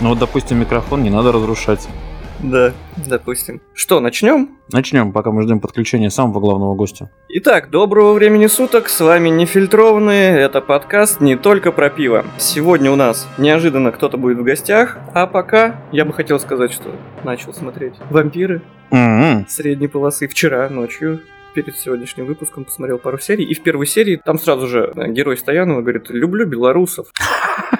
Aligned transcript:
Ну 0.00 0.10
вот, 0.10 0.18
допустим, 0.18 0.60
микрофон 0.60 1.02
не 1.02 1.10
надо 1.10 1.32
разрушать. 1.32 1.88
Да, 2.40 2.72
допустим. 2.96 3.60
Что, 3.74 3.98
начнем? 3.98 4.50
Начнем, 4.70 5.10
пока 5.10 5.32
мы 5.32 5.42
ждем 5.42 5.58
подключения 5.58 6.08
самого 6.08 6.38
главного 6.38 6.76
гостя. 6.76 7.10
Итак, 7.28 7.70
доброго 7.70 8.12
времени 8.12 8.46
суток, 8.46 8.88
с 8.88 9.00
вами 9.00 9.28
Нефильтрованные, 9.28 10.38
это 10.38 10.60
подкаст 10.60 11.20
не 11.20 11.36
только 11.36 11.72
про 11.72 11.90
пиво. 11.90 12.24
Сегодня 12.38 12.92
у 12.92 12.96
нас 12.96 13.26
неожиданно 13.38 13.90
кто-то 13.90 14.18
будет 14.18 14.38
в 14.38 14.44
гостях, 14.44 14.98
а 15.14 15.26
пока 15.26 15.80
я 15.90 16.04
бы 16.04 16.12
хотел 16.12 16.38
сказать, 16.38 16.72
что 16.72 16.94
начал 17.24 17.52
смотреть 17.52 17.94
«Вампиры» 18.08 18.62
М-м. 18.92 19.46
средней 19.48 19.88
полосы 19.88 20.28
вчера 20.28 20.68
ночью. 20.68 21.20
Перед 21.54 21.76
сегодняшним 21.76 22.26
выпуском 22.26 22.64
посмотрел 22.64 22.98
пару 22.98 23.18
серий, 23.18 23.44
и 23.44 23.54
в 23.54 23.64
первой 23.64 23.86
серии 23.86 24.14
там 24.14 24.38
сразу 24.38 24.68
же 24.68 24.92
герой 25.08 25.36
Стоянова 25.36 25.80
говорит 25.80 26.08
«люблю 26.08 26.46
белорусов». 26.46 27.08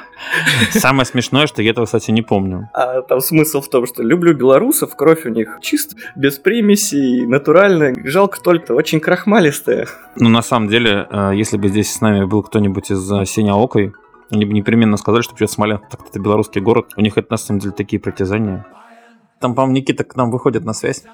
Самое 0.71 1.05
смешное, 1.07 1.47
что 1.47 1.63
я 1.63 1.71
этого, 1.71 1.87
кстати, 1.87 2.11
не 2.11 2.23
помню. 2.23 2.69
А 2.75 3.03
там 3.03 3.21
смысл 3.21 3.61
в 3.61 3.69
том, 3.69 3.87
что 3.87 4.03
люблю 4.03 4.35
белорусов, 4.35 4.95
кровь 4.97 5.25
у 5.27 5.29
них 5.29 5.59
чист, 5.61 5.97
без 6.17 6.39
примесей, 6.39 7.27
натуральная. 7.27 7.95
Жалко 8.05 8.41
только 8.41 8.73
очень 8.73 9.01
крахмалистая. 9.01 9.87
Ну, 10.17 10.29
на 10.29 10.43
самом 10.43 10.69
деле, 10.69 11.07
э, 11.11 11.33
если 11.35 11.57
бы 11.57 11.69
здесь 11.69 11.93
с 11.93 12.01
нами 12.01 12.25
был 12.25 12.43
кто-нибудь 12.43 12.91
из 12.91 13.11
э, 13.11 13.25
Синеокой, 13.25 13.93
они 14.31 14.45
бы 14.45 14.53
непременно 14.53 14.97
сказали, 14.97 15.23
что 15.23 15.35
придет 15.35 15.51
Смоленск, 15.51 15.89
так 15.91 16.01
это 16.09 16.21
белорусский 16.21 16.61
город. 16.61 16.93
У 16.97 17.01
них 17.01 17.17
это, 17.17 17.29
на 17.31 17.39
самом 17.39 17.61
деле, 17.61 17.73
такие 17.73 18.01
притязания. 18.01 18.67
Там, 19.41 19.55
по-моему, 19.55 19.77
Никита 19.77 20.05
к 20.05 20.17
нам 20.17 20.31
выходит 20.31 20.65
на 20.65 20.73
связь. 20.73 21.05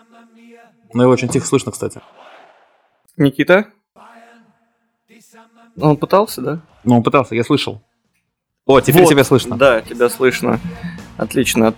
Но 0.92 1.02
его 1.02 1.12
очень 1.12 1.28
тихо 1.28 1.46
слышно, 1.46 1.72
кстати. 1.72 2.00
Никита? 3.16 3.68
Он 5.80 5.96
пытался, 5.96 6.40
да? 6.40 6.60
Ну, 6.84 6.96
он 6.96 7.02
пытался, 7.02 7.34
я 7.34 7.44
слышал. 7.44 7.82
О, 8.66 8.80
теперь 8.80 9.02
Вот, 9.02 9.10
тебя 9.10 9.24
слышно. 9.24 9.58
Да, 9.58 9.82
тебя 9.82 10.08
слышно. 10.08 10.58
Отлично. 11.18 11.74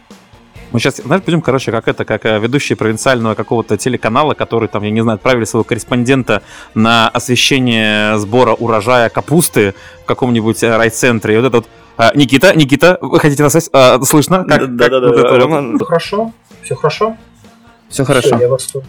Мы 0.70 0.78
сейчас, 0.78 0.96
знаешь, 0.96 1.22
будем, 1.24 1.42
короче, 1.42 1.72
как 1.72 1.88
это, 1.88 2.04
как 2.04 2.24
э, 2.26 2.38
ведущие 2.38 2.76
провинциального 2.76 3.34
какого-то 3.34 3.76
телеканала, 3.76 4.34
который 4.34 4.68
там, 4.68 4.84
я 4.84 4.90
не 4.90 5.00
знаю, 5.00 5.16
отправили 5.16 5.44
своего 5.44 5.64
корреспондента 5.64 6.42
на 6.74 7.08
освещение 7.08 8.16
сбора 8.18 8.52
урожая 8.54 9.08
капусты 9.08 9.74
в 10.02 10.06
каком-нибудь 10.06 10.62
э, 10.62 10.76
райцентре. 10.76 11.34
И 11.34 11.38
вот 11.38 11.46
это 11.46 11.56
вот 11.56 11.66
а, 11.96 12.12
Никита, 12.14 12.54
Никита, 12.54 12.98
вы 13.00 13.18
хотите 13.18 13.42
на 13.42 13.48
связь? 13.48 13.68
А, 13.72 14.00
слышно? 14.02 14.44
Как, 14.44 14.60
как 14.60 14.76
Да-да-да, 14.76 15.08
вот 15.08 15.18
это 15.18 15.28
вот? 15.28 15.38
Роман. 15.42 15.76
Все 15.76 15.84
хорошо? 15.86 16.32
Все 16.62 16.74
хорошо? 16.76 17.16
Все 17.88 18.04
хорошо. 18.04 18.38
я, 18.38 18.48
вас, 18.48 18.64
тут- 18.64 18.84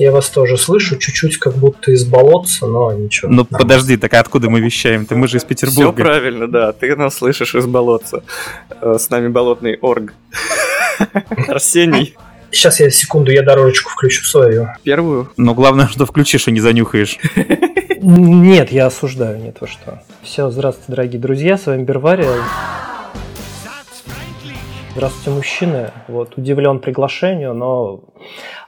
я 0.00 0.10
вас 0.12 0.28
тоже 0.30 0.56
слышу, 0.56 0.96
чуть-чуть 0.96 1.36
как 1.38 1.54
будто 1.54 1.92
из 1.92 2.04
болотца, 2.04 2.66
но 2.66 2.92
ничего. 2.92 3.30
Ну 3.30 3.36
нормально. 3.42 3.58
подожди, 3.58 3.96
так 3.96 4.14
а 4.14 4.20
откуда 4.20 4.48
мы 4.50 4.60
вещаем? 4.60 5.06
Ты 5.06 5.14
мы 5.14 5.28
же 5.28 5.36
из 5.36 5.42
Все 5.42 5.48
Петербурга. 5.48 6.02
правильно, 6.02 6.46
да. 6.48 6.72
Ты 6.72 6.96
нас 6.96 7.16
слышишь 7.16 7.54
из 7.54 7.66
болотца. 7.66 8.22
Э, 8.80 8.96
С 8.98 9.10
нами 9.10 9.28
болотный 9.28 9.76
орг. 9.80 10.12
Арсений. 11.48 12.16
Сейчас 12.52 12.80
я 12.80 12.90
секунду, 12.90 13.30
я 13.30 13.42
дорожечку 13.42 13.90
включу 13.90 14.24
свою. 14.24 14.68
Первую. 14.82 15.30
Но 15.36 15.54
главное, 15.54 15.86
что 15.86 16.04
включишь 16.04 16.48
и 16.48 16.52
не 16.52 16.60
занюхаешь. 16.60 17.18
Нет, 18.02 18.72
я 18.72 18.86
осуждаю, 18.86 19.38
нет, 19.38 19.58
вы 19.60 19.68
что. 19.68 20.02
Все, 20.22 20.50
здравствуйте, 20.50 20.90
дорогие 20.92 21.20
друзья, 21.20 21.56
с 21.56 21.66
вами 21.66 21.84
Бервария. 21.84 22.28
Здравствуйте, 25.00 25.30
мужчины. 25.30 25.90
Вот, 26.08 26.36
удивлен 26.36 26.78
приглашению, 26.78 27.54
но 27.54 28.04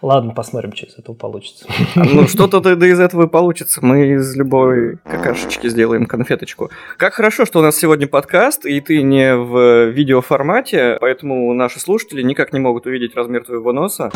ладно, 0.00 0.32
посмотрим, 0.32 0.74
что 0.74 0.86
из 0.86 0.98
этого 0.98 1.14
получится. 1.14 1.66
Ну, 1.94 2.26
что-то 2.26 2.62
да 2.62 2.86
из 2.86 2.98
этого 2.98 3.24
и 3.24 3.28
получится. 3.28 3.84
Мы 3.84 4.14
из 4.14 4.34
любой 4.34 4.96
какашечки 5.04 5.68
сделаем 5.68 6.06
конфеточку. 6.06 6.70
Как 6.96 7.12
хорошо, 7.12 7.44
что 7.44 7.58
у 7.58 7.62
нас 7.62 7.76
сегодня 7.76 8.06
подкаст, 8.06 8.64
и 8.64 8.80
ты 8.80 9.02
не 9.02 9.36
в 9.36 9.90
видеоформате, 9.90 10.96
поэтому 11.02 11.52
наши 11.52 11.78
слушатели 11.80 12.22
никак 12.22 12.54
не 12.54 12.60
могут 12.60 12.86
увидеть 12.86 13.14
размер 13.14 13.44
твоего 13.44 13.74
носа. 13.74 14.10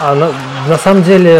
А 0.00 0.14
на, 0.14 0.32
на 0.68 0.76
самом 0.76 1.02
деле 1.02 1.30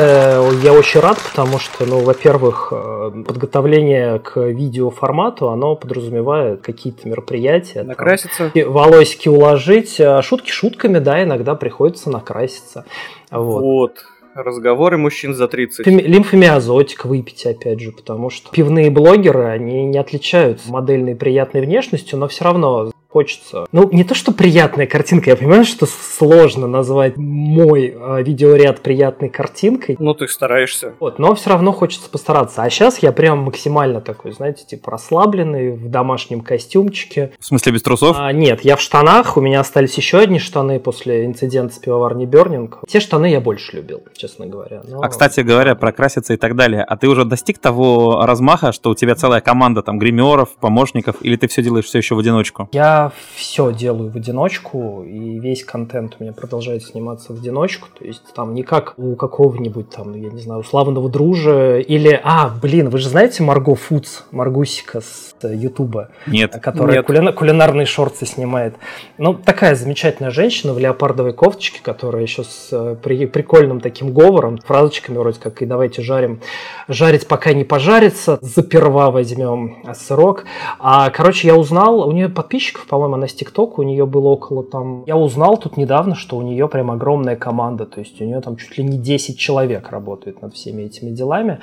я 0.63 0.73
очень 0.73 1.01
рад, 1.01 1.19
потому 1.19 1.59
что, 1.59 1.85
ну, 1.87 2.01
во-первых, 2.01 2.73
э, 2.73 3.23
подготовление 3.27 4.19
к 4.19 4.41
видеоформату, 4.41 5.49
оно 5.49 5.75
подразумевает 5.75 6.63
какие-то 6.63 7.09
мероприятия. 7.09 7.81
там, 7.81 7.89
Накраситься. 7.89 8.51
и 8.55 8.63
волосики 8.63 9.29
уложить, 9.29 10.01
а 10.01 10.23
шутки 10.23 10.51
шутками, 10.51 10.99
да, 10.99 11.23
иногда 11.23 11.55
приходится 11.55 12.11
накраситься. 12.11 12.85
Вот. 13.31 13.63
Вот. 13.63 14.05
Разговоры 14.35 14.97
мужчин 14.99 15.35
за 15.35 15.49
30. 15.49 15.87
Феми- 15.87 16.03
Лимфомиазотик 16.03 17.05
выпить, 17.05 17.45
опять 17.47 17.81
же, 17.81 17.93
потому 17.93 18.31
что 18.31 18.51
пивные 18.51 18.91
блогеры, 18.91 19.45
они 19.45 19.85
не 19.85 19.99
отличаются 19.99 20.71
модельной 20.71 21.15
приятной 21.15 21.61
внешностью, 21.61 22.19
но 22.19 22.29
все 22.29 22.45
равно 22.45 22.91
хочется. 23.09 23.67
Ну, 23.73 23.91
не 23.93 24.05
то, 24.05 24.15
что 24.15 24.33
приятная 24.33 24.87
картинка, 24.87 25.29
я 25.29 25.37
понимаю, 25.37 25.67
что 25.67 25.85
сложно 25.85 26.67
назвать 26.67 27.19
мой 27.19 27.95
э, 27.95 28.23
видеоряд 28.23 28.81
приятной 28.81 29.29
картинкой, 29.29 29.97
Ну, 29.99 30.15
ты 30.15 30.27
стараешься. 30.29 30.95
вот, 30.99 31.19
но 31.19 31.35
все 31.35 31.51
равно 31.51 31.73
хочется 31.73 32.09
постараться. 32.09 32.63
А 32.63 32.71
сейчас 32.71 33.01
я 33.01 33.13
прям 33.13 33.41
максимально 33.41 34.01
такой, 34.01 34.33
знаете, 34.33 34.65
типа 34.65 34.93
расслабленный, 34.93 35.73
в 35.73 35.91
домашнем 35.91 36.41
костюмчике. 36.41 37.33
В 37.39 37.45
смысле, 37.45 37.73
без 37.73 37.83
трусов? 37.83 38.17
А, 38.19 38.33
нет, 38.33 38.61
я 38.65 38.77
в 38.77 38.81
штанах, 38.81 39.37
у 39.37 39.43
меня 39.43 39.61
остались 39.61 39.93
еще 39.99 40.17
одни 40.21 40.39
штаны 40.39 40.81
после 40.81 41.27
инцидента 41.27 41.75
с 41.75 41.79
пивоварней 41.79 42.25
Бернинг. 42.25 42.79
Те 42.89 42.99
штаны 43.01 43.27
я 43.31 43.43
больше 43.43 43.77
любил, 43.77 44.01
честно 44.23 44.47
говоря. 44.47 44.83
но- 44.89 45.01
А, 45.03 45.09
кстати 45.09 45.41
говоря, 45.41 45.75
прокраситься 45.75 46.33
и 46.33 46.37
так 46.37 46.55
далее. 46.55 46.85
А 46.85 46.97
ты 46.97 47.09
уже 47.09 47.25
достиг 47.25 47.59
того 47.59 48.25
размаха, 48.25 48.71
что 48.71 48.91
у 48.91 48.95
тебя 48.95 49.17
целая 49.17 49.41
команда 49.41 49.83
там 49.83 49.99
гримеров, 49.99 50.51
помощников, 50.61 51.17
или 51.23 51.35
ты 51.37 51.49
все 51.49 51.61
делаешь 51.63 51.87
все 51.87 51.99
еще 51.99 52.15
в 52.15 52.21
одиночку? 52.21 52.69
Я 52.73 53.11
все 53.35 53.73
делаю 53.73 54.11
в 54.13 54.17
одиночку, 54.17 55.03
и 55.05 55.41
весь 55.41 55.65
контент 55.65 56.17
у 56.21 56.23
меня 56.23 56.33
продолжает 56.33 56.85
сниматься 56.85 57.33
в 57.33 57.41
одиночку. 57.41 57.89
То 57.99 58.05
есть 58.05 58.23
там 58.35 58.55
не 58.55 58.63
как 58.63 58.95
у 58.97 59.17
какого-нибудь 59.17 59.91
там, 59.91 60.15
я 60.15 60.31
не 60.31 60.41
знаю, 60.41 60.61
у 60.61 60.65
славного 60.65 61.09
дружа 61.11 61.79
или... 61.79 62.21
А, 62.23 62.49
блин, 62.63 62.89
вы 62.91 62.99
же 62.99 63.09
знаете 63.09 63.43
Марго 63.43 63.75
Фудс, 63.75 64.23
Маргусика 64.31 65.01
с 65.01 65.35
э, 65.43 65.53
Ютуба? 65.55 66.11
Нет. 66.29 66.53
которая 66.63 66.99
Нет. 66.99 67.07
кулина- 67.07 67.33
кулинарные 67.33 67.87
шорты 67.87 68.25
снимает. 68.27 68.77
Ну, 69.19 69.35
такая 69.35 69.75
замечательная 69.75 70.31
женщина 70.31 70.73
в 70.75 70.79
леопардовой 70.79 71.33
кофточке, 71.33 71.81
которая 71.83 72.23
еще 72.23 72.45
с 72.45 72.69
э, 72.71 72.97
при- 73.03 73.27
прикольным 73.27 73.81
таким 73.81 74.12
говором, 74.13 74.59
фразочками 74.59 75.19
вроде 75.19 75.41
как 75.41 75.63
«и 75.63 75.67
давайте 75.67 76.03
жарим, 76.03 76.41
жарить 76.89 77.27
пока 77.27 77.53
не 77.53 77.65
пожарится, 77.65 78.39
заперва 78.41 79.11
возьмем 79.11 79.79
сырок». 79.95 80.45
А, 80.79 81.11
короче, 81.11 81.49
я 81.49 81.57
узнал, 81.57 82.09
у 82.09 82.13
нее 82.13 82.29
подписчиков, 82.29 82.87
по-моему, 82.87 83.15
она 83.15 83.29
с 83.29 83.35
ТикТока, 83.35 83.81
у 83.81 83.83
нее 83.83 84.07
было 84.07 84.29
около 84.29 84.63
там... 84.63 85.05
Я 85.07 85.17
узнал 85.17 85.57
тут 85.57 85.77
недавно, 85.77 86.15
что 86.15 86.37
у 86.37 86.43
нее 86.43 86.69
прям 86.69 86.91
огромная 86.91 87.37
команда, 87.37 87.87
то 87.87 88.01
есть 88.01 88.21
у 88.21 88.25
нее 88.25 88.41
там 88.41 88.57
чуть 88.57 88.79
ли 88.79 88.85
не 88.85 88.99
10 88.99 89.39
человек 89.39 89.91
работает 89.91 90.43
над 90.43 90.55
всеми 90.55 90.83
этими 90.83 91.11
делами. 91.11 91.61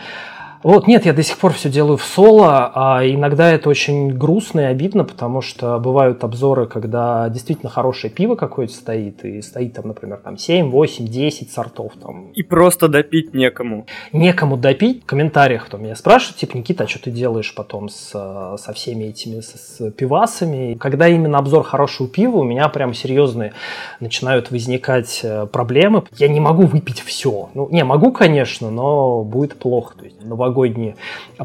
Вот, 0.62 0.88
нет, 0.88 1.06
я 1.06 1.14
до 1.14 1.24
сих 1.24 1.38
пор 1.38 1.54
все 1.54 1.70
делаю 1.70 1.96
в 1.96 2.04
соло, 2.04 2.70
а 2.76 3.06
иногда 3.06 3.50
это 3.50 3.70
очень 3.70 4.10
грустно 4.10 4.60
и 4.62 4.64
обидно, 4.64 5.06
потому 5.06 5.42
что 5.42 5.80
бывают 5.80 6.24
обзоры, 6.26 6.68
когда 6.68 7.30
действительно 7.30 7.70
хорошее 7.70 8.12
пиво 8.12 8.36
какое-то 8.36 8.74
стоит, 8.74 9.24
и 9.24 9.42
стоит 9.42 9.74
там, 9.74 9.88
например, 9.88 10.18
там 10.18 10.38
7, 10.38 10.70
8, 10.70 11.08
10 11.08 11.52
сортов, 11.52 11.94
там 12.02 12.32
И 12.34 12.44
просто 12.44 12.90
допить 12.90 13.34
некому. 13.34 13.86
некому 14.12 14.58
допить. 14.58 15.04
В 15.04 15.06
комментариях 15.06 15.66
кто 15.66 15.78
меня 15.78 15.96
спрашивает, 15.96 16.38
типа, 16.38 16.58
Никита, 16.58 16.84
а 16.84 16.88
что 16.88 17.02
ты 17.04 17.12
делаешь 17.12 17.54
потом 17.56 17.88
с, 17.88 18.10
со 18.12 18.74
всеми 18.74 19.06
этими 19.06 19.40
с, 19.40 19.54
с 19.54 19.92
пивасами? 19.92 20.74
Когда 20.74 21.08
именно 21.08 21.38
обзор 21.38 21.64
хорошего 21.64 22.10
пива, 22.10 22.38
у 22.38 22.44
меня 22.44 22.68
прям 22.68 22.94
серьезные 22.94 23.54
начинают 24.02 24.52
возникать 24.52 25.22
э, 25.24 25.46
проблемы. 25.46 26.04
Я 26.18 26.28
не 26.28 26.42
могу 26.42 26.64
выпить 26.64 27.00
все. 27.00 27.50
Ну, 27.54 27.70
не, 27.70 27.86
могу, 27.86 28.12
конечно, 28.12 28.70
но 28.70 29.24
будет 29.24 29.56
плохо. 29.58 29.96
То 29.98 30.04
есть 30.04 30.22
новогодние 30.50 30.96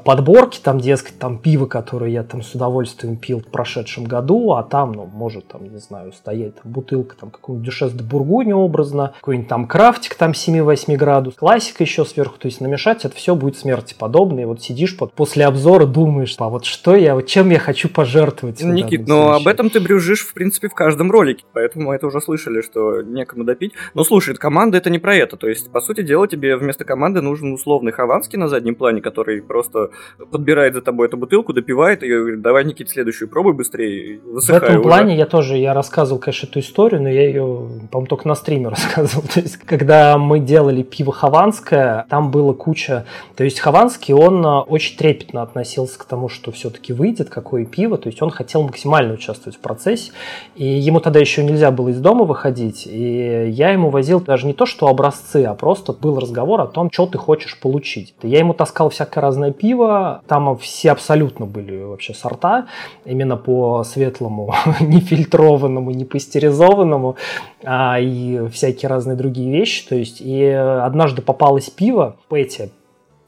подборки, 0.05 0.59
там, 0.62 0.81
дескать, 0.81 1.19
там 1.19 1.39
пиво, 1.39 1.67
которое 1.67 2.11
я 2.11 2.23
там 2.23 2.43
с 2.43 2.55
удовольствием 2.55 3.17
пил 3.17 3.41
в 3.41 3.47
прошедшем 3.47 4.05
году, 4.05 4.53
а 4.53 4.62
там, 4.62 4.93
ну, 4.93 5.06
может, 5.06 5.49
там, 5.49 5.65
не 5.71 5.79
знаю, 5.79 6.12
стоять 6.12 6.56
там, 6.56 6.73
бутылка 6.73 7.17
там 7.17 7.31
какого-нибудь 7.31 7.67
дюшес 7.67 7.93
де 7.93 8.03
бургуни 8.03 8.53
образно, 8.53 9.12
какой-нибудь 9.21 9.49
там 9.49 9.67
крафтик 9.67 10.15
там 10.15 10.33
7-8 10.33 10.97
градусов, 10.97 11.39
классика 11.39 11.85
еще 11.85 12.05
сверху, 12.05 12.39
то 12.39 12.47
есть 12.47 12.61
намешать 12.61 13.05
это 13.05 13.15
все 13.15 13.35
будет 13.35 13.56
смерти 13.56 13.95
подобно, 13.99 14.41
и 14.41 14.45
вот 14.45 14.62
сидишь 14.62 14.97
под, 14.97 15.12
после 15.12 15.47
обзора 15.47 15.87
думаешь, 15.87 16.35
а 16.39 16.49
вот 16.49 16.65
что 16.65 16.97
я, 16.97 17.15
вот 17.15 17.27
чем 17.27 17.50
я 17.50 17.59
хочу 17.59 17.89
пожертвовать. 17.89 18.62
Никит, 18.62 19.07
но 19.07 19.33
об 19.33 19.43
случае. 19.43 19.53
этом 19.53 19.71
ты 19.71 19.81
брюжишь, 19.81 20.21
в 20.21 20.35
принципе, 20.35 20.69
в 20.69 20.75
каждом 20.75 21.11
ролике, 21.11 21.45
поэтому 21.53 21.89
мы 21.89 21.95
это 21.95 22.07
уже 22.07 22.21
слышали, 22.21 22.62
что 22.62 23.03
некому 23.03 23.45
допить. 23.45 23.73
Но 23.95 24.05
слушай, 24.05 24.35
команда 24.35 24.79
это 24.79 24.91
не 24.91 24.99
про 24.99 25.15
это, 25.15 25.37
то 25.37 25.49
есть, 25.49 25.71
по 25.71 25.81
сути 25.81 26.03
дела, 26.03 26.27
тебе 26.27 26.57
вместо 26.57 26.85
команды 26.85 27.21
нужен 27.21 27.53
условный 27.53 27.93
Хованский 27.93 28.39
на 28.39 28.49
заднем 28.49 28.75
плане, 28.75 28.94
плане, 28.94 29.00
который 29.00 29.43
просто 29.43 29.91
подбирает 30.31 30.75
за 30.75 30.81
тобой 30.81 31.08
эту 31.08 31.17
бутылку, 31.17 31.52
допивает 31.52 32.02
и 32.02 32.08
говорит, 32.08 32.43
давай, 32.43 32.64
Никит, 32.64 32.91
следующую 32.91 33.29
пробуй 33.29 33.52
быстрее, 33.52 34.20
В 34.25 34.50
этом 34.50 34.82
плане 34.82 35.12
уже. 35.12 35.19
я 35.19 35.26
тоже, 35.26 35.56
я 35.56 35.75
рассказывал, 35.75 36.20
конечно, 36.20 36.46
эту 36.46 36.61
историю, 36.61 37.02
но 37.02 37.08
я 37.08 37.26
ее, 37.26 37.43
по-моему, 37.91 38.06
только 38.06 38.29
на 38.29 38.35
стриме 38.35 38.69
рассказывал. 38.70 39.25
То 39.32 39.41
есть, 39.41 39.56
когда 39.56 40.19
мы 40.19 40.41
делали 40.41 40.82
пиво 40.82 41.12
хаванское, 41.12 42.06
там 42.08 42.31
было 42.31 42.52
куча... 42.52 43.05
То 43.37 43.44
есть, 43.44 43.61
хаванский, 43.61 44.14
он 44.14 44.44
э, 44.44 44.61
очень 44.61 44.97
трепетно 44.97 45.43
относился 45.43 45.99
к 45.99 46.05
тому, 46.05 46.29
что 46.29 46.52
все-таки 46.52 46.93
выйдет, 46.93 47.31
какое 47.31 47.64
пиво. 47.64 47.99
То 47.99 48.08
есть, 48.08 48.23
он 48.23 48.31
хотел 48.31 48.62
максимально 48.62 49.14
участвовать 49.14 49.56
в 49.56 49.61
процессе. 49.61 50.12
И 50.56 50.64
ему 50.64 51.00
тогда 51.00 51.20
еще 51.20 51.44
нельзя 51.44 51.70
было 51.70 51.88
из 51.88 52.00
дома 52.00 52.25
выходить. 52.25 52.87
И 52.87 53.50
я 53.50 53.70
ему 53.70 53.90
возил 53.90 54.20
даже 54.20 54.47
не 54.47 54.52
то, 54.52 54.67
что 54.67 54.87
образцы, 54.87 55.44
а 55.44 55.55
просто 55.55 55.93
был 55.93 56.19
разговор 56.19 56.61
о 56.61 56.67
том, 56.67 56.90
что 56.93 57.06
ты 57.06 57.19
хочешь 57.19 57.58
получить. 57.58 58.14
Я 58.23 58.38
ему 58.38 58.55
таскал 58.55 58.84
всякое 58.91 59.21
разное 59.21 59.53
пиво. 59.53 60.23
Там 60.27 60.57
все 60.59 60.93
абсолютно 60.93 61.47
были 61.47 61.83
вообще 61.83 62.15
сорта. 62.15 62.67
Именно 63.05 63.37
по 63.37 63.85
светлому, 63.85 64.55
нефильтрованному, 64.81 65.91
не 65.91 66.05
пастеризованному. 66.05 67.17
А, 67.65 67.99
и 68.01 68.49
всякие 68.49 68.89
разные 68.89 69.17
другие 69.17 69.51
вещи. 69.51 69.89
То 69.89 69.95
есть, 69.95 70.21
и 70.21 70.45
однажды 70.45 71.23
попалось 71.23 71.71
пиво, 71.71 72.17
эти 72.31 72.71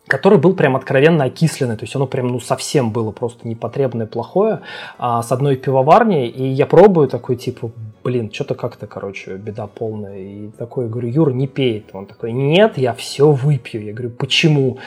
который 0.06 0.38
был 0.38 0.55
прям 0.55 0.76
откровенно 0.76 1.25
окисленный, 1.25 1.76
то 1.76 1.85
есть 1.85 1.94
оно 1.97 2.06
прям 2.06 2.29
ну 2.29 2.41
совсем 2.41 2.91
было 2.91 3.11
просто 3.11 3.47
непотребное, 3.47 4.06
плохое, 4.06 4.61
а, 4.99 5.23
с 5.23 5.32
одной 5.32 5.56
пивоварни, 5.56 6.29
и 6.29 6.47
я 6.47 6.67
пробую 6.67 7.08
такой 7.08 7.37
типа, 7.37 7.70
блин, 8.05 8.31
что-то 8.32 8.55
как-то, 8.55 8.87
короче, 8.87 9.37
беда 9.37 9.67
полная, 9.67 10.19
и 10.19 10.49
такой, 10.50 10.88
говорю, 10.88 11.08
Юр, 11.08 11.32
не 11.32 11.49
пей, 11.49 11.85
он 11.93 12.06
такой, 12.06 12.32
нет, 12.32 12.79
я 12.79 12.94
все 12.94 13.31
выпью, 13.31 13.85
я 13.85 13.93
говорю, 13.93 14.11
почему? 14.11 14.79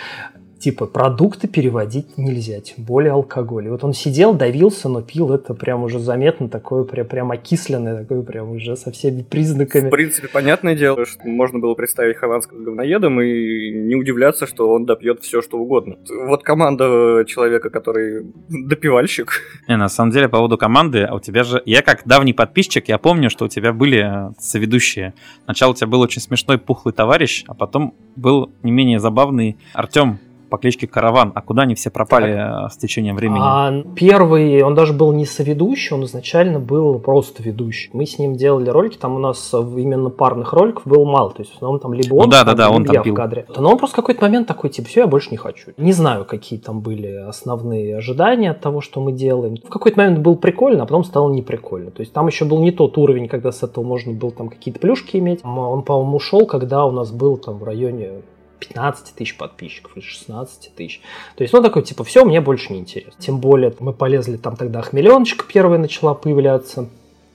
Типа 0.59 0.85
продукты 0.85 1.47
переводить 1.47 2.17
нельзя, 2.17 2.59
тем 2.59 2.83
более 2.83 3.13
алкоголь. 3.13 3.67
И 3.67 3.69
вот 3.69 3.83
он 3.83 3.93
сидел, 3.93 4.33
давился, 4.33 4.89
но 4.89 5.01
пил 5.01 5.33
это 5.33 5.53
прям 5.53 5.83
уже 5.83 5.99
заметно, 5.99 6.49
такое 6.49 6.83
прям, 6.83 7.07
прям 7.07 7.31
окисленное, 7.31 7.97
такое 7.97 8.21
прям 8.21 8.51
уже 8.51 8.75
со 8.75 8.91
всеми 8.91 9.23
признаками. 9.23 9.87
В 9.87 9.91
принципе, 9.91 10.27
понятное 10.27 10.75
дело, 10.75 11.05
что 11.05 11.27
можно 11.27 11.59
было 11.59 11.73
представить 11.75 12.17
Хованского 12.17 12.61
говноедом 12.61 13.21
и 13.21 13.71
не 13.71 13.95
удивляться, 13.95 14.45
что 14.45 14.69
он 14.69 14.85
допьет 14.85 15.21
все, 15.21 15.41
что 15.41 15.57
угодно. 15.57 15.95
Вот 16.27 16.43
команда 16.43 17.23
человека, 17.27 17.69
который 17.69 18.25
допивальщик. 18.49 19.41
Не, 19.67 19.77
на 19.77 19.89
самом 19.89 20.11
деле, 20.11 20.27
по 20.27 20.37
поводу 20.37 20.57
команды, 20.57 21.03
а 21.03 21.15
у 21.15 21.19
тебя 21.19 21.43
же... 21.43 21.61
Я 21.65 21.81
как 21.81 22.01
давний 22.05 22.33
подписчик, 22.33 22.87
я 22.89 22.97
помню, 22.97 23.29
что 23.29 23.45
у 23.45 23.47
тебя 23.47 23.73
были 23.73 24.33
соведущие. 24.39 25.13
Сначала 25.45 25.71
у 25.71 25.75
тебя 25.75 25.87
был 25.87 26.01
очень 26.01 26.21
смешной 26.21 26.57
пухлый 26.57 26.93
товарищ, 26.93 27.43
а 27.47 27.53
потом 27.53 27.93
был 28.15 28.51
не 28.63 28.71
менее 28.71 28.99
забавный 28.99 29.57
Артем 29.73 30.19
по 30.49 30.57
кличке 30.57 30.87
Караван. 30.87 31.31
А 31.35 31.41
куда 31.41 31.63
они 31.63 31.75
все 31.75 31.89
пропали 31.89 32.33
так. 32.33 32.65
Э, 32.65 32.73
с 32.73 32.77
течением 32.77 33.15
времени? 33.15 33.39
А, 33.41 33.83
первый, 33.95 34.61
он 34.63 34.75
даже 34.75 34.93
был 34.93 35.11
не 35.13 35.25
соведущий, 35.25 35.95
он 35.95 36.03
изначально 36.05 36.59
был 36.59 36.99
просто 36.99 37.43
ведущий. 37.43 37.89
Мы 37.93 38.05
с 38.05 38.19
ним 38.19 38.35
делали 38.35 38.69
ролики, 38.69 38.97
там 38.97 39.15
у 39.15 39.19
нас 39.19 39.53
именно 39.53 40.09
парных 40.09 40.53
роликов 40.53 40.85
было 40.85 41.05
мало. 41.05 41.31
То 41.31 41.41
есть 41.41 41.51
в 41.53 41.55
основном 41.55 41.79
там 41.79 41.93
либо 41.93 42.15
он, 42.15 42.25
ну, 42.25 42.31
да, 42.31 42.43
да, 42.43 42.53
да, 42.53 42.69
он 42.69 42.85
там 42.85 42.95
я 42.95 43.01
пил. 43.01 43.13
в 43.13 43.17
кадре. 43.17 43.45
Но 43.57 43.71
он 43.71 43.77
просто 43.77 43.95
какой-то 43.95 44.21
момент 44.21 44.47
такой, 44.47 44.69
типа, 44.69 44.87
все, 44.87 45.01
я 45.01 45.07
больше 45.07 45.29
не 45.31 45.37
хочу. 45.37 45.71
Не 45.77 45.93
знаю, 45.93 46.25
какие 46.25 46.59
там 46.59 46.81
были 46.81 47.07
основные 47.07 47.97
ожидания 47.97 48.51
от 48.51 48.61
того, 48.61 48.81
что 48.81 49.01
мы 49.01 49.11
делаем. 49.11 49.57
В 49.63 49.69
какой-то 49.69 49.97
момент 49.99 50.19
был 50.19 50.35
прикольно, 50.35 50.83
а 50.83 50.85
потом 50.85 51.03
стало 51.03 51.31
неприкольно. 51.31 51.91
То 51.91 52.01
есть 52.01 52.13
там 52.13 52.27
еще 52.27 52.45
был 52.45 52.59
не 52.59 52.71
тот 52.71 52.97
уровень, 52.97 53.27
когда 53.27 53.51
с 53.51 53.63
этого 53.63 53.83
можно 53.83 54.13
было 54.13 54.31
там 54.31 54.49
какие-то 54.49 54.79
плюшки 54.79 55.17
иметь. 55.17 55.41
Он, 55.43 55.83
по-моему, 55.83 56.17
ушел, 56.17 56.45
когда 56.45 56.85
у 56.85 56.91
нас 56.91 57.11
был 57.11 57.37
там 57.37 57.57
в 57.57 57.63
районе 57.63 58.21
15 58.59 59.15
тысяч 59.15 59.37
подписчиков 59.37 59.95
или 59.95 60.03
16 60.03 60.75
тысяч. 60.75 61.01
То 61.35 61.43
есть, 61.43 61.53
ну, 61.53 61.61
такой, 61.61 61.83
типа, 61.83 62.03
все, 62.03 62.25
мне 62.25 62.41
больше 62.41 62.73
не 62.73 62.79
интересно. 62.79 63.13
Тем 63.19 63.39
более, 63.39 63.73
мы 63.79 63.93
полезли, 63.93 64.37
там 64.37 64.55
тогда 64.55 64.81
Хмеленочка 64.81 65.45
первая 65.47 65.79
начала 65.79 66.13
появляться. 66.13 66.89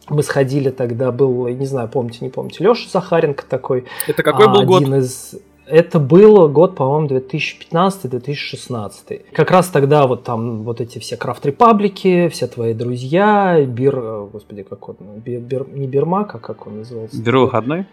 Мы 0.08 0.22
сходили 0.22 0.70
тогда, 0.70 1.12
был, 1.12 1.48
не 1.48 1.66
знаю, 1.66 1.88
помните, 1.88 2.18
не 2.20 2.28
помните, 2.28 2.62
Леша 2.62 2.88
Захаренко 2.90 3.44
такой. 3.48 3.86
Это 4.06 4.22
какой 4.22 4.48
был 4.48 4.64
год? 4.64 4.82
из 4.82 5.34
это 5.66 5.98
был 5.98 6.48
год, 6.48 6.76
по-моему, 6.76 7.08
2015-2016. 7.08 9.22
Как 9.32 9.50
раз 9.50 9.68
тогда 9.68 10.06
вот 10.06 10.24
там 10.24 10.62
вот 10.62 10.80
эти 10.80 10.98
все 10.98 11.16
крафт 11.16 11.44
репаблики, 11.46 12.28
все 12.28 12.46
твои 12.46 12.74
друзья, 12.74 13.64
Бир, 13.64 13.98
э, 13.98 14.28
господи, 14.30 14.62
как 14.62 14.90
он, 14.90 14.96
бир, 15.24 15.40
бир, 15.40 15.66
не 15.68 15.86
Бирмак, 15.86 16.34
а 16.34 16.38
как 16.38 16.66
он 16.66 16.76
назывался? 16.78 17.22
Бир 17.22 17.38
выходной? 17.38 17.86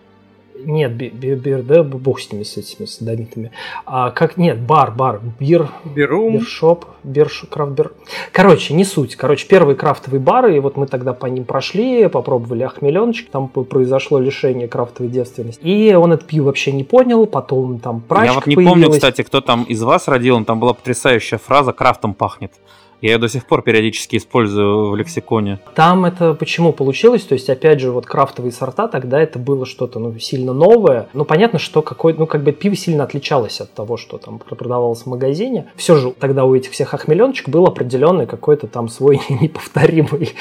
Нет, 0.66 0.94
бир, 0.94 1.64
да, 1.64 1.84
бог 1.84 2.20
с 2.20 2.32
ними, 2.32 2.44
с 2.44 2.58
этими 2.58 2.86
садомитами. 2.86 3.52
А 3.86 4.12
как, 4.12 4.38
нет, 4.38 4.60
бар, 4.60 4.92
бар, 4.92 5.22
бир, 5.40 5.70
Бирум. 5.84 6.34
биршоп, 6.34 6.86
бирш, 7.04 7.46
крафт, 7.50 7.72
бир. 7.72 7.92
Короче, 8.32 8.74
не 8.74 8.86
суть. 8.86 9.16
Короче, 9.16 9.48
первые 9.48 9.76
крафтовые 9.76 10.20
бары, 10.20 10.56
и 10.58 10.60
вот 10.60 10.78
мы 10.78 10.88
тогда 10.88 11.14
по 11.14 11.26
ним 11.26 11.46
прошли, 11.46 12.08
попробовали 12.08 12.64
охмеленочек, 12.64 13.30
там 13.30 13.48
произошло 13.48 14.20
лишение 14.20 14.68
крафтовой 14.68 15.12
девственности. 15.12 15.62
И 15.64 15.94
он 15.94 16.14
это 16.14 16.26
пиво 16.26 16.46
вообще 16.46 16.72
не 16.72 16.84
понял, 16.84 17.26
потом 17.26 17.80
там 17.80 18.02
прачка 18.02 18.26
Я 18.26 18.34
вот 18.34 18.48
не 18.48 18.56
появилась. 18.56 18.82
помню, 18.82 18.92
кстати, 18.92 19.22
кто 19.24 19.42
там 19.42 19.64
из 19.64 19.82
вас 19.82 20.08
родил, 20.08 20.44
там 20.46 20.60
была 20.60 20.74
потрясающая 20.74 21.38
фраза 21.38 21.72
«крафтом 21.74 22.14
пахнет». 22.14 22.52
Я 23.02 23.14
ее 23.14 23.18
до 23.18 23.28
сих 23.28 23.48
пор 23.48 23.64
периодически 23.64 24.18
использую 24.18 24.92
в 24.92 24.96
лексиконе. 24.96 25.60
Там 25.74 26.06
это 26.06 26.36
почему 26.36 26.72
получилось? 26.72 27.24
То 27.24 27.34
есть, 27.34 27.50
опять 27.50 27.80
же, 27.80 27.92
вот 27.92 28.06
крафтовые 28.06 28.52
сорта, 28.52 28.88
тогда 28.88 29.20
это 29.20 29.40
было 29.40 29.66
что-то 29.66 30.00
ну, 30.00 30.18
сильно 30.20 30.54
новое. 30.54 31.08
Ну, 31.14 31.26
понятно, 31.26 31.58
что 31.58 31.82
какой 31.82 32.14
ну, 32.14 32.28
как 32.28 32.44
бы 32.44 32.52
пиво 32.52 32.76
сильно 32.76 33.04
отличалось 33.04 33.60
от 33.60 33.74
того, 33.74 33.98
что 33.98 34.20
там 34.20 34.38
продавалось 34.38 35.02
в 35.02 35.08
магазине. 35.08 35.66
Все 35.76 35.96
же 35.96 36.12
тогда 36.12 36.46
у 36.46 36.54
этих 36.56 36.72
всех 36.72 36.94
охмеленочек 36.94 37.50
был 37.50 37.66
определенный 37.66 38.28
какой-то 38.28 38.68
там 38.68 38.88
свой 38.88 39.20
неповторимый 39.30 40.36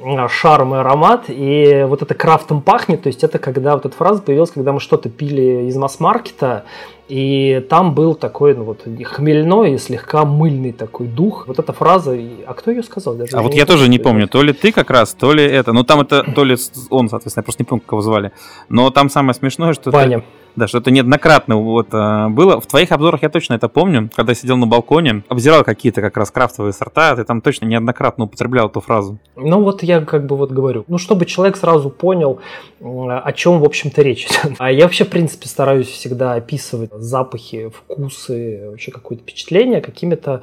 а, 0.00 0.28
шарм 0.28 0.74
и 0.74 0.78
аромат. 0.78 1.24
И 1.28 1.86
вот 1.88 2.02
это 2.02 2.14
крафтом 2.14 2.60
пахнет, 2.60 3.02
то 3.02 3.06
есть 3.06 3.24
это 3.24 3.38
когда 3.38 3.72
вот 3.74 3.86
эта 3.86 3.96
фраза 3.96 4.20
появилась, 4.20 4.50
когда 4.50 4.72
мы 4.72 4.80
что-то 4.80 5.08
пили 5.08 5.66
из 5.68 5.76
масс-маркета, 5.76 6.64
и 7.08 7.64
там 7.68 7.94
был 7.94 8.14
такой, 8.14 8.54
ну 8.54 8.64
вот, 8.64 8.86
хмельной 9.04 9.74
и 9.74 9.78
слегка 9.78 10.24
мыльный 10.24 10.72
такой 10.72 11.06
дух. 11.06 11.46
Вот 11.46 11.58
эта 11.58 11.72
фраза, 11.72 12.16
а 12.46 12.54
кто 12.54 12.70
ее 12.70 12.82
сказал? 12.82 13.14
Даже 13.14 13.36
а 13.36 13.42
вот 13.42 13.54
я 13.54 13.66
тоже 13.66 13.88
не 13.88 13.98
помню, 13.98 14.28
то 14.28 14.42
ли 14.42 14.52
ты 14.52 14.72
как 14.72 14.90
раз, 14.90 15.14
то 15.14 15.32
ли 15.32 15.44
это. 15.44 15.72
Ну 15.72 15.82
там 15.84 16.00
это, 16.00 16.22
то 16.22 16.44
ли 16.44 16.56
он, 16.90 17.08
соответственно, 17.08 17.42
я 17.42 17.44
просто 17.44 17.62
не 17.62 17.66
помню, 17.66 17.82
как 17.82 17.92
его 17.92 18.02
звали. 18.02 18.32
Но 18.68 18.90
там 18.90 19.10
самое 19.10 19.34
смешное, 19.34 19.72
что... 19.74 19.90
Ваня. 19.90 20.18
Это 20.18 20.26
да, 20.56 20.66
что 20.66 20.78
это 20.78 20.90
неоднократно 20.90 21.56
вот 21.56 21.88
а, 21.92 22.28
было. 22.28 22.60
В 22.60 22.66
твоих 22.66 22.92
обзорах 22.92 23.22
я 23.22 23.28
точно 23.28 23.54
это 23.54 23.68
помню, 23.68 24.10
когда 24.14 24.34
сидел 24.34 24.56
на 24.56 24.66
балконе, 24.66 25.24
обзирал 25.28 25.64
какие-то 25.64 26.00
как 26.00 26.16
раз 26.16 26.30
крафтовые 26.30 26.72
сорта, 26.72 27.16
ты 27.16 27.24
там 27.24 27.40
точно 27.40 27.66
неоднократно 27.66 28.24
употреблял 28.24 28.68
эту 28.68 28.80
фразу. 28.80 29.18
Ну 29.36 29.62
вот 29.62 29.82
я 29.82 30.00
как 30.00 30.26
бы 30.26 30.36
вот 30.36 30.52
говорю, 30.52 30.84
ну 30.88 30.98
чтобы 30.98 31.26
человек 31.26 31.56
сразу 31.56 31.90
понял, 31.90 32.40
о 32.80 33.32
чем 33.32 33.60
в 33.60 33.64
общем-то 33.64 34.02
речь. 34.02 34.28
А 34.58 34.70
я 34.70 34.84
вообще 34.84 35.04
в 35.04 35.08
принципе 35.08 35.48
стараюсь 35.48 35.88
всегда 35.88 36.34
описывать 36.34 36.90
запахи, 36.92 37.70
вкусы, 37.70 38.68
вообще 38.70 38.92
какое-то 38.92 39.22
впечатление 39.22 39.80
какими-то 39.80 40.42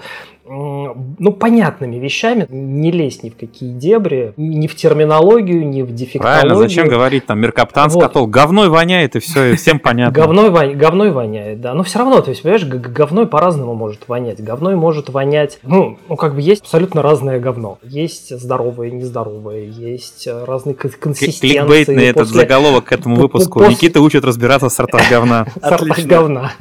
ну, 0.49 1.31
понятными 1.31 1.97
вещами, 1.97 2.47
не 2.49 2.91
лезть 2.91 3.23
ни 3.23 3.29
в 3.29 3.37
какие 3.37 3.71
дебри, 3.71 4.33
ни 4.35 4.67
в 4.67 4.75
терминологию, 4.75 5.67
ни 5.67 5.81
в 5.83 5.93
дефектологию. 5.93 6.41
Правильно, 6.41 6.55
зачем 6.55 6.87
говорить 6.87 7.25
там 7.25 7.39
меркаптан, 7.39 7.89
вот. 7.89 8.03
скатол, 8.03 8.27
говной 8.27 8.69
воняет 8.69 9.15
и 9.15 9.19
все, 9.19 9.53
и 9.53 9.55
всем 9.55 9.79
понятно. 9.79 10.13
Говной, 10.13 10.49
вон... 10.49 10.77
говной 10.77 11.11
воняет, 11.11 11.61
да, 11.61 11.73
но 11.73 11.83
все 11.83 11.99
равно, 11.99 12.21
то 12.21 12.29
есть, 12.29 12.41
понимаешь, 12.41 12.65
говной 12.65 13.27
по-разному 13.27 13.75
может 13.75 14.07
вонять, 14.07 14.43
говной 14.43 14.75
может 14.75 15.09
вонять, 15.09 15.59
ну, 15.61 15.97
ну, 16.07 16.15
как 16.15 16.33
бы 16.35 16.41
есть 16.41 16.63
абсолютно 16.63 17.01
разное 17.01 17.39
говно, 17.39 17.77
есть 17.83 18.35
здоровое, 18.35 18.89
нездоровое, 18.89 19.65
есть 19.65 20.27
разные 20.27 20.73
консистенции. 20.73 21.59
Кликбейтный 21.59 22.05
этот 22.05 22.27
заголовок 22.27 22.85
к 22.85 22.91
этому 22.91 23.17
выпуску, 23.17 23.63
Никита 23.65 24.01
учит 24.01 24.23
разбираться 24.23 24.69
в 24.69 24.73
сортах 24.73 25.09
говна. 25.09 25.45
Сортах 25.61 25.99
говна. 26.05 26.53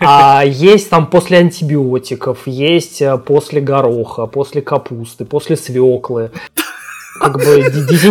А 0.00 0.44
есть 0.44 0.90
там 0.90 1.06
после 1.06 1.38
антибиотиков, 1.38 2.46
есть 2.46 3.02
э, 3.02 3.18
после 3.18 3.60
гороха, 3.60 4.26
после 4.26 4.62
капусты, 4.62 5.24
после 5.24 5.56
свеклы 5.56 6.30
как 7.22 7.36
бы 7.36 7.62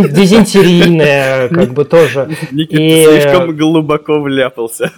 дизентерийная, 0.09 1.49
как 1.49 1.73
бы 1.73 1.83
тоже. 1.85 2.29
Никита 2.51 2.81
и... 2.81 3.05
слишком 3.05 3.55
глубоко 3.55 4.21
вляпался. 4.21 4.91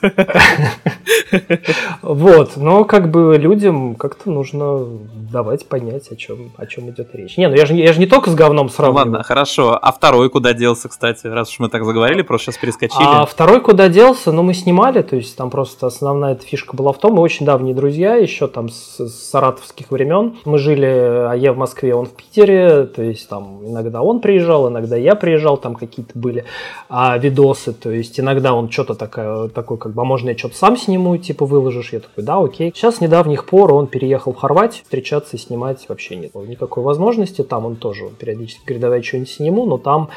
Вот, 2.02 2.58
но 2.58 2.84
как 2.86 3.10
бы 3.10 3.38
людям 3.38 3.96
как-то 3.96 4.30
нужно 4.30 4.86
давать 5.32 5.68
понять, 5.68 6.12
о 6.12 6.16
чем, 6.16 6.52
о 6.58 6.66
чем 6.68 6.90
идет 6.92 7.10
речь. 7.14 7.38
Не, 7.38 7.50
ну 7.50 7.56
я 7.56 7.66
же, 7.66 7.74
я 7.74 7.92
же 7.92 8.00
не 8.00 8.06
только 8.06 8.30
с 8.30 8.36
говном 8.36 8.70
сравниваю. 8.70 9.06
Ну 9.06 9.12
ладно, 9.12 9.24
хорошо. 9.24 9.80
А 9.82 9.92
второй 9.92 10.30
куда 10.30 10.54
делся, 10.54 10.90
кстати, 10.90 11.26
раз 11.26 11.50
уж 11.50 11.60
мы 11.60 11.70
так 11.70 11.84
заговорили, 11.84 12.22
просто 12.22 12.52
сейчас 12.52 12.62
перескочили. 12.62 13.02
А 13.04 13.26
второй 13.26 13.62
куда 13.62 13.90
делся, 13.90 14.32
ну 14.32 14.44
мы 14.44 14.54
снимали, 14.54 15.02
то 15.02 15.16
есть 15.16 15.36
там 15.36 15.50
просто 15.50 15.88
основная 15.88 16.34
эта 16.34 16.46
фишка 16.46 16.76
была 16.76 16.94
в 16.94 17.00
том, 17.00 17.14
мы 17.14 17.22
очень 17.22 17.46
давние 17.46 17.74
друзья, 17.74 18.16
еще 18.16 18.48
там 18.48 18.70
с, 18.70 19.00
с 19.00 19.30
саратовских 19.32 19.90
времен. 19.90 20.36
Мы 20.46 20.60
жили, 20.60 20.86
а 20.86 21.34
я 21.34 21.54
в 21.54 21.58
Москве, 21.58 21.96
он 21.96 22.06
в 22.06 22.12
Питере, 22.12 22.84
то 22.84 23.02
есть 23.02 23.28
там 23.28 23.66
иногда 23.66 24.03
он 24.04 24.20
приезжал, 24.20 24.70
иногда 24.70 24.98
я 24.98 25.16
приезжал, 25.16 25.58
там 25.58 25.76
какие-то 25.76 26.12
были 26.18 26.46
а, 26.90 27.18
видосы, 27.18 27.74
то 27.74 27.90
есть 27.90 28.20
иногда 28.20 28.54
он 28.54 28.70
что-то 28.70 28.96
такое, 28.96 29.48
такой, 29.48 29.78
как 29.78 29.94
бы, 29.94 30.02
а 30.02 30.06
можно 30.06 30.30
я 30.30 30.38
что-то 30.38 30.56
сам 30.56 30.78
сниму, 30.78 31.18
типа 31.18 31.46
выложишь, 31.46 31.94
я 31.94 32.00
такой, 32.00 32.24
да, 32.24 32.40
окей. 32.40 32.72
Сейчас 32.76 32.98
с 32.98 33.02
недавних 33.02 33.46
пор 33.46 33.74
он 33.74 33.88
переехал 33.88 34.34
в 34.34 34.38
Хорватию, 34.38 34.84
встречаться 34.84 35.38
и 35.38 35.40
снимать 35.40 35.88
вообще 35.88 36.16
нет 36.16 36.34
никакой 36.36 36.84
возможности. 36.84 37.44
Там 37.44 37.66
он 37.66 37.76
тоже 37.76 38.10
периодически 38.18 38.64
говорит, 38.66 38.82
давай 38.82 39.04
что-нибудь 39.04 39.30
сниму, 39.30 39.66
но 39.66 39.78
там 39.78 40.10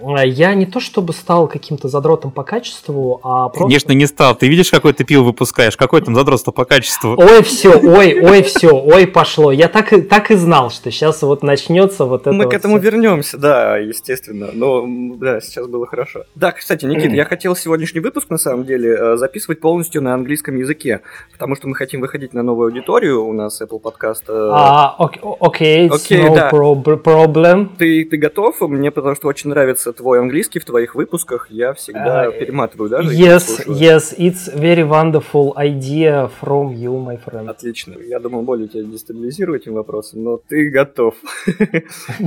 я 0.00 0.54
не 0.54 0.66
то 0.66 0.80
чтобы 0.80 1.12
стал 1.12 1.46
каким-то 1.46 1.88
задротом 1.88 2.30
по 2.30 2.42
качеству, 2.42 3.20
а 3.22 3.48
просто... 3.48 3.64
Конечно, 3.64 3.92
не 3.92 4.06
стал. 4.06 4.34
Ты 4.34 4.48
видишь, 4.48 4.70
какой 4.70 4.92
ты 4.92 5.04
пиво 5.04 5.22
выпускаешь? 5.22 5.76
Какой 5.76 6.02
там 6.02 6.14
задротство 6.14 6.50
по 6.52 6.64
качеству? 6.64 7.16
Ой, 7.16 7.42
все, 7.42 7.78
ой, 7.78 8.20
ой, 8.20 8.42
все, 8.42 8.70
ой, 8.70 9.06
пошло. 9.06 9.52
Я 9.52 9.68
так, 9.68 9.92
и, 9.92 10.02
так 10.02 10.30
и 10.30 10.34
знал, 10.34 10.70
что 10.70 10.90
сейчас 10.90 11.22
вот 11.22 11.42
начнется 11.42 12.04
вот 12.04 12.22
это 12.22 12.32
Мы 12.32 12.44
вот 12.44 12.52
к 12.52 12.56
этому 12.56 12.78
все. 12.78 12.90
вернемся, 12.90 13.38
да, 13.38 13.78
естественно. 13.78 14.50
Но, 14.52 14.84
да, 15.16 15.40
сейчас 15.40 15.66
было 15.66 15.86
хорошо. 15.86 16.24
Да, 16.34 16.52
кстати, 16.52 16.84
Никит, 16.84 17.12
я 17.12 17.24
хотел 17.24 17.56
сегодняшний 17.56 18.00
выпуск, 18.00 18.30
на 18.30 18.38
самом 18.38 18.64
деле, 18.64 18.96
э, 18.98 19.16
записывать 19.16 19.60
полностью 19.60 20.02
на 20.02 20.14
английском 20.14 20.56
языке, 20.56 21.00
потому 21.32 21.56
что 21.56 21.68
мы 21.68 21.76
хотим 21.76 22.00
выходить 22.00 22.34
на 22.34 22.42
новую 22.42 22.66
аудиторию. 22.66 23.24
У 23.24 23.32
нас 23.32 23.62
Apple 23.62 23.80
Podcast... 23.80 24.24
Э, 24.28 24.50
а, 24.52 24.96
окей, 24.98 25.88
окей, 25.88 26.20
no 26.20 26.34
да. 26.34 26.50
problem. 26.50 27.68
Ты, 27.78 28.04
ты 28.04 28.16
готов? 28.16 28.60
Мне 28.60 28.90
потому 28.90 29.14
что 29.14 29.28
очень 29.28 29.50
нравится 29.50 29.93
твой 29.94 30.20
английский 30.20 30.58
в 30.58 30.64
твоих 30.64 30.94
выпусках, 30.94 31.50
я 31.50 31.72
всегда 31.72 32.26
uh, 32.26 32.38
перематываю, 32.38 32.90
да? 32.90 33.00
Yes, 33.00 33.66
yes, 33.66 34.14
it's 34.18 34.54
very 34.54 34.88
wonderful 34.88 35.54
idea 35.56 36.30
from 36.40 36.74
you, 36.74 37.04
my 37.04 37.18
friend. 37.24 37.48
Отлично. 37.48 37.94
Я 37.98 38.20
думал, 38.20 38.42
более 38.42 38.68
тебя 38.68 38.84
дестабилизировать 38.84 39.62
этим 39.62 39.74
вопросом, 39.74 40.24
но 40.24 40.36
ты 40.36 40.70
готов. 40.70 41.14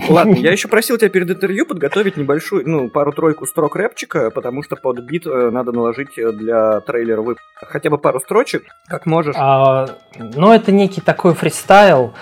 Ладно, 0.10 0.36
я 0.36 0.52
еще 0.52 0.68
просил 0.68 0.98
тебя 0.98 1.10
перед 1.10 1.30
интервью 1.30 1.66
подготовить 1.66 2.18
небольшую, 2.18 2.68
ну, 2.68 2.90
пару-тройку 2.90 3.46
строк 3.46 3.76
рэпчика, 3.76 4.32
потому 4.32 4.64
что 4.64 4.76
под 4.76 5.06
бит 5.06 5.28
э, 5.28 5.50
надо 5.52 5.72
наложить 5.72 6.16
для 6.16 6.80
трейлера 6.82 7.22
выпуска. 7.22 7.44
Хотя 7.56 7.90
бы 7.90 7.98
пару 7.98 8.20
строчек, 8.20 8.64
как 8.88 9.06
можешь. 9.06 9.36
А, 9.38 9.88
ну, 10.18 10.52
это 10.52 10.72
некий 10.72 11.02
такой 11.02 11.34
фристайл. 11.34 12.14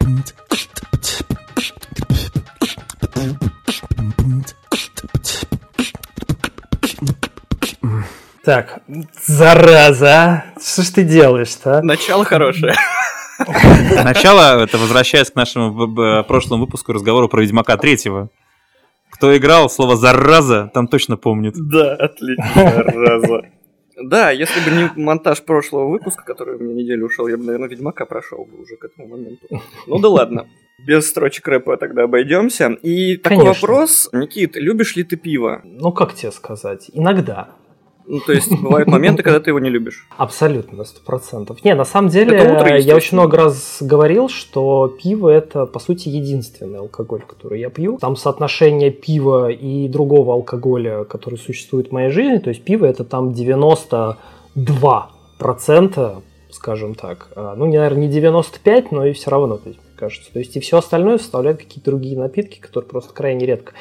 Так, 8.42 8.82
зараза, 9.26 10.44
что 10.58 10.82
ж 10.82 10.88
ты 10.88 11.04
делаешь-то? 11.04 11.78
А? 11.78 11.82
Начало 11.82 12.24
хорошее. 12.24 12.74
Начало, 14.02 14.62
это 14.62 14.78
возвращаясь 14.78 15.30
к 15.30 15.34
нашему 15.34 16.24
прошлому 16.24 16.64
выпуску 16.64 16.92
разговору 16.92 17.28
про 17.28 17.42
Ведьмака 17.42 17.76
третьего. 17.76 18.30
Кто 19.10 19.36
играл, 19.36 19.68
слово 19.68 19.96
«зараза» 19.96 20.70
там 20.72 20.88
точно 20.88 21.16
помнит. 21.18 21.54
Да, 21.56 21.94
отлично, 21.94 22.50
«зараза». 22.54 23.42
Да, 24.02 24.30
если 24.30 24.60
бы 24.60 24.70
не 24.74 24.90
монтаж 25.02 25.42
прошлого 25.42 25.90
выпуска, 25.90 26.24
который 26.24 26.56
у 26.56 26.58
меня 26.58 26.74
неделю 26.74 27.06
ушел, 27.06 27.28
я 27.28 27.36
бы, 27.36 27.44
наверное, 27.44 27.68
Ведьмака 27.68 28.06
прошел 28.06 28.46
бы 28.46 28.62
уже 28.62 28.76
к 28.76 28.84
этому 28.84 29.08
моменту. 29.08 29.46
Ну 29.86 29.98
да 29.98 30.08
ладно. 30.08 30.46
Без 30.86 31.06
строчек 31.10 31.46
рэпа 31.46 31.76
тогда 31.76 32.04
обойдемся. 32.04 32.68
И 32.82 33.18
такой 33.18 33.38
Конечно. 33.38 33.60
вопрос, 33.60 34.08
Никит, 34.12 34.56
любишь 34.56 34.96
ли 34.96 35.04
ты 35.04 35.16
пиво? 35.16 35.60
Ну 35.64 35.92
как 35.92 36.14
тебе 36.14 36.32
сказать? 36.32 36.90
Иногда. 36.94 37.50
Ну, 38.10 38.18
то 38.18 38.32
есть 38.32 38.50
бывают 38.60 38.88
моменты, 38.88 39.22
когда 39.22 39.38
ты 39.38 39.50
его 39.50 39.60
не 39.60 39.70
любишь. 39.70 40.08
Абсолютно, 40.16 40.78
на 40.78 40.84
сто 40.84 41.00
процентов. 41.00 41.64
Не, 41.64 41.74
на 41.76 41.84
самом 41.84 42.08
деле, 42.08 42.42
утро, 42.42 42.76
я 42.76 42.96
очень 42.96 43.16
много 43.16 43.36
раз 43.36 43.76
говорил, 43.80 44.28
что 44.28 44.88
пиво 44.88 45.28
это, 45.28 45.64
по 45.64 45.78
сути, 45.78 46.08
единственный 46.08 46.80
алкоголь, 46.80 47.22
который 47.22 47.60
я 47.60 47.70
пью. 47.70 47.98
Там 47.98 48.16
соотношение 48.16 48.90
пива 48.90 49.48
и 49.48 49.86
другого 49.86 50.34
алкоголя, 50.34 51.04
который 51.04 51.38
существует 51.38 51.90
в 51.90 51.92
моей 51.92 52.10
жизни, 52.10 52.38
то 52.38 52.48
есть 52.48 52.64
пиво 52.64 52.84
это 52.84 53.04
там 53.04 53.32
92 53.32 55.10
процента, 55.38 56.22
скажем 56.50 56.96
так. 56.96 57.28
А, 57.36 57.54
ну, 57.54 57.66
наверное, 57.66 58.02
не 58.02 58.08
95, 58.08 58.90
но 58.90 59.06
и 59.06 59.12
все 59.12 59.30
равно, 59.30 59.56
то 59.56 59.68
есть, 59.68 59.80
кажется. 59.94 60.32
То 60.32 60.40
есть 60.40 60.56
и 60.56 60.60
все 60.60 60.78
остальное 60.78 61.18
составляют 61.18 61.60
какие-то 61.60 61.92
другие 61.92 62.18
напитки, 62.18 62.58
которые 62.58 62.88
просто 62.88 63.14
крайне 63.14 63.46
редко 63.46 63.72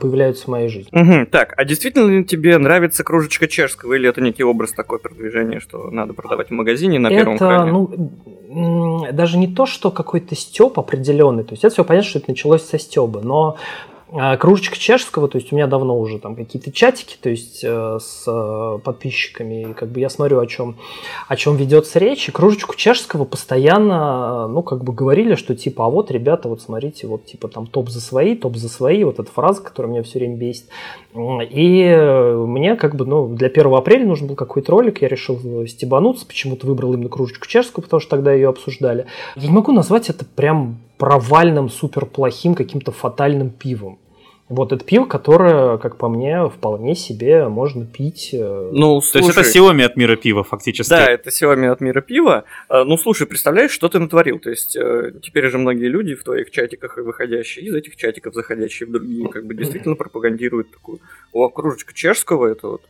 появляются 0.00 0.44
в 0.44 0.48
моей 0.48 0.68
жизни. 0.68 0.90
Угу, 0.92 1.26
так, 1.30 1.54
а 1.56 1.64
действительно 1.64 2.08
ли 2.10 2.24
тебе 2.24 2.58
нравится 2.58 3.04
кружечка 3.04 3.48
чешского, 3.48 3.94
или 3.94 4.08
это 4.08 4.20
некий 4.20 4.44
образ 4.44 4.72
такой 4.72 4.98
продвижения, 4.98 5.60
что 5.60 5.90
надо 5.90 6.14
продавать 6.14 6.48
в 6.48 6.52
магазине 6.52 6.98
на 6.98 7.08
это, 7.08 7.16
первом 7.16 7.38
кране? 7.38 7.72
ну, 7.72 9.06
даже 9.12 9.38
не 9.38 9.48
то, 9.48 9.66
что 9.66 9.90
какой-то 9.90 10.34
степ 10.34 10.78
определенный, 10.78 11.44
то 11.44 11.52
есть 11.52 11.64
это 11.64 11.72
все 11.72 11.84
понятно, 11.84 12.08
что 12.08 12.18
это 12.18 12.30
началось 12.30 12.62
со 12.62 12.78
стеба, 12.78 13.20
но 13.22 13.56
а, 13.56 13.91
кружечка 14.38 14.78
чешского, 14.78 15.26
то 15.26 15.38
есть 15.38 15.52
у 15.52 15.56
меня 15.56 15.66
давно 15.66 15.98
уже 15.98 16.18
там 16.18 16.36
какие-то 16.36 16.70
чатики, 16.70 17.16
то 17.20 17.30
есть 17.30 17.60
э, 17.64 17.98
с 17.98 18.24
э, 18.26 18.78
подписчиками, 18.84 19.70
и 19.70 19.72
как 19.72 19.88
бы 19.88 20.00
я 20.00 20.10
смотрю, 20.10 20.40
о 20.40 20.46
чем, 20.46 20.76
о 21.28 21.36
чем 21.36 21.56
ведется 21.56 21.98
речь, 21.98 22.28
и 22.28 22.32
кружечку 22.32 22.76
чешского 22.76 23.24
постоянно, 23.24 24.48
ну, 24.48 24.62
как 24.62 24.84
бы 24.84 24.92
говорили, 24.92 25.34
что 25.34 25.54
типа, 25.54 25.86
а 25.86 25.88
вот, 25.88 26.10
ребята, 26.10 26.48
вот 26.48 26.60
смотрите, 26.60 27.06
вот 27.06 27.24
типа 27.24 27.48
там 27.48 27.66
топ 27.66 27.88
за 27.88 28.00
свои, 28.00 28.36
топ 28.36 28.56
за 28.56 28.68
свои, 28.68 29.02
вот 29.04 29.18
эта 29.18 29.30
фраза, 29.30 29.62
которая 29.62 29.92
меня 29.92 30.02
все 30.02 30.18
время 30.18 30.36
бесит. 30.36 30.66
И 31.14 31.96
мне 32.46 32.76
как 32.76 32.96
бы, 32.96 33.06
ну, 33.06 33.28
для 33.28 33.48
1 33.48 33.74
апреля 33.74 34.06
нужен 34.06 34.28
был 34.28 34.34
какой-то 34.34 34.72
ролик, 34.72 35.00
я 35.00 35.08
решил 35.08 35.66
стебануться, 35.66 36.26
почему-то 36.26 36.66
выбрал 36.66 36.92
именно 36.94 37.08
кружечку 37.08 37.46
чешскую, 37.46 37.82
потому 37.82 38.00
что 38.00 38.10
тогда 38.10 38.32
ее 38.32 38.48
обсуждали. 38.48 39.06
Я 39.36 39.48
не 39.48 39.54
могу 39.54 39.72
назвать 39.72 40.10
это 40.10 40.24
прям 40.24 40.78
провальным, 41.02 41.68
супер 41.68 42.06
плохим, 42.06 42.54
каким-то 42.54 42.92
фатальным 42.92 43.50
пивом. 43.50 43.98
Вот 44.48 44.72
это 44.72 44.84
пиво, 44.84 45.04
которое, 45.06 45.76
как 45.78 45.96
по 45.96 46.08
мне, 46.08 46.48
вполне 46.48 46.94
себе 46.94 47.48
можно 47.48 47.84
пить. 47.86 48.30
Э, 48.32 48.70
ну, 48.72 49.00
слушай, 49.00 49.32
То 49.32 49.40
есть 49.40 49.52
это 49.52 49.58
Xiaomi 49.58 49.82
от 49.82 49.96
мира 49.96 50.14
пива, 50.14 50.44
фактически. 50.44 50.90
Да, 50.90 51.10
это 51.10 51.30
Xiaomi 51.30 51.66
от 51.66 51.80
мира 51.80 52.02
пива. 52.02 52.44
Э, 52.68 52.84
ну, 52.84 52.96
слушай, 52.96 53.26
представляешь, 53.26 53.72
что 53.72 53.88
ты 53.88 53.98
натворил? 53.98 54.38
То 54.38 54.50
есть 54.50 54.76
э, 54.76 55.14
теперь 55.20 55.50
же 55.50 55.58
многие 55.58 55.88
люди 55.88 56.14
в 56.14 56.22
твоих 56.22 56.52
чатиках 56.52 56.96
выходящие, 56.98 57.64
из 57.64 57.74
этих 57.74 57.96
чатиков 57.96 58.32
заходящие 58.34 58.88
в 58.88 58.92
другие, 58.92 59.28
как 59.28 59.44
бы 59.44 59.54
действительно 59.54 59.96
пропагандируют 59.96 60.70
такую, 60.70 61.00
о, 61.32 61.48
кружечка 61.48 61.92
чешского, 61.94 62.46
это 62.46 62.68
вот 62.68 62.82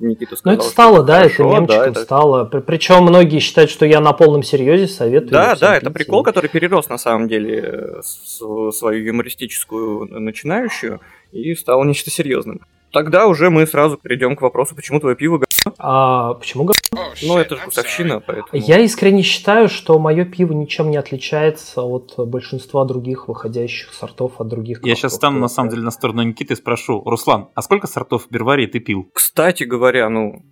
Никита 0.00 0.36
сказал. 0.36 0.56
Ну, 0.56 0.62
это 0.62 0.70
стало, 0.70 1.02
да, 1.02 1.18
хорошо, 1.18 1.34
это 1.34 1.60
мемчиком 1.60 1.84
да, 1.84 1.90
это... 1.90 2.02
стало. 2.02 2.44
Причем 2.44 3.02
многие 3.02 3.38
считают, 3.40 3.70
что 3.70 3.86
я 3.86 4.00
на 4.00 4.12
полном 4.12 4.42
серьезе 4.42 4.88
советую. 4.88 5.30
Да, 5.30 5.56
да, 5.56 5.76
это 5.76 5.90
прикол, 5.90 6.22
который 6.22 6.48
перерос 6.48 6.88
на 6.88 6.98
самом 6.98 7.28
деле 7.28 8.00
свою 8.02 9.04
юмористическую 9.04 10.06
начинающую 10.20 11.00
и 11.32 11.54
стало 11.54 11.84
нечто 11.84 12.10
серьезным. 12.10 12.60
Тогда 12.92 13.26
уже 13.26 13.50
мы 13.50 13.66
сразу 13.66 13.96
перейдем 13.96 14.36
к 14.36 14.42
вопросу, 14.42 14.74
почему 14.74 15.00
твое 15.00 15.14
пиво 15.14 15.40
А 15.78 16.34
почему 16.34 16.64
говно? 16.64 17.12
Ну, 17.22 17.36
это 17.36 17.56
же 17.56 17.62
вкусовщина, 17.62 18.20
поэтому... 18.20 18.48
Я 18.52 18.78
искренне 18.80 19.22
считаю, 19.22 19.68
что 19.68 19.98
мое 19.98 20.24
пиво 20.24 20.52
ничем 20.52 20.90
не 20.90 20.96
отличается 20.96 21.82
от 21.82 22.14
большинства 22.16 22.84
других 22.84 23.28
выходящих 23.28 23.92
сортов 23.92 24.40
от 24.40 24.48
других 24.48 24.80
Я 24.84 24.94
сейчас 24.94 25.14
стану, 25.14 25.38
на 25.38 25.48
самом 25.48 25.70
деле, 25.70 25.82
на 25.82 25.90
сторону 25.90 26.22
Никиты 26.22 26.54
и 26.54 26.56
спрошу. 26.56 27.02
Руслан, 27.04 27.48
а 27.54 27.62
сколько 27.62 27.86
сортов 27.86 28.26
Берварии 28.30 28.66
ты 28.66 28.80
пил? 28.80 29.10
Кстати 29.12 29.64
говоря, 29.64 30.08
ну... 30.08 30.42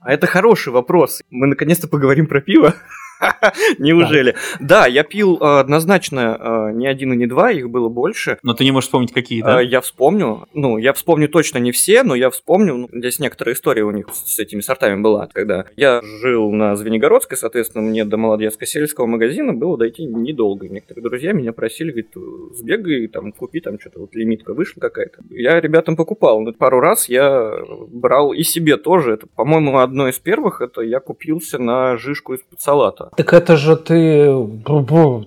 А 0.00 0.12
это 0.12 0.28
хороший 0.28 0.72
вопрос. 0.72 1.20
Мы 1.30 1.48
наконец-то 1.48 1.88
поговорим 1.88 2.28
про 2.28 2.40
пиво. 2.40 2.74
Неужели? 3.78 4.34
Да, 4.60 4.86
я 4.86 5.02
пил 5.02 5.38
э, 5.40 5.60
однозначно 5.60 6.38
э, 6.38 6.72
не 6.72 6.86
один 6.86 7.12
и 7.12 7.16
не 7.16 7.26
два, 7.26 7.50
их 7.50 7.70
было 7.70 7.88
больше. 7.88 8.38
Но 8.42 8.54
ты 8.54 8.64
не 8.64 8.72
можешь 8.72 8.88
вспомнить, 8.88 9.12
какие, 9.12 9.42
да? 9.42 9.62
Э, 9.62 9.64
я 9.64 9.80
вспомню. 9.80 10.46
Ну, 10.52 10.78
я 10.78 10.92
вспомню 10.92 11.28
точно 11.28 11.58
не 11.58 11.72
все, 11.72 12.02
но 12.02 12.14
я 12.14 12.30
вспомню. 12.30 12.76
Ну, 12.76 12.88
здесь 12.92 13.18
некоторая 13.18 13.54
история 13.54 13.84
у 13.84 13.90
них 13.90 14.08
с 14.12 14.38
этими 14.38 14.60
сортами 14.60 15.00
была. 15.00 15.28
Когда 15.32 15.66
я 15.76 16.00
жил 16.02 16.50
на 16.52 16.76
Звенигородской, 16.76 17.36
соответственно, 17.36 17.84
мне 17.84 18.04
до 18.04 18.16
Молодецко-сельского 18.16 19.06
магазина 19.06 19.52
было 19.52 19.78
дойти 19.78 20.04
недолго. 20.04 20.68
Некоторые 20.68 21.02
друзья 21.02 21.32
меня 21.32 21.52
просили, 21.52 21.90
говорит, 21.90 22.12
сбегай, 22.56 23.06
там, 23.08 23.32
купи, 23.32 23.60
там, 23.60 23.78
что-то 23.80 24.00
вот 24.00 24.14
лимитка 24.14 24.54
вышла 24.54 24.80
какая-то. 24.80 25.22
Я 25.30 25.60
ребятам 25.60 25.96
покупал. 25.96 26.40
Но 26.40 26.52
пару 26.52 26.80
раз 26.80 27.08
я 27.08 27.52
брал 27.88 28.32
и 28.32 28.42
себе 28.42 28.76
тоже. 28.76 29.14
Это, 29.14 29.26
по-моему, 29.26 29.78
одно 29.78 30.08
из 30.08 30.18
первых, 30.18 30.60
это 30.60 30.82
я 30.82 31.00
купился 31.00 31.58
на 31.58 31.96
жишку 31.96 32.34
из-под 32.34 32.60
салата. 32.60 33.05
Так 33.16 33.32
это 33.32 33.56
же 33.56 33.76
ты... 33.76 34.28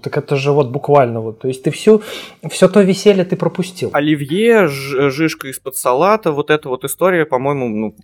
Так 0.02 0.18
это 0.18 0.36
же 0.36 0.52
вот 0.52 0.70
буквально 0.70 1.22
вот. 1.22 1.40
То 1.40 1.48
есть 1.48 1.64
ты 1.64 1.72
всю... 1.72 2.02
Все 2.50 2.68
то 2.68 2.82
веселье 2.82 3.24
ты 3.24 3.36
пропустил. 3.36 3.90
Оливье, 3.94 4.68
жишка 4.68 5.48
из-под 5.48 5.78
салата, 5.78 6.32
вот 6.32 6.50
эта 6.50 6.70
вот 6.70 6.84
история, 6.84 7.26
по-моему, 7.26 7.70
ну, 7.70 7.96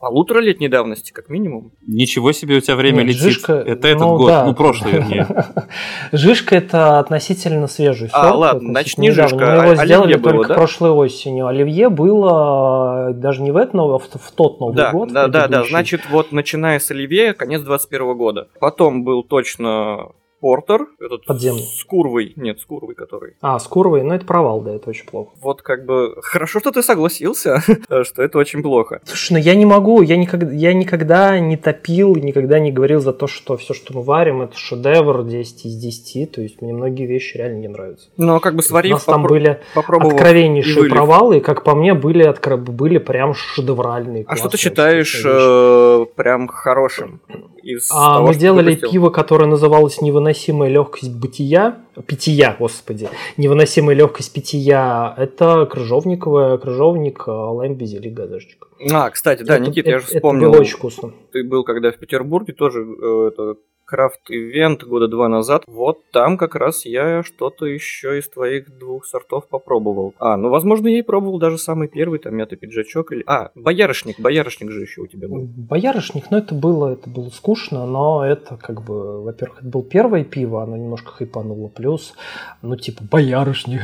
полуторалетней 0.00 0.68
давности, 0.68 1.12
как 1.12 1.28
минимум. 1.28 1.72
Ничего 1.86 2.32
себе 2.32 2.56
у 2.56 2.60
тебя 2.60 2.74
время 2.74 3.02
Нет, 3.02 3.08
летит. 3.08 3.20
Жишка, 3.20 3.52
это 3.52 3.86
этот 3.86 4.00
ну, 4.00 4.16
год, 4.16 4.28
да. 4.28 4.44
ну 4.46 4.54
прошлый 4.54 4.94
вернее. 4.94 5.26
Жишка 6.12 6.56
это 6.56 6.98
относительно 6.98 7.66
свежий 7.66 8.08
сорт. 8.08 8.24
А, 8.24 8.34
ладно, 8.34 8.70
значит 8.70 8.96
не 8.96 9.10
Жишка, 9.10 9.36
Мы 9.36 9.42
его 9.42 9.70
а 9.72 9.84
сделали 9.84 10.14
было, 10.14 10.32
только 10.32 10.54
прошлой 10.54 10.90
осенью. 10.90 11.46
Оливье 11.46 11.90
было 11.90 13.12
даже 13.12 13.42
не 13.42 13.50
в 13.50 13.56
этот 13.58 13.74
новый, 13.74 13.96
а 13.96 13.98
в 13.98 14.32
тот 14.32 14.58
Новый 14.58 14.90
год. 14.90 15.12
Да, 15.12 15.28
да, 15.28 15.46
да, 15.46 15.64
значит 15.64 16.08
вот 16.10 16.32
начиная 16.32 16.78
с 16.78 16.90
Оливье, 16.90 17.34
конец 17.34 17.60
21 17.60 18.16
года. 18.16 18.48
Потом 18.58 19.04
был 19.04 19.22
точно 19.22 20.12
портер, 20.40 20.86
этот 21.00 21.24
Подземный. 21.26 21.62
с 21.62 21.84
курвой, 21.84 22.32
нет, 22.36 22.60
с 22.60 22.64
курвой 22.64 22.94
который. 22.94 23.34
А, 23.40 23.58
с 23.58 23.66
курвой, 23.66 24.02
ну 24.02 24.14
это 24.14 24.24
провал, 24.26 24.60
да, 24.62 24.72
это 24.74 24.90
очень 24.90 25.06
плохо. 25.06 25.30
Вот 25.40 25.62
как 25.62 25.84
бы 25.86 26.14
хорошо, 26.22 26.60
что 26.60 26.70
ты 26.72 26.82
согласился, 26.82 27.60
что 28.04 28.22
это 28.22 28.38
очень 28.38 28.62
плохо. 28.62 29.00
Слушай, 29.04 29.32
ну 29.34 29.38
я 29.38 29.54
не 29.54 29.66
могу, 29.66 30.02
я 30.02 30.16
никогда, 30.16 30.50
я 30.52 30.72
никогда 30.72 31.38
не 31.38 31.56
топил, 31.56 32.14
никогда 32.16 32.58
не 32.58 32.72
говорил 32.72 33.00
за 33.00 33.12
то, 33.12 33.26
что 33.26 33.56
все, 33.56 33.74
что 33.74 33.94
мы 33.94 34.02
варим, 34.02 34.42
это 34.42 34.56
шедевр 34.56 35.24
10 35.24 35.66
из 35.66 35.76
10, 35.76 36.32
то 36.32 36.40
есть 36.40 36.60
мне 36.62 36.72
многие 36.72 37.06
вещи 37.06 37.36
реально 37.36 37.58
не 37.60 37.68
нравятся. 37.68 38.08
Но 38.16 38.40
как 38.40 38.54
бы 38.54 38.60
У 38.60 38.62
сварив, 38.62 38.92
нас 38.94 39.04
там 39.04 39.24
попро- 39.24 39.28
были 39.28 39.60
попробовав 39.74 40.12
и 40.12 40.16
откровеннейшие 40.16 40.76
вылив. 40.76 40.92
провалы, 40.94 41.36
и, 41.38 41.40
как 41.40 41.64
по 41.64 41.74
мне, 41.74 41.94
были, 41.94 42.26
откро- 42.26 42.56
были 42.56 42.98
прям 42.98 43.34
шедевральные. 43.34 44.24
А 44.26 44.36
что 44.36 44.48
ты 44.48 44.56
считаешь 44.56 45.22
э, 45.26 46.06
прям 46.16 46.48
хорошим 46.48 47.20
из 47.62 47.90
А, 47.92 48.14
того, 48.14 48.28
мы 48.28 48.34
делали 48.34 48.74
пиво, 48.74 49.10
которое 49.10 49.46
называлось 49.46 50.00
«Невыносимая 50.30 50.68
легкость 50.70 51.12
бытия». 51.12 51.78
Питья, 52.06 52.56
господи. 52.58 53.08
«Невыносимая 53.36 53.96
легкость 53.96 54.32
питья»— 54.32 55.12
это 55.18 55.66
крыжовниковое, 55.66 56.56
крыжовник, 56.58 57.24
э, 57.26 57.30
лайм, 57.30 57.74
базилик, 57.74 58.14
газешечка. 58.14 58.68
А, 58.92 59.10
кстати, 59.10 59.42
да, 59.42 59.56
Это- 59.56 59.64
Никит, 59.68 59.86
я 59.86 59.96
это- 59.96 60.00
же 60.00 60.06
Это 60.06 60.16
вспомнил, 60.18 60.52
было 60.52 60.60
очень 60.60 60.76
вкусно. 60.76 61.12
ты 61.32 61.42
был 61.42 61.64
когда 61.64 61.90
в 61.90 61.96
Петербурге, 61.98 62.52
тоже 62.52 62.80
э, 62.80 63.28
это 63.32 63.56
крафт-ивент 63.90 64.84
года 64.84 65.08
два 65.08 65.28
назад. 65.28 65.64
Вот 65.66 65.98
там 66.12 66.38
как 66.38 66.54
раз 66.54 66.86
я 66.86 67.24
что-то 67.24 67.66
еще 67.66 68.18
из 68.18 68.28
твоих 68.30 68.78
двух 68.78 69.04
сортов 69.04 69.48
попробовал. 69.48 70.14
А, 70.18 70.36
ну, 70.36 70.48
возможно, 70.48 70.86
я 70.86 71.00
и 71.00 71.02
пробовал 71.02 71.40
даже 71.40 71.58
самый 71.58 71.88
первый, 71.88 72.20
там, 72.20 72.36
мятый 72.36 72.56
пиджачок 72.56 73.10
или... 73.12 73.24
А, 73.26 73.50
боярышник, 73.56 74.20
боярышник 74.20 74.70
же 74.70 74.82
еще 74.82 75.02
у 75.02 75.06
тебя 75.08 75.26
был. 75.26 75.48
Боярышник, 75.56 76.30
ну 76.30 76.38
это 76.38 76.54
было, 76.54 76.92
это 76.92 77.10
было 77.10 77.30
скучно, 77.30 77.84
но 77.84 78.24
это 78.24 78.56
как 78.56 78.84
бы, 78.84 79.24
во-первых, 79.24 79.58
это 79.58 79.68
было 79.68 79.82
первое 79.82 80.22
пиво, 80.22 80.62
оно 80.62 80.76
немножко 80.76 81.10
хайпануло, 81.10 81.66
плюс, 81.68 82.14
ну 82.62 82.76
типа 82.76 83.02
боярышник, 83.10 83.80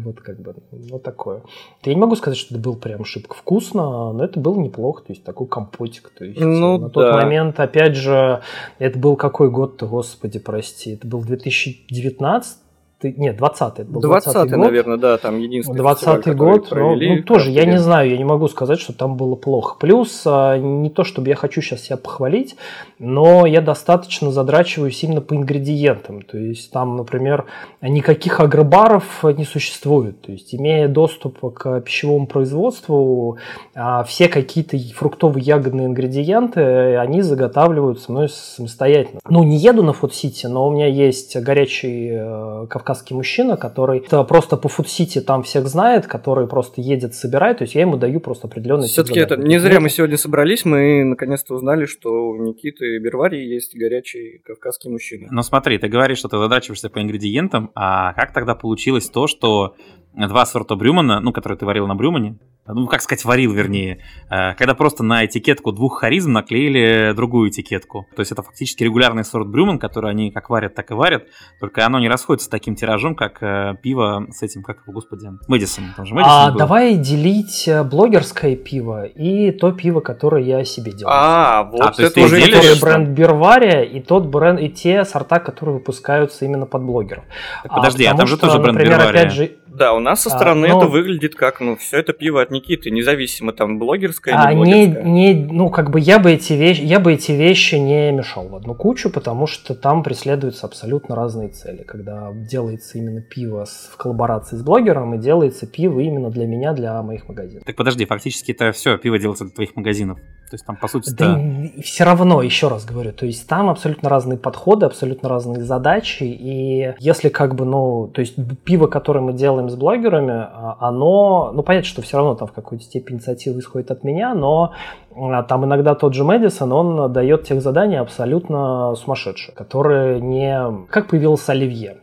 вот 0.04 0.20
как 0.20 0.40
бы, 0.40 0.56
ну 0.72 0.98
такое. 0.98 1.42
Я 1.84 1.94
не 1.94 2.00
могу 2.00 2.16
сказать, 2.16 2.38
что 2.38 2.54
это 2.54 2.62
было 2.62 2.74
прям 2.74 3.04
шибко 3.04 3.36
вкусно, 3.36 4.12
но 4.12 4.24
это 4.24 4.40
было 4.40 4.58
неплохо, 4.58 5.04
то 5.04 5.12
есть 5.12 5.22
такой 5.22 5.46
компотик, 5.46 6.10
то 6.10 6.24
есть 6.24 6.40
Ну 6.40 6.78
на 6.78 6.90
тот 6.90 7.14
момент, 7.14 7.60
опять 7.60 7.94
же, 7.94 8.42
это 8.80 8.98
был 8.98 9.14
какой 9.28 9.50
год-то, 9.50 9.86
господи, 9.86 10.38
прости, 10.38 10.92
это 10.94 11.06
был 11.06 11.22
2019 11.22 12.58
нет, 13.02 13.36
20 13.36 13.78
это 13.78 13.84
был 13.84 14.00
20 14.00 14.32
20 14.32 14.50
год. 14.50 14.64
наверное, 14.64 14.96
да, 14.96 15.18
там 15.18 15.38
единственный 15.38 15.76
20 15.76 16.16
фестиваль, 16.16 16.36
год, 16.36 16.62
ну, 16.62 16.68
провели, 16.68 17.16
ну, 17.16 17.22
тоже, 17.22 17.50
я 17.50 17.64
не 17.64 17.78
знаю, 17.78 18.10
я 18.10 18.16
не 18.16 18.24
могу 18.24 18.48
сказать, 18.48 18.80
что 18.80 18.92
там 18.92 19.16
было 19.16 19.36
плохо. 19.36 19.76
Плюс, 19.78 20.22
а, 20.26 20.56
не 20.56 20.90
то, 20.90 21.04
чтобы 21.04 21.28
я 21.28 21.36
хочу 21.36 21.60
сейчас 21.60 21.82
себя 21.82 21.96
похвалить, 21.96 22.56
но 22.98 23.46
я 23.46 23.60
достаточно 23.60 24.32
задрачиваюсь 24.32 25.02
именно 25.04 25.20
по 25.20 25.34
ингредиентам. 25.34 26.22
То 26.22 26.38
есть 26.38 26.72
там, 26.72 26.96
например, 26.96 27.44
никаких 27.80 28.40
агробаров 28.40 29.22
не 29.22 29.44
существует. 29.44 30.20
То 30.22 30.32
есть, 30.32 30.54
имея 30.54 30.88
доступ 30.88 31.54
к 31.54 31.80
пищевому 31.80 32.26
производству, 32.26 33.38
а, 33.74 34.02
все 34.02 34.28
какие-то 34.28 34.76
фруктовые 34.94 35.44
ягодные 35.44 35.86
ингредиенты, 35.86 36.96
они 36.96 37.22
заготавливаются 37.22 38.10
мной 38.10 38.28
самостоятельно. 38.28 39.20
Ну, 39.28 39.44
не 39.44 39.56
еду 39.56 39.82
на 39.82 39.92
Фуд-Сити, 39.92 40.46
но 40.46 40.66
у 40.66 40.72
меня 40.72 40.86
есть 40.86 41.36
горячий 41.36 42.10
э, 42.12 42.66
кавказский 42.88 43.14
мужчина, 43.14 43.56
который 43.56 44.02
э, 44.10 44.24
просто 44.24 44.56
по 44.56 44.68
Фуд-Сити 44.68 45.20
там 45.20 45.42
всех 45.42 45.66
знает, 45.66 46.06
который 46.06 46.46
просто 46.48 46.80
едет, 46.80 47.14
собирает, 47.14 47.58
то 47.58 47.64
есть 47.64 47.74
я 47.74 47.82
ему 47.82 47.98
даю 47.98 48.20
просто 48.20 48.46
определенный 48.46 48.86
Все-таки 48.86 49.20
это 49.20 49.36
не 49.36 49.58
зря 49.58 49.80
мы 49.80 49.90
сегодня 49.90 50.16
собрались, 50.16 50.64
мы 50.64 51.04
наконец-то 51.04 51.54
узнали, 51.54 51.84
что 51.84 52.10
у 52.10 52.36
Никиты 52.36 52.98
Берварии 52.98 53.44
есть 53.44 53.76
горячий 53.76 54.40
кавказский 54.44 54.90
мужчина. 54.90 55.28
Но 55.30 55.42
смотри, 55.42 55.76
ты 55.78 55.88
говоришь, 55.88 56.18
что 56.18 56.28
ты 56.28 56.38
задрачиваешься 56.38 56.88
по 56.88 57.00
ингредиентам, 57.02 57.70
а 57.74 58.14
как 58.14 58.32
тогда 58.32 58.54
получилось 58.54 59.10
то, 59.10 59.26
что 59.26 59.74
два 60.14 60.46
сорта 60.46 60.74
брюмана, 60.74 61.20
ну, 61.20 61.32
которые 61.32 61.58
ты 61.58 61.66
варил 61.66 61.86
на 61.86 61.94
брюмане, 61.94 62.38
ну, 62.74 62.86
как 62.86 63.02
сказать, 63.02 63.24
варил, 63.24 63.52
вернее, 63.52 63.98
э, 64.30 64.54
когда 64.54 64.74
просто 64.74 65.02
на 65.02 65.24
этикетку 65.24 65.72
двух 65.72 66.00
харизм 66.00 66.32
наклеили 66.32 67.12
другую 67.14 67.50
этикетку. 67.50 68.06
То 68.16 68.20
есть 68.20 68.32
это 68.32 68.42
фактически 68.42 68.84
регулярный 68.84 69.24
сорт 69.24 69.48
брюман, 69.48 69.78
который 69.78 70.10
они 70.10 70.30
как 70.30 70.50
варят, 70.50 70.74
так 70.74 70.90
и 70.90 70.94
варят, 70.94 71.26
только 71.60 71.84
оно 71.86 71.98
не 71.98 72.08
расходится 72.08 72.46
с 72.46 72.48
таким 72.48 72.74
тиражом, 72.74 73.14
как 73.14 73.42
э, 73.42 73.74
пиво 73.82 74.26
с 74.30 74.42
этим, 74.42 74.62
как 74.62 74.78
его, 74.86 74.92
господи, 74.92 75.28
Мэдисон. 75.48 75.84
Там 75.96 76.06
же 76.06 76.14
Мэдисон 76.14 76.32
А 76.32 76.50
был. 76.50 76.58
давай 76.58 76.94
делить 76.96 77.66
э, 77.68 77.82
блогерское 77.84 78.56
пиво 78.56 79.04
и 79.06 79.50
то 79.52 79.72
пиво, 79.72 80.00
которое 80.00 80.42
я 80.44 80.64
себе 80.64 80.92
делаю. 80.92 81.14
А, 81.16 81.64
вот 81.64 81.80
А, 81.80 81.90
то 81.92 82.02
есть 82.02 82.16
это 82.16 82.26
уже 82.26 82.40
делишь, 82.40 82.80
бренд 82.80 83.08
Бирвария 83.10 83.82
и 83.82 84.00
тот 84.00 84.26
бренд 84.26 84.60
и 84.60 84.68
те 84.68 85.04
сорта, 85.04 85.38
которые 85.40 85.76
выпускаются 85.78 86.44
именно 86.44 86.66
под 86.66 86.82
блогеров. 86.82 87.24
Так, 87.62 87.72
подожди, 87.74 88.04
а, 88.04 88.10
потому 88.12 88.18
там 88.18 88.26
же 88.28 88.36
что, 88.36 88.46
тоже 88.46 88.58
бренд 88.60 88.74
например, 88.78 88.98
Бирвария. 88.98 89.20
опять 89.20 89.32
же, 89.32 89.50
Да, 89.66 89.92
у 89.92 90.00
нас 90.00 90.22
со 90.22 90.30
А, 90.30 90.32
стороны 90.36 90.68
но- 90.68 90.78
это 90.78 90.86
выглядит 90.88 91.34
как, 91.34 91.60
ну, 91.60 91.76
все 91.76 91.98
это 91.98 92.12
пиво 92.12 92.42
от 92.42 92.50
Никиты, 92.58 92.90
независимо 92.90 93.52
там 93.52 93.78
блогерское, 93.78 94.34
А, 94.36 94.52
не 94.54 94.86
не, 94.86 95.32
не, 95.32 95.34
ну, 95.34 95.70
как 95.70 95.90
бы 95.90 96.00
я 96.00 96.18
бы 96.18 96.32
эти 96.32 96.52
вещи, 96.52 96.82
я 96.82 97.00
бы 97.00 97.12
эти 97.14 97.32
вещи 97.32 97.76
не 97.76 98.12
мешал 98.12 98.48
в 98.48 98.54
одну 98.54 98.74
кучу, 98.74 99.10
потому 99.10 99.46
что 99.46 99.74
там 99.74 100.02
преследуются 100.02 100.66
абсолютно 100.66 101.14
разные 101.14 101.48
цели. 101.48 101.82
Когда 101.82 102.30
делается 102.34 102.98
именно 102.98 103.20
пиво 103.20 103.64
с- 103.64 103.90
в 103.92 103.96
коллаборации 103.96 104.56
с 104.56 104.62
блогером, 104.62 105.14
и 105.14 105.18
делается 105.18 105.66
пиво 105.66 106.00
именно 106.00 106.30
для 106.30 106.46
меня, 106.46 106.72
для 106.72 107.02
моих 107.02 107.28
магазинов. 107.28 107.64
Так 107.64 107.76
подожди, 107.76 108.04
фактически 108.04 108.52
это 108.52 108.72
все 108.72 108.98
пиво 108.98 109.18
делается 109.18 109.44
для 109.44 109.54
твоих 109.54 109.76
магазинов. 109.76 110.18
То 110.50 110.54
есть 110.54 110.64
там, 110.64 110.76
по 110.76 110.88
сути, 110.88 111.10
Да 111.16 111.38
все 111.82 112.04
равно, 112.04 112.42
еще 112.42 112.68
раз 112.68 112.84
говорю, 112.84 113.12
то 113.12 113.26
есть 113.26 113.46
там 113.46 113.68
абсолютно 113.68 114.08
разные 114.08 114.38
подходы, 114.38 114.86
абсолютно 114.86 115.28
разные 115.28 115.62
задачи, 115.62 116.24
и 116.24 116.94
если 116.98 117.28
как 117.28 117.54
бы, 117.54 117.64
ну, 117.64 118.10
то 118.12 118.20
есть 118.20 118.36
пиво, 118.64 118.86
которое 118.86 119.20
мы 119.20 119.32
делаем 119.32 119.68
с 119.70 119.74
блогерами, 119.74 120.32
а, 120.32 120.76
оно, 120.80 121.52
ну, 121.52 121.62
понятно, 121.62 121.88
что 121.88 122.02
все 122.02 122.16
равно 122.16 122.34
там 122.34 122.48
в 122.48 122.52
какой-то 122.52 122.84
степени 122.84 123.16
инициатива 123.16 123.58
исходит 123.58 123.90
от 123.90 124.04
меня, 124.04 124.34
но 124.34 124.72
а, 125.14 125.42
там 125.42 125.64
иногда 125.64 125.94
тот 125.94 126.14
же 126.14 126.24
Мэдисон, 126.24 126.72
он 126.72 127.12
дает 127.12 127.44
тех 127.44 127.60
задания 127.62 128.00
абсолютно 128.00 128.94
сумасшедшие, 128.96 129.54
которые 129.54 130.20
не... 130.20 130.86
Как 130.88 131.08
появился 131.08 131.52
Оливье? 131.52 131.98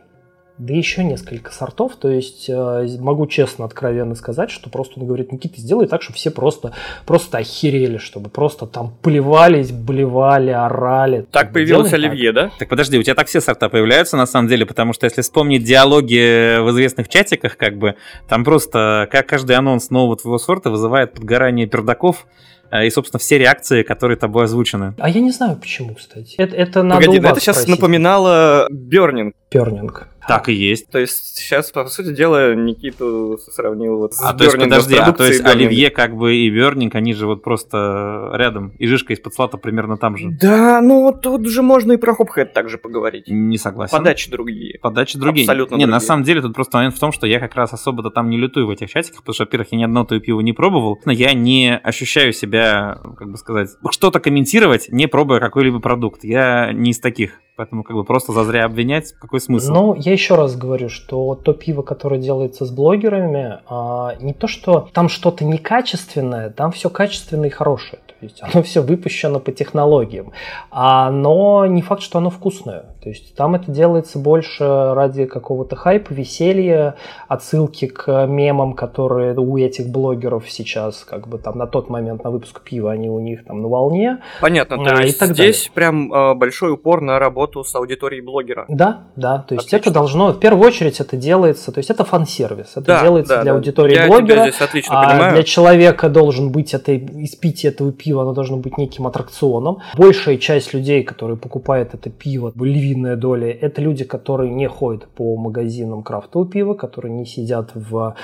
Да 0.58 0.72
еще 0.72 1.04
несколько 1.04 1.52
сортов, 1.52 1.96
то 1.96 2.08
есть 2.08 2.48
э, 2.48 2.86
могу 2.98 3.26
честно, 3.26 3.66
откровенно 3.66 4.14
сказать, 4.14 4.50
что 4.50 4.70
просто 4.70 4.98
он 4.98 5.06
говорит, 5.06 5.30
Никита, 5.30 5.60
сделай 5.60 5.86
так, 5.86 6.00
чтобы 6.00 6.16
все 6.16 6.30
просто, 6.30 6.72
просто 7.04 7.36
охерели, 7.38 7.98
чтобы 7.98 8.30
просто 8.30 8.66
там 8.66 8.94
плевались, 9.02 9.70
блевали, 9.70 10.50
орали. 10.50 11.26
Так 11.30 11.52
появился 11.52 11.90
Делай 11.90 12.02
так. 12.02 12.10
Оливье, 12.10 12.32
да? 12.32 12.50
Так 12.58 12.70
подожди, 12.70 12.98
у 12.98 13.02
тебя 13.02 13.14
так 13.14 13.26
все 13.28 13.42
сорта 13.42 13.68
появляются 13.68 14.16
на 14.16 14.24
самом 14.24 14.48
деле, 14.48 14.64
потому 14.64 14.94
что 14.94 15.04
если 15.04 15.20
вспомнить 15.20 15.62
диалоги 15.62 16.58
в 16.60 16.70
известных 16.70 17.10
чатиках, 17.10 17.58
как 17.58 17.76
бы, 17.76 17.96
там 18.26 18.42
просто 18.42 19.08
как 19.12 19.26
каждый 19.26 19.56
анонс 19.56 19.90
нового 19.90 20.16
твоего 20.16 20.38
сорта 20.38 20.70
вызывает 20.70 21.12
подгорание 21.12 21.66
пердаков 21.66 22.26
э, 22.70 22.86
и, 22.86 22.90
собственно, 22.90 23.18
все 23.18 23.36
реакции, 23.36 23.82
которые 23.82 24.16
тобой 24.16 24.44
озвучены. 24.44 24.94
А 24.98 25.10
я 25.10 25.20
не 25.20 25.32
знаю 25.32 25.56
почему, 25.56 25.94
кстати. 25.96 26.34
Это, 26.38 26.56
это 26.56 26.82
надо 26.82 27.02
Погоди, 27.02 27.18
у 27.18 27.22
вас 27.22 27.32
это 27.32 27.40
сейчас 27.40 27.56
спросить. 27.56 27.78
напоминало 27.78 28.66
Бернинг. 28.70 29.34
Пернинг. 29.50 30.08
Так 30.28 30.48
и 30.48 30.52
есть. 30.52 30.90
То 30.90 30.98
есть 30.98 31.36
сейчас, 31.36 31.70
по 31.70 31.86
сути 31.86 32.14
дела, 32.14 32.54
Никиту 32.54 33.38
сравнил 33.38 33.98
вот 33.98 34.14
с 34.14 34.22
А 34.22 34.34
то 34.34 34.44
есть, 34.44 34.58
подожди, 34.58 34.96
а 34.96 35.12
то 35.12 35.24
есть. 35.24 35.44
Оливье 35.44 35.90
как 35.90 36.16
бы 36.16 36.34
и 36.34 36.50
Бернинг, 36.50 36.94
они 36.94 37.14
же 37.14 37.26
вот 37.26 37.42
просто 37.42 38.30
рядом. 38.34 38.72
И 38.78 38.86
Жишка 38.86 39.12
из-под 39.12 39.34
слата 39.34 39.58
примерно 39.58 39.96
там 39.96 40.16
же. 40.16 40.30
Да, 40.40 40.80
ну 40.80 41.02
вот 41.02 41.22
тут 41.22 41.46
же 41.46 41.62
можно 41.62 41.92
и 41.92 41.96
про 41.96 42.14
Хопхэт 42.14 42.52
также 42.52 42.78
поговорить. 42.78 43.24
Не 43.28 43.58
согласен. 43.58 43.96
Подачи 43.96 44.30
другие. 44.30 44.78
Подачи 44.80 45.18
другие. 45.18 45.44
Абсолютно 45.44 45.76
не, 45.76 45.86
на 45.86 45.92
другие. 45.92 46.06
самом 46.06 46.24
деле 46.24 46.42
тут 46.42 46.54
просто 46.54 46.78
момент 46.78 46.96
в 46.96 46.98
том, 46.98 47.12
что 47.12 47.26
я 47.26 47.38
как 47.38 47.54
раз 47.54 47.72
особо-то 47.72 48.10
там 48.10 48.28
не 48.30 48.38
лютую 48.38 48.66
в 48.66 48.70
этих 48.70 48.90
чатиках, 48.90 49.20
потому 49.20 49.34
что, 49.34 49.44
во-первых, 49.44 49.68
я 49.72 49.78
ни 49.78 49.84
одного 49.84 50.06
твоего 50.06 50.24
пива 50.24 50.40
не 50.40 50.52
пробовал, 50.52 50.98
но 51.04 51.12
я 51.12 51.32
не 51.32 51.76
ощущаю 51.76 52.32
себя, 52.32 52.98
как 53.16 53.30
бы 53.30 53.36
сказать, 53.36 53.70
что-то 53.90 54.20
комментировать, 54.20 54.88
не 54.90 55.06
пробуя 55.06 55.40
какой-либо 55.40 55.80
продукт. 55.80 56.24
Я 56.24 56.72
не 56.72 56.90
из 56.90 56.98
таких. 56.98 57.40
Поэтому 57.56 57.84
как 57.84 57.96
бы 57.96 58.04
просто 58.04 58.32
зазря 58.32 58.66
обвинять, 58.66 59.14
какой 59.18 59.40
смысл? 59.40 59.72
Ну, 59.72 59.94
я 59.94 60.12
еще 60.16 60.34
раз 60.34 60.56
говорю, 60.56 60.88
что 60.88 61.34
то 61.34 61.52
пиво, 61.52 61.82
которое 61.82 62.20
делается 62.20 62.64
с 62.64 62.70
блогерами, 62.70 63.60
а, 63.68 64.16
не 64.20 64.32
то, 64.34 64.48
что 64.48 64.88
там 64.92 65.08
что-то 65.08 65.44
некачественное, 65.44 66.50
там 66.50 66.72
все 66.72 66.90
качественное 66.90 67.48
и 67.48 67.52
хорошее. 67.52 68.00
То 68.18 68.24
есть 68.24 68.42
оно 68.42 68.62
все 68.62 68.80
выпущено 68.80 69.40
по 69.40 69.52
технологиям. 69.52 70.32
А, 70.70 71.10
но 71.10 71.66
не 71.66 71.82
факт, 71.82 72.02
что 72.02 72.18
оно 72.18 72.30
вкусное. 72.30 72.96
То 73.02 73.10
есть 73.10 73.36
там 73.36 73.54
это 73.54 73.70
делается 73.70 74.18
больше 74.18 74.64
ради 74.64 75.26
какого-то 75.26 75.76
хайпа, 75.76 76.12
веселья, 76.12 76.96
отсылки 77.28 77.86
к 77.86 78.26
мемам, 78.26 78.72
которые 78.72 79.38
у 79.38 79.58
этих 79.58 79.88
блогеров 79.88 80.50
сейчас, 80.50 81.04
как 81.04 81.28
бы 81.28 81.38
там 81.38 81.58
на 81.58 81.66
тот 81.66 81.90
момент 81.90 82.24
на 82.24 82.30
выпуск 82.30 82.62
пива, 82.62 82.92
они 82.92 83.10
у 83.10 83.20
них 83.20 83.44
там 83.44 83.60
на 83.60 83.68
волне. 83.68 84.22
Понятно, 84.40 84.78
то 84.78 84.96
А, 84.96 85.02
и 85.02 85.06
есть 85.06 85.18
так 85.18 85.34
здесь 85.34 85.70
прям 85.74 86.12
э, 86.12 86.34
большой 86.34 86.72
упор 86.72 87.02
на 87.02 87.18
работу 87.18 87.36
работу 87.36 87.64
с 87.64 87.74
аудиторией 87.74 88.22
блогера. 88.22 88.64
Да, 88.68 89.04
да, 89.16 89.38
то 89.38 89.54
есть 89.54 89.68
отлично. 89.68 89.90
это 89.90 89.90
должно, 90.06 90.32
в 90.32 90.38
первую 90.38 90.66
очередь 90.66 91.00
это 91.00 91.16
делается, 91.16 91.72
то 91.72 91.78
есть 91.78 91.90
это 91.90 92.04
фан-сервис, 92.04 92.72
это 92.72 92.82
да, 92.82 93.02
делается 93.02 93.36
да, 93.36 93.42
для 93.42 93.52
да. 93.52 93.58
аудитории 93.58 93.94
Я 93.94 94.06
блогера, 94.06 94.42
здесь 94.42 94.60
отлично 94.60 95.00
а 95.00 95.08
понимаю. 95.10 95.34
для 95.34 95.42
человека 95.42 96.08
должен 96.08 96.52
быть 96.52 96.74
это, 96.74 96.96
испитие 96.96 97.72
этого 97.72 97.92
пива, 97.92 98.22
оно 98.22 98.32
должно 98.32 98.56
быть 98.56 98.78
неким 98.78 99.06
аттракционом. 99.06 99.78
Большая 99.96 100.36
часть 100.38 100.72
людей, 100.74 101.02
которые 101.02 101.36
покупают 101.36 101.94
это 101.94 102.08
пиво, 102.10 102.52
львиная 102.54 103.16
доля, 103.16 103.50
это 103.50 103.82
люди, 103.82 104.04
которые 104.04 104.52
не 104.52 104.68
ходят 104.68 105.08
по 105.08 105.36
магазинам 105.36 106.02
крафтового 106.02 106.48
пива, 106.48 106.74
которые 106.74 107.12
не 107.12 107.26
сидят 107.26 107.70
в 107.74 108.14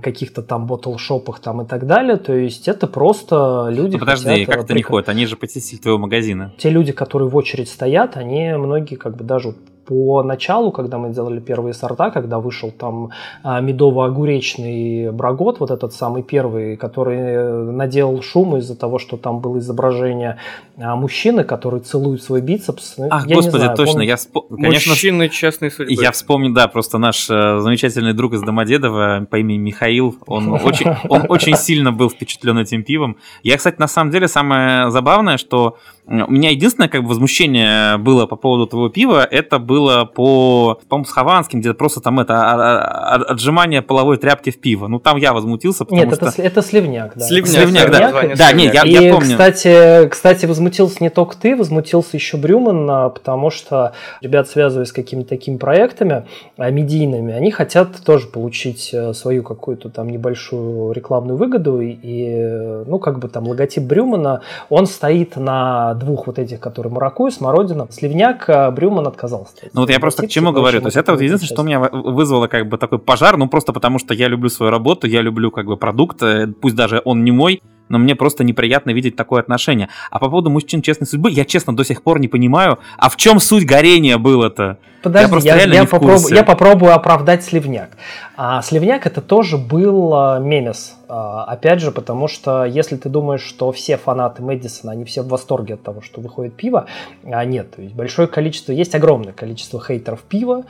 каких-то 0.00 0.42
там 0.42 0.66
ботл-шопах 0.66 1.40
там 1.40 1.62
и 1.62 1.66
так 1.66 1.86
далее, 1.86 2.16
то 2.16 2.32
есть 2.32 2.68
это 2.68 2.86
просто 2.86 3.68
люди... 3.70 3.94
Ну, 3.94 4.00
подожди, 4.00 4.28
хотят, 4.28 4.46
как 4.46 4.64
это 4.64 4.74
не 4.74 4.82
ходят? 4.82 5.08
Они 5.08 5.26
же 5.26 5.36
посетители 5.36 5.78
твоего 5.78 5.98
магазина. 5.98 6.52
Те 6.58 6.70
люди, 6.70 6.92
которые 6.92 7.28
в 7.28 7.36
очередь 7.36 7.68
стоят, 7.68 8.16
они 8.16 8.52
многие 8.52 8.94
как 8.94 9.16
бы 9.16 9.24
даже 9.24 9.54
по 9.86 10.22
началу, 10.22 10.72
когда 10.72 10.98
мы 10.98 11.10
делали 11.10 11.40
первые 11.40 11.72
сорта, 11.74 12.10
когда 12.10 12.38
вышел 12.38 12.70
там 12.70 13.10
а, 13.42 13.60
медово-огуречный 13.60 15.12
брагот, 15.12 15.60
вот 15.60 15.70
этот 15.70 15.92
самый 15.92 16.22
первый, 16.22 16.76
который 16.76 17.18
э, 17.18 17.70
наделал 17.70 18.20
шум 18.22 18.56
из-за 18.56 18.76
того, 18.76 18.98
что 18.98 19.16
там 19.16 19.40
было 19.40 19.58
изображение 19.58 20.38
а, 20.78 20.96
мужчины, 20.96 21.44
который 21.44 21.80
целует 21.80 22.22
свой 22.22 22.40
бицепс. 22.40 22.94
Ну, 22.98 23.08
Ах, 23.10 23.26
я 23.26 23.36
господи, 23.36 23.62
знаю, 23.62 23.76
точно, 23.76 24.00
он... 24.00 24.02
я 24.02 24.16
вспом... 24.16 24.44
конечно, 24.48 24.90
Мужчины 24.90 25.28
частной 25.28 25.70
судьбы. 25.70 25.92
Я 26.02 26.10
вспомнил, 26.10 26.52
да, 26.52 26.68
просто 26.68 26.98
наш 26.98 27.30
э, 27.30 27.58
замечательный 27.60 28.12
друг 28.12 28.34
из 28.34 28.42
Домодедова 28.42 29.26
по 29.30 29.36
имени 29.36 29.58
Михаил, 29.58 30.16
он 30.26 30.52
очень, 30.64 30.90
он 31.08 31.26
очень 31.28 31.56
сильно 31.56 31.92
был 31.92 32.10
впечатлен 32.10 32.58
этим 32.58 32.82
пивом. 32.82 33.16
Я, 33.42 33.56
кстати, 33.56 33.78
на 33.78 33.88
самом 33.88 34.10
деле, 34.10 34.26
самое 34.26 34.90
забавное, 34.90 35.36
что 35.36 35.76
у 36.06 36.30
меня 36.30 36.50
единственное 36.50 36.88
как 36.88 37.02
бы 37.02 37.08
возмущение 37.08 37.96
было 37.98 38.26
по 38.26 38.36
поводу 38.36 38.66
твоего 38.66 38.88
пива, 38.88 39.24
это 39.24 39.58
было 39.76 40.06
по, 40.06 40.80
по-моему, 40.88 41.04
с 41.04 41.12
Хованским, 41.12 41.60
где 41.60 41.74
просто 41.74 42.00
там 42.00 42.18
это 42.18 42.34
а, 42.34 42.54
а, 42.54 43.14
а, 43.14 43.32
отжимание 43.32 43.82
половой 43.82 44.16
тряпки 44.16 44.50
в 44.50 44.58
пиво. 44.58 44.86
Ну 44.86 44.98
там 44.98 45.18
я 45.18 45.34
возмутился, 45.34 45.84
потому 45.84 46.02
Нет, 46.02 46.14
что... 46.14 46.28
это, 46.28 46.42
это 46.42 46.62
сливняк, 46.62 47.12
да. 47.14 47.26
Сливняк, 47.26 47.50
сливняк, 47.50 47.90
да. 47.90 48.10
Сливняк. 48.10 48.38
Да, 48.38 48.52
нет, 48.52 48.74
я, 48.74 48.82
И, 48.84 48.90
я 48.90 49.12
помню. 49.12 49.32
Кстати, 49.32 50.08
кстати, 50.08 50.46
возмутился 50.46 50.96
не 51.00 51.10
только 51.10 51.36
ты, 51.36 51.54
возмутился 51.54 52.16
еще 52.16 52.38
Брюман, 52.38 53.10
потому 53.12 53.50
что 53.50 53.92
ребят, 54.22 54.48
связываясь 54.48 54.88
с 54.88 54.92
какими-то 54.92 55.28
такими 55.28 55.58
проектами 55.58 56.24
медийными, 56.56 57.34
они 57.34 57.50
хотят 57.50 57.88
тоже 58.04 58.28
получить 58.28 58.90
э, 58.94 59.12
свою 59.12 59.42
какую-то 59.42 59.90
там 59.90 60.08
небольшую 60.08 60.92
рекламную 60.92 61.36
выгоду, 61.36 61.80
и, 61.80 62.84
ну, 62.86 62.98
как 62.98 63.18
бы 63.18 63.28
там 63.28 63.46
логотип 63.46 63.82
Брюмана, 63.82 64.40
он 64.70 64.86
стоит 64.86 65.36
на 65.36 65.94
двух 65.94 66.26
вот 66.28 66.38
этих, 66.38 66.60
которые 66.60 66.92
маракуйя, 66.92 67.30
смородина. 67.30 67.88
Сливняк 67.90 68.48
Брюман 68.74 69.06
отказался. 69.06 69.65
Ну 69.72 69.82
вот 69.82 69.90
я 69.90 70.00
просто 70.00 70.26
к 70.26 70.30
чему 70.30 70.52
говорю. 70.52 70.80
То 70.80 70.86
есть 70.86 70.96
это 70.96 71.12
вот 71.12 71.20
единственное, 71.20 71.52
что 71.52 71.62
у 71.62 71.64
меня 71.64 71.80
вызвало 71.80 72.46
как 72.46 72.68
бы 72.68 72.78
такой 72.78 72.98
пожар, 72.98 73.36
ну 73.36 73.48
просто 73.48 73.72
потому 73.72 73.98
что 73.98 74.14
я 74.14 74.28
люблю 74.28 74.48
свою 74.48 74.70
работу, 74.70 75.06
я 75.06 75.22
люблю 75.22 75.50
как 75.50 75.66
бы 75.66 75.76
продукт, 75.76 76.22
э, 76.22 76.46
пусть 76.46 76.76
даже 76.76 77.02
он 77.04 77.24
не 77.24 77.32
мой, 77.32 77.62
но 77.88 77.98
мне 77.98 78.14
просто 78.14 78.44
неприятно 78.44 78.90
видеть 78.90 79.16
такое 79.16 79.40
отношение. 79.40 79.88
А 80.10 80.18
по 80.18 80.28
поводу 80.28 80.50
мужчин 80.50 80.82
честной 80.82 81.06
судьбы, 81.06 81.30
я 81.30 81.44
честно 81.44 81.74
до 81.74 81.84
сих 81.84 82.02
пор 82.02 82.20
не 82.20 82.28
понимаю, 82.28 82.78
а 82.98 83.08
в 83.08 83.16
чем 83.16 83.40
суть 83.40 83.64
горения 83.64 84.18
было-то? 84.18 84.78
Подожди, 85.02 85.46
я, 85.46 85.56
я, 85.56 85.72
я, 85.72 85.84
попробую, 85.84 86.34
я 86.34 86.42
попробую 86.42 86.92
оправдать 86.92 87.44
Сливняк. 87.44 87.90
А, 88.36 88.60
Сливняк 88.62 89.06
это 89.06 89.20
тоже 89.20 89.56
был 89.56 90.12
а, 90.14 90.40
мемес. 90.40 90.96
А, 91.08 91.44
опять 91.44 91.80
же, 91.80 91.92
потому 91.92 92.26
что 92.26 92.64
если 92.64 92.96
ты 92.96 93.08
думаешь, 93.08 93.42
что 93.42 93.70
все 93.70 93.98
фанаты 93.98 94.42
Мэдисона, 94.42 94.92
они 94.92 95.04
все 95.04 95.22
в 95.22 95.28
восторге 95.28 95.74
от 95.74 95.82
того, 95.84 96.00
что 96.02 96.20
выходит 96.20 96.54
пиво, 96.54 96.86
а 97.24 97.44
нет. 97.44 97.76
То 97.76 97.82
есть 97.82 97.94
большое 97.94 98.26
количество, 98.26 98.72
есть 98.72 98.96
огромное 98.96 99.32
количество 99.32 99.80
хейтеров 99.80 100.22
пива. 100.22 100.64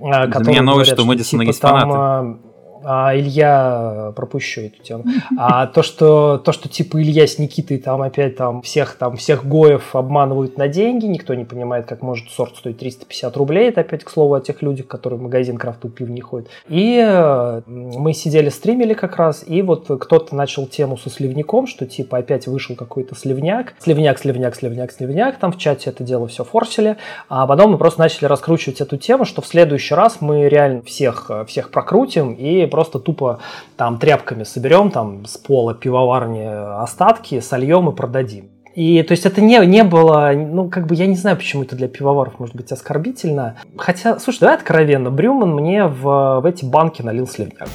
А, 0.00 0.26
Для 0.26 0.50
меня 0.50 0.62
новость, 0.62 0.92
что 0.92 1.02
у 1.02 1.04
Мэдисона 1.04 1.42
типа, 1.42 1.50
есть 1.50 1.60
там, 1.60 1.80
фанаты 1.80 1.98
а, 1.98 2.51
а, 2.84 3.16
Илья, 3.16 4.12
пропущу 4.16 4.62
эту 4.62 4.82
тему. 4.82 5.04
А 5.38 5.66
то, 5.66 5.82
что, 5.82 6.38
то, 6.38 6.52
что 6.52 6.68
типа 6.68 7.00
Илья 7.00 7.26
с 7.26 7.38
Никитой 7.38 7.78
там 7.78 8.02
опять 8.02 8.36
там 8.36 8.62
всех 8.62 8.96
там 8.96 9.16
всех 9.16 9.46
гоев 9.46 9.94
обманывают 9.94 10.58
на 10.58 10.68
деньги, 10.68 11.06
никто 11.06 11.34
не 11.34 11.44
понимает, 11.44 11.86
как 11.86 12.02
может 12.02 12.30
сорт 12.30 12.56
стоить 12.56 12.78
350 12.78 13.36
рублей. 13.36 13.68
Это 13.68 13.82
опять 13.82 14.04
к 14.04 14.10
слову 14.10 14.34
о 14.34 14.40
тех 14.40 14.62
людях, 14.62 14.86
которые 14.86 15.18
в 15.18 15.22
магазин 15.22 15.56
крафту 15.56 15.88
пив 15.88 16.08
не 16.08 16.20
ходят. 16.20 16.48
И 16.68 17.02
э, 17.04 17.62
мы 17.66 18.12
сидели, 18.12 18.48
стримили 18.48 18.94
как 18.94 19.16
раз, 19.16 19.44
и 19.46 19.62
вот 19.62 19.86
кто-то 20.00 20.34
начал 20.34 20.66
тему 20.66 20.96
со 20.96 21.10
сливняком, 21.10 21.66
что 21.66 21.86
типа 21.86 22.18
опять 22.18 22.46
вышел 22.46 22.76
какой-то 22.76 23.14
сливняк. 23.14 23.74
Сливняк, 23.78 24.18
сливняк, 24.18 24.56
сливняк, 24.56 24.92
сливняк. 24.92 25.38
Там 25.38 25.52
в 25.52 25.58
чате 25.58 25.90
это 25.90 26.04
дело 26.04 26.26
все 26.28 26.44
форсили. 26.44 26.96
А 27.28 27.46
потом 27.46 27.72
мы 27.72 27.78
просто 27.78 28.00
начали 28.00 28.26
раскручивать 28.26 28.80
эту 28.80 28.96
тему, 28.96 29.24
что 29.24 29.42
в 29.42 29.46
следующий 29.46 29.94
раз 29.94 30.18
мы 30.20 30.48
реально 30.48 30.82
всех, 30.82 31.30
всех 31.46 31.70
прокрутим 31.70 32.32
и 32.32 32.66
просто 32.72 32.98
тупо 32.98 33.40
там 33.76 33.98
тряпками 33.98 34.44
соберем 34.44 34.90
там 34.90 35.26
с 35.26 35.36
пола 35.36 35.74
пивоварни 35.74 36.46
остатки, 36.82 37.38
сольем 37.40 37.90
и 37.90 37.94
продадим. 37.94 38.48
И 38.74 39.02
то 39.02 39.12
есть 39.12 39.26
это 39.26 39.42
не, 39.42 39.58
не 39.66 39.84
было, 39.84 40.32
ну 40.34 40.70
как 40.70 40.86
бы 40.86 40.94
я 40.94 41.06
не 41.06 41.16
знаю, 41.16 41.36
почему 41.36 41.64
это 41.64 41.76
для 41.76 41.88
пивоваров 41.88 42.38
может 42.38 42.56
быть 42.56 42.72
оскорбительно. 42.72 43.56
Хотя, 43.76 44.18
слушай, 44.18 44.40
давай 44.40 44.56
откровенно, 44.56 45.10
Брюман 45.10 45.54
мне 45.54 45.84
в, 45.84 46.40
в 46.40 46.46
эти 46.46 46.64
банки 46.64 47.02
налил 47.02 47.28
сливняк. 47.28 47.68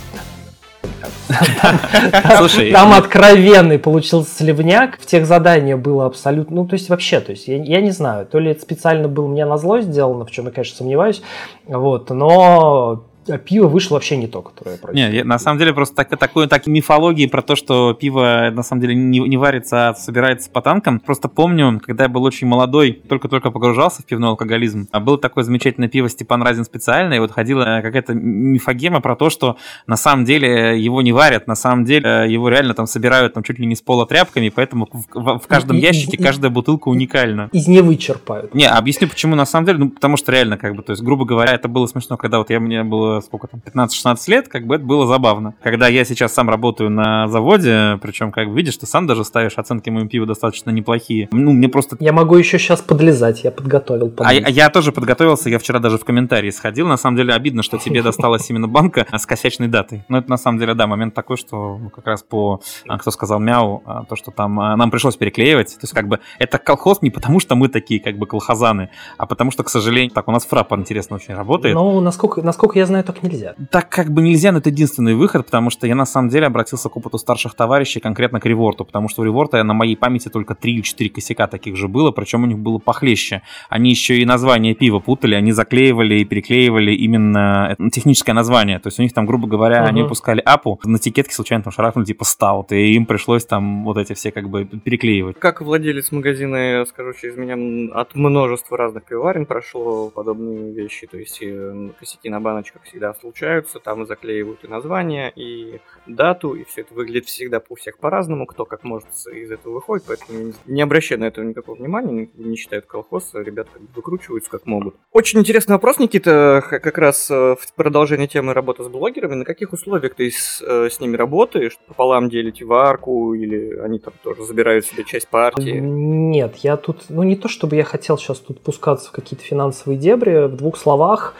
Слушай, 2.38 2.72
там 2.72 2.94
откровенный 2.94 3.78
получился 3.78 4.34
сливняк. 4.34 4.98
В 5.00 5.06
тех 5.06 5.28
заданиях 5.28 5.80
было 5.80 6.08
абсолютно, 6.08 6.56
ну 6.56 6.66
то 6.66 6.74
есть 6.74 6.90
вообще, 6.90 7.20
то 7.20 7.32
есть 7.32 7.48
я, 7.48 7.58
я 7.58 7.82
не 7.82 7.92
знаю, 7.92 8.26
то 8.26 8.40
ли 8.40 8.52
это 8.52 8.62
специально 8.62 9.08
было 9.08 9.28
мне 9.28 9.46
на 9.46 9.58
зло 9.58 9.80
сделано, 9.82 10.26
в 10.26 10.32
чем 10.32 10.46
я, 10.46 10.52
конечно, 10.52 10.78
сомневаюсь, 10.78 11.22
вот, 11.68 12.10
но 12.10 13.04
а 13.30 13.38
пиво 13.38 13.68
вышло 13.68 13.96
вообще 13.96 14.18
не 14.18 14.28
то, 14.28 14.42
которое 14.42 14.72
я 14.74 14.78
прочитал. 14.78 15.12
Не, 15.12 15.24
на 15.24 15.40
самом 15.40 15.60
деле 15.60 15.74
просто 15.74 15.96
так, 15.96 16.18
такой 16.18 16.48
так 16.48 16.68
мифологии 16.68 17.28
про 17.28 17.42
то, 17.42 17.56
что 17.56 17.94
пиво 17.94 18.50
на 18.52 18.64
самом 18.64 18.82
деле 18.82 18.96
не, 18.96 19.20
не 19.20 19.38
варится, 19.38 19.90
а 19.90 19.96
собирается 19.96 20.50
по 20.50 20.62
танкам. 20.62 21.00
Просто 21.00 21.28
помню, 21.28 21.80
когда 21.84 22.06
я 22.06 22.10
был 22.10 22.24
очень 22.24 22.48
молодой, 22.48 23.02
только-только 23.08 23.52
погружался 23.52 24.02
в 24.02 24.06
пивной 24.06 24.30
алкоголизм, 24.30 24.88
а 24.92 25.00
было 25.00 25.18
такое 25.18 25.44
замечательное 25.44 25.90
пиво 25.90 26.10
Степан 26.10 26.42
Разин 26.44 26.66
специальное, 26.66 27.18
и 27.18 27.20
вот 27.20 27.32
ходила 27.32 27.82
какая-то 27.84 28.14
мифогема 28.14 29.02
про 29.02 29.16
то, 29.16 29.30
что 29.30 29.58
на 29.86 29.98
самом 29.98 30.26
деле 30.26 30.80
его 30.80 31.02
не 31.02 31.12
варят, 31.12 31.48
на 31.48 31.56
самом 31.56 31.86
деле 31.86 32.26
его 32.28 32.50
реально 32.50 32.74
там 32.74 32.88
собирают 32.88 33.34
там 33.34 33.44
чуть 33.44 33.60
ли 33.60 33.66
не 33.66 33.76
с 33.76 33.82
пола 33.82 34.06
тряпками, 34.06 34.50
поэтому 34.50 34.88
в, 34.92 35.06
в, 35.14 35.40
в 35.40 35.48
каждом 35.48 35.78
ящике 35.78 36.18
каждая 36.18 36.52
бутылка 36.52 36.90
уникальна. 36.90 37.50
Из 37.52 37.68
не 37.68 37.82
вычерпают. 37.82 38.54
Не, 38.54 38.68
объясню 38.68 39.08
почему 39.08 39.36
на 39.36 39.46
самом 39.46 39.66
деле, 39.66 39.80
ну 39.80 39.90
потому 39.90 40.18
что 40.18 40.32
реально 40.32 40.58
как 40.58 40.76
бы, 40.76 40.84
то 40.84 40.92
есть 40.92 41.04
грубо 41.04 41.26
говоря, 41.26 41.54
это 41.54 41.68
было 41.68 41.88
смешно, 41.88 42.18
когда 42.18 42.40
вот 42.40 42.50
я 42.50 42.60
мне 42.60 42.84
было 42.84 43.17
сколько 43.22 43.48
там, 43.48 43.62
15-16 43.66 44.18
лет, 44.28 44.48
как 44.48 44.66
бы 44.66 44.76
это 44.76 44.86
было 44.86 45.08
забавно. 45.08 45.56
Когда 45.62 45.88
я 45.88 46.06
сейчас 46.06 46.34
сам 46.34 46.50
работаю 46.50 46.90
на 46.90 47.28
заводе, 47.28 47.98
причем, 48.02 48.32
как 48.32 48.48
видишь, 48.50 48.78
ты 48.78 48.86
сам 48.86 49.08
даже 49.08 49.24
ставишь 49.24 49.58
оценки 49.58 49.90
моему 49.90 50.10
пиву 50.10 50.26
достаточно 50.26 50.70
неплохие. 50.72 51.28
Ну, 51.32 51.52
мне 51.52 51.70
просто... 51.70 51.98
Я 52.00 52.14
могу 52.14 52.36
еще 52.36 52.60
сейчас 52.60 52.82
подлезать, 52.82 53.44
я 53.44 53.52
подготовил. 53.52 54.14
А, 54.20 54.30
а 54.30 54.32
я 54.32 54.70
тоже 54.70 54.92
подготовился, 54.92 55.50
я 55.50 55.60
вчера 55.60 55.80
даже 55.80 55.98
в 55.98 56.06
комментарии 56.06 56.50
сходил. 56.50 56.88
На 56.88 56.98
самом 56.98 57.18
деле 57.18 57.34
обидно, 57.34 57.64
что 57.64 57.78
тебе 57.78 58.02
досталась 58.04 58.50
именно 58.50 58.68
банка 58.68 59.06
с 59.12 59.26
косячной 59.26 59.68
датой. 59.68 60.04
Но 60.08 60.18
это 60.18 60.30
на 60.30 60.38
самом 60.38 60.60
деле, 60.60 60.74
да, 60.74 60.88
момент 60.88 61.14
такой, 61.14 61.38
что 61.38 61.78
ну, 61.78 61.90
как 61.90 62.06
раз 62.08 62.24
по, 62.24 62.62
а, 62.88 62.98
кто 62.98 63.12
сказал 63.12 63.40
мяу, 63.40 63.84
а, 63.86 64.04
то, 64.06 64.16
что 64.16 64.32
там 64.32 64.56
нам 64.56 64.92
пришлось 64.92 65.16
переклеивать. 65.16 65.74
То 65.76 65.84
есть, 65.84 65.94
как 65.94 66.08
бы, 66.08 66.20
это 66.40 66.58
колхоз 66.58 67.02
не 67.02 67.10
потому, 67.10 67.40
что 67.40 67.56
мы 67.56 67.70
такие, 67.70 68.00
как 68.00 68.18
бы, 68.18 68.26
колхозаны, 68.26 68.90
а 69.18 69.26
потому 69.26 69.52
что, 69.52 69.64
к 69.64 69.70
сожалению, 69.70 70.12
так, 70.12 70.28
у 70.28 70.32
нас 70.32 70.46
фраппа 70.46 70.76
интересно 70.76 71.16
очень 71.16 71.34
работает. 71.34 71.76
Ну, 71.76 72.00
насколько, 72.02 72.42
насколько 72.42 72.80
я 72.80 72.86
знаю, 72.86 73.04
так 73.08 73.24
нельзя 73.24 73.56
так 73.78 73.90
как 73.90 74.12
бы 74.12 74.22
нельзя, 74.22 74.52
но 74.52 74.60
это 74.60 74.70
единственный 74.70 75.14
выход, 75.14 75.46
потому 75.46 75.70
что 75.70 75.88
я 75.88 75.96
на 75.96 76.06
самом 76.06 76.30
деле 76.30 76.48
обратился 76.48 76.90
к 76.90 76.98
опыту 76.98 77.18
старших 77.18 77.54
товарищей, 77.56 78.00
конкретно 78.00 78.40
к 78.40 78.46
Реворту, 78.46 78.86
потому 78.86 79.10
что 79.10 79.22
у 79.22 79.26
Реворта 79.26 79.62
на 79.64 79.74
моей 79.74 79.96
памяти 79.96 80.30
только 80.30 80.56
3 80.56 80.74
или 80.74 80.82
4 80.82 81.10
косяка 81.10 81.48
таких 81.48 81.76
же 81.76 81.88
было, 81.88 82.12
причем 82.12 82.44
у 82.44 82.46
них 82.46 82.58
было 82.58 82.78
похлеще. 82.78 83.42
Они 83.70 83.90
еще 83.92 84.18
и 84.18 84.26
название 84.26 84.74
пива 84.76 85.00
путали, 85.00 85.36
они 85.36 85.52
заклеивали 85.52 86.16
и 86.16 86.26
переклеивали 86.26 86.92
именно 86.92 87.76
техническое 87.92 88.34
название. 88.34 88.80
То 88.80 88.88
есть 88.88 89.00
у 89.00 89.04
них 89.04 89.14
там, 89.14 89.26
грубо 89.26 89.48
говоря, 89.48 89.84
uh-huh. 89.84 89.90
они 89.90 90.04
выпускали 90.04 90.42
апу, 90.44 90.80
на 90.84 90.98
этикетке 90.98 91.34
случайно 91.34 91.64
там 91.64 91.74
шарахнули 91.74 92.06
типа 92.06 92.26
стаут, 92.26 92.72
и 92.72 92.94
им 92.94 93.06
пришлось 93.06 93.46
там 93.46 93.84
вот 93.84 93.98
эти 93.98 94.14
все 94.14 94.32
как 94.32 94.50
бы 94.50 94.66
переклеивать. 94.66 95.40
Как 95.40 95.62
владелец 95.62 96.12
магазина, 96.12 96.56
я 96.56 96.86
скажу 96.86 97.14
через 97.14 97.38
меня, 97.38 97.58
от 97.94 98.16
множества 98.16 98.78
разных 98.78 99.06
пивоварен 99.06 99.46
прошло 99.46 100.10
подобные 100.10 100.74
вещи, 100.74 101.08
то 101.08 101.18
есть 101.18 101.40
э, 101.42 101.90
косяки 102.00 102.30
на 102.30 102.40
баночках 102.40 102.82
всегда 102.98 103.14
случаются, 103.14 103.80
там 103.80 104.08
заклеивают 104.08 104.64
и 104.64 104.68
название, 104.68 105.32
и 105.36 105.80
дату, 106.08 106.56
и 106.56 106.64
все 106.64 106.82
это 106.82 106.96
выглядит 106.96 107.28
всегда 107.28 107.60
по 107.60 107.76
всех 107.76 108.00
по-разному, 108.00 108.48
кто 108.48 108.66
как 108.66 108.84
может 108.84 109.08
из 109.32 109.52
этого 109.52 109.76
выходит, 109.76 110.06
поэтому 110.08 110.54
не 110.66 110.82
обращаю 110.82 111.22
на 111.22 111.26
это 111.26 111.44
никакого 111.44 111.76
внимания, 111.76 112.30
не 112.34 112.56
считают 112.56 112.86
колхоз, 112.88 113.36
а 113.36 113.44
ребята 113.44 113.70
как 113.74 113.82
бы 113.84 113.90
выкручиваются 113.96 114.50
как 114.50 114.66
могут. 114.66 114.96
Очень 115.12 115.40
интересный 115.40 115.74
вопрос, 115.74 116.00
Никита, 116.00 116.64
как 116.68 116.98
раз 116.98 117.30
э, 117.30 117.56
в 117.60 117.74
продолжение 117.76 118.28
темы 118.28 118.54
работы 118.54 118.84
с 118.84 118.88
блогерами. 118.88 119.36
На 119.36 119.46
каких 119.46 119.74
условиях 119.74 120.16
ты 120.16 120.32
с, 120.32 120.64
э, 120.66 120.90
с 120.90 121.00
ними 121.00 121.16
работаешь? 121.16 121.78
Пополам 121.88 122.30
делите 122.30 122.66
варку 122.66 123.36
или 123.36 123.78
они 123.78 124.00
там 124.00 124.14
тоже 124.24 124.44
забирают 124.44 124.86
себе 124.86 125.04
часть 125.04 125.28
партии? 125.28 125.78
Нет, 125.80 126.56
я 126.58 126.78
тут, 126.78 127.06
ну 127.10 127.22
не 127.22 127.36
то 127.36 127.48
чтобы 127.48 127.76
я 127.76 127.84
хотел 127.84 128.18
сейчас 128.18 128.40
тут 128.40 128.62
пускаться 128.62 129.10
в 129.10 129.12
какие-то 129.12 129.46
финансовые 129.46 130.00
дебри, 130.00 130.48
в 130.48 130.56
двух 130.56 130.78
словах. 130.78 131.36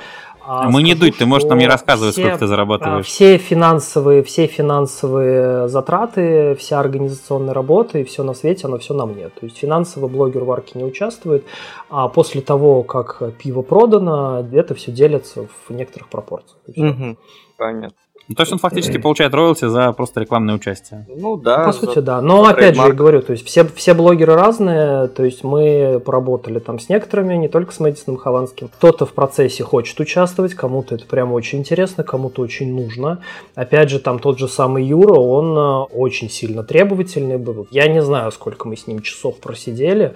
А, 0.50 0.70
Мы 0.70 0.82
не 0.82 0.96
дуть, 0.96 1.18
ты 1.18 1.26
можешь 1.26 1.50
нам 1.50 1.58
не 1.58 1.68
рассказывать, 1.68 2.14
все, 2.14 2.22
сколько 2.22 2.40
ты 2.40 2.48
зарабатываешь. 2.48 3.06
Все 3.06 3.38
финансовые, 3.38 4.24
все 4.24 4.48
финансовые 4.48 5.68
затраты, 5.68 6.56
вся 6.56 6.80
организационная 6.80 7.54
работа 7.54 8.00
и 8.00 8.06
все 8.06 8.24
на 8.24 8.34
свете, 8.34 8.68
оно 8.68 8.78
все 8.78 8.94
на 8.94 9.06
мне. 9.06 9.28
То 9.28 9.46
есть 9.46 9.58
финансовый 9.58 10.10
блогер 10.10 10.46
в 10.46 10.52
арке 10.52 10.80
не 10.80 10.86
участвует, 10.86 11.44
а 11.90 12.08
после 12.08 12.40
того, 12.40 12.84
как 12.84 13.22
пиво 13.38 13.62
продано, 13.62 14.48
это 14.54 14.74
все 14.74 14.94
делится 14.94 15.48
в 15.68 15.74
некоторых 15.74 16.08
пропорциях. 16.08 16.58
Угу, 16.66 17.18
понятно. 17.58 17.98
Ну, 18.28 18.36
то 18.36 18.42
есть 18.42 18.52
он 18.52 18.60
фактически 18.60 18.98
получает 18.98 19.34
роялти 19.34 19.68
за 19.68 19.94
просто 19.94 20.22
рекламное 20.22 20.56
участие. 20.56 21.06
Ну 21.08 21.38
да. 21.38 21.66
По 21.66 21.72
сути, 21.72 22.00
да. 22.00 22.22
Но 22.22 22.46
опять 22.46 22.76
же, 22.76 22.82
я 22.82 22.92
говорю, 22.92 23.22
то 23.22 23.32
есть 23.32 23.46
все, 23.46 23.66
все 23.66 23.94
блогеры 23.94 24.36
разные, 24.36 25.08
то 25.08 25.24
есть 25.24 25.44
мы 25.44 26.02
поработали 26.04 26.60
там 26.60 26.80
с 26.80 26.90
некоторыми, 26.90 27.36
не 27.36 27.48
только 27.48 27.74
с 27.74 27.80
Мэдисоном 27.80 28.20
Хованским. 28.20 28.68
Кто-то 28.68 29.06
в 29.06 29.14
процессе 29.14 29.64
хочет 29.64 30.00
участвовать, 30.00 30.54
кому-то 30.56 30.96
это 30.96 31.06
прямо 31.06 31.34
очень 31.34 31.60
интересно, 31.60 32.04
кому-то 32.04 32.42
очень 32.42 32.74
нужно. 32.74 33.20
Опять 33.56 33.90
же, 33.90 34.00
там 34.00 34.20
тот 34.20 34.40
же 34.40 34.48
самый 34.48 34.84
Юра, 34.84 35.20
он 35.20 35.58
э, 35.58 35.96
очень 35.96 36.30
сильно 36.30 36.64
требовательный 36.64 37.38
был. 37.38 37.68
Я 37.72 37.88
не 37.88 38.02
знаю, 38.02 38.32
сколько 38.32 38.68
мы 38.68 38.76
с 38.76 38.88
ним 38.88 39.02
часов 39.02 39.38
просидели, 39.38 40.14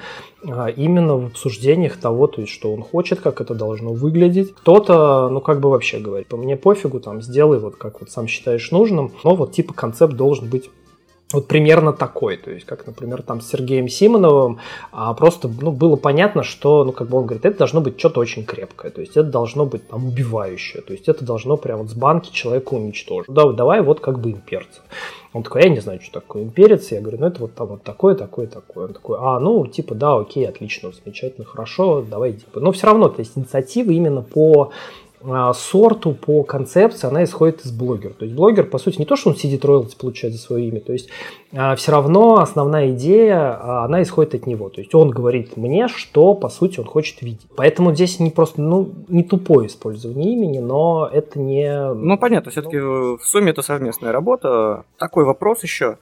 а, 0.47 0.69
именно 0.69 1.17
в 1.17 1.25
обсуждениях 1.27 1.97
того, 1.97 2.27
то 2.27 2.41
есть, 2.41 2.51
что 2.51 2.73
он 2.73 2.81
хочет, 2.81 3.21
как 3.21 3.41
это 3.41 3.53
должно 3.53 3.93
выглядеть. 3.93 4.53
Кто-то, 4.55 5.29
ну, 5.29 5.39
как 5.39 5.59
бы 5.59 5.69
вообще 5.69 5.99
говорит, 5.99 6.27
по 6.27 6.37
мне 6.37 6.55
пофигу, 6.55 6.99
там, 6.99 7.21
сделай 7.21 7.59
вот 7.59 7.75
как 7.75 8.00
вот 8.01 8.11
сам 8.11 8.27
считаешь 8.27 8.71
нужным, 8.71 9.11
но 9.23 9.35
вот 9.35 9.53
типа 9.53 9.73
концепт 9.73 10.13
должен 10.13 10.49
быть 10.49 10.69
вот 11.33 11.47
примерно 11.47 11.93
такой, 11.93 12.37
то 12.37 12.51
есть 12.51 12.65
как, 12.65 12.85
например, 12.85 13.21
там 13.21 13.41
с 13.41 13.49
Сергеем 13.49 13.87
Симоновым, 13.87 14.59
а 14.91 15.13
просто, 15.13 15.49
ну, 15.61 15.71
было 15.71 15.95
понятно, 15.95 16.43
что, 16.43 16.83
ну, 16.83 16.91
как 16.91 17.09
бы 17.09 17.17
он 17.17 17.25
говорит, 17.25 17.45
это 17.45 17.59
должно 17.59 17.81
быть 17.81 17.99
что-то 17.99 18.19
очень 18.19 18.43
крепкое, 18.43 18.91
то 18.91 19.01
есть 19.01 19.15
это 19.15 19.29
должно 19.29 19.65
быть 19.65 19.87
там 19.87 20.05
убивающее, 20.05 20.81
то 20.81 20.93
есть 20.93 21.07
это 21.07 21.23
должно 21.23 21.57
прям 21.57 21.79
вот 21.79 21.89
с 21.89 21.93
банки 21.93 22.31
человека 22.31 22.73
уничтожить. 22.73 23.33
Да, 23.33 23.51
давай 23.51 23.81
вот 23.81 23.99
как 23.99 24.19
бы 24.19 24.31
имперцев. 24.31 24.83
Он 25.33 25.43
такой, 25.43 25.63
я 25.63 25.69
не 25.69 25.79
знаю, 25.79 26.01
что 26.01 26.19
такое 26.19 26.43
имперец. 26.43 26.91
Я 26.91 26.99
говорю, 26.99 27.19
ну 27.19 27.27
это 27.27 27.39
вот 27.39 27.55
там 27.55 27.67
вот 27.67 27.83
такое, 27.83 28.15
такое, 28.15 28.47
такое. 28.47 28.87
Он 28.87 28.93
такой, 28.93 29.17
а, 29.17 29.39
ну, 29.39 29.65
типа, 29.65 29.95
да, 29.95 30.17
окей, 30.17 30.45
отлично, 30.45 30.91
замечательно, 30.91 31.45
хорошо, 31.45 32.01
давай, 32.01 32.33
типа. 32.33 32.59
Но 32.59 32.73
все 32.73 32.87
равно, 32.87 33.07
то 33.07 33.21
есть 33.21 33.37
инициатива 33.37 33.91
именно 33.91 34.23
по 34.23 34.71
сорту, 35.53 36.13
по 36.13 36.43
концепции, 36.43 37.07
она 37.07 37.23
исходит 37.23 37.65
из 37.65 37.71
блогера. 37.71 38.13
То 38.13 38.25
есть 38.25 38.35
блогер, 38.35 38.65
по 38.65 38.77
сути, 38.77 38.99
не 38.99 39.05
то, 39.05 39.15
что 39.15 39.29
он 39.29 39.35
сидит 39.35 39.63
роялти 39.65 39.95
получает 39.95 40.33
за 40.33 40.39
свое 40.39 40.67
имя, 40.67 40.79
то 40.79 40.93
есть 40.93 41.09
а, 41.53 41.75
все 41.75 41.91
равно 41.91 42.39
основная 42.39 42.91
идея, 42.91 43.57
а, 43.59 43.85
она 43.85 44.01
исходит 44.01 44.35
от 44.35 44.47
него. 44.47 44.69
То 44.69 44.81
есть 44.81 44.93
он 44.95 45.09
говорит 45.09 45.57
мне, 45.57 45.87
что, 45.87 46.33
по 46.33 46.49
сути, 46.49 46.79
он 46.79 46.85
хочет 46.85 47.21
видеть. 47.21 47.47
Поэтому 47.55 47.93
здесь 47.93 48.19
не 48.19 48.29
просто, 48.29 48.61
ну, 48.61 48.91
не 49.07 49.23
тупое 49.23 49.67
использование 49.67 50.33
имени, 50.33 50.59
но 50.59 51.09
это 51.11 51.39
не... 51.39 51.93
Ну, 51.93 52.17
понятно, 52.17 52.51
все-таки 52.51 52.77
в 52.77 53.19
сумме 53.23 53.51
это 53.51 53.61
совместная 53.61 54.11
работа. 54.11 54.85
Такой 54.97 55.25
вопрос 55.25 55.63
еще. 55.63 55.97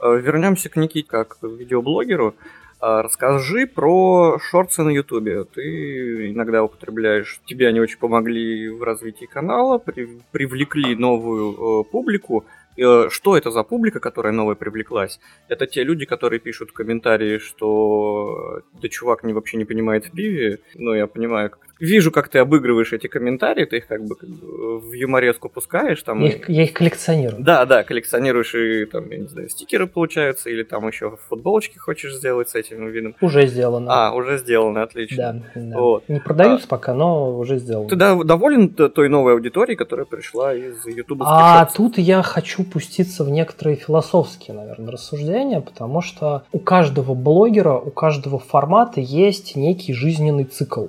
Э, 0.00 0.18
Вернемся 0.18 0.68
к 0.68 0.76
Никите 0.76 1.08
как 1.08 1.38
видеоблогеру. 1.42 2.34
А, 2.80 3.02
расскажи 3.02 3.66
про 3.66 4.38
шорты 4.38 4.82
на 4.82 4.90
Ютубе. 4.90 5.44
Ты 5.44 6.30
иногда 6.30 6.62
употребляешь, 6.62 7.40
тебе 7.44 7.66
они 7.66 7.80
очень 7.80 7.98
помогли 7.98 8.68
в 8.68 8.82
развитии 8.84 9.24
канала, 9.24 9.78
при, 9.78 10.20
привлекли 10.30 10.94
новую 10.94 11.82
э, 11.82 11.84
публику. 11.90 12.44
Э, 12.76 13.08
что 13.10 13.36
это 13.36 13.50
за 13.50 13.64
публика, 13.64 13.98
которая 13.98 14.32
новая 14.32 14.54
привлеклась? 14.54 15.18
Это 15.48 15.66
те 15.66 15.82
люди, 15.82 16.06
которые 16.06 16.38
пишут 16.38 16.70
комментарии, 16.70 17.38
что 17.38 18.62
да 18.80 18.88
чувак 18.88 19.24
не 19.24 19.32
вообще 19.32 19.56
не 19.56 19.64
понимает 19.64 20.06
в 20.06 20.12
пиве. 20.12 20.60
Ну, 20.76 20.94
я 20.94 21.08
понимаю, 21.08 21.50
как 21.50 21.67
вижу, 21.78 22.10
как 22.10 22.28
ты 22.28 22.38
обыгрываешь 22.38 22.92
эти 22.92 23.06
комментарии, 23.06 23.64
ты 23.64 23.78
их 23.78 23.86
как 23.86 24.04
бы, 24.04 24.14
как 24.16 24.28
бы 24.28 24.80
в 24.80 24.92
юмореску 24.92 25.48
пускаешь. 25.48 26.02
Там, 26.02 26.22
я, 26.22 26.28
их, 26.28 26.48
я 26.48 26.62
их 26.64 26.72
коллекционирую. 26.72 27.42
Да, 27.42 27.64
да, 27.66 27.84
коллекционируешь 27.84 28.54
и 28.54 28.84
там, 28.86 29.10
я 29.10 29.18
не 29.18 29.28
знаю, 29.28 29.48
стикеры 29.48 29.86
получаются, 29.86 30.50
или 30.50 30.62
там 30.62 30.86
еще 30.88 31.16
футболочки 31.28 31.78
хочешь 31.78 32.14
сделать 32.14 32.48
с 32.48 32.54
этим 32.54 32.88
видом. 32.88 33.14
Уже 33.20 33.46
сделано. 33.46 33.86
А, 33.90 34.12
уже 34.12 34.38
сделано, 34.38 34.82
отлично. 34.82 35.42
Да, 35.54 35.60
да. 35.60 35.78
Вот. 35.78 36.08
Не 36.08 36.20
продаются 36.20 36.66
а, 36.66 36.70
пока, 36.70 36.94
но 36.94 37.36
уже 37.36 37.58
сделано. 37.58 37.88
Ты 37.88 37.96
доволен 37.96 38.68
той 38.70 39.08
новой 39.08 39.32
аудиторией, 39.34 39.76
которая 39.76 40.06
пришла 40.06 40.54
из 40.54 40.84
YouTube? 40.86 41.22
А 41.24 41.64
тут 41.66 41.98
я 41.98 42.22
хочу 42.22 42.64
пуститься 42.64 43.24
в 43.24 43.30
некоторые 43.30 43.76
философские, 43.76 44.56
наверное, 44.56 44.92
рассуждения, 44.92 45.60
потому 45.60 46.00
что 46.00 46.44
у 46.52 46.58
каждого 46.58 47.14
блогера, 47.14 47.74
у 47.74 47.90
каждого 47.90 48.38
формата 48.38 49.00
есть 49.00 49.56
некий 49.56 49.92
жизненный 49.92 50.44
цикл. 50.44 50.86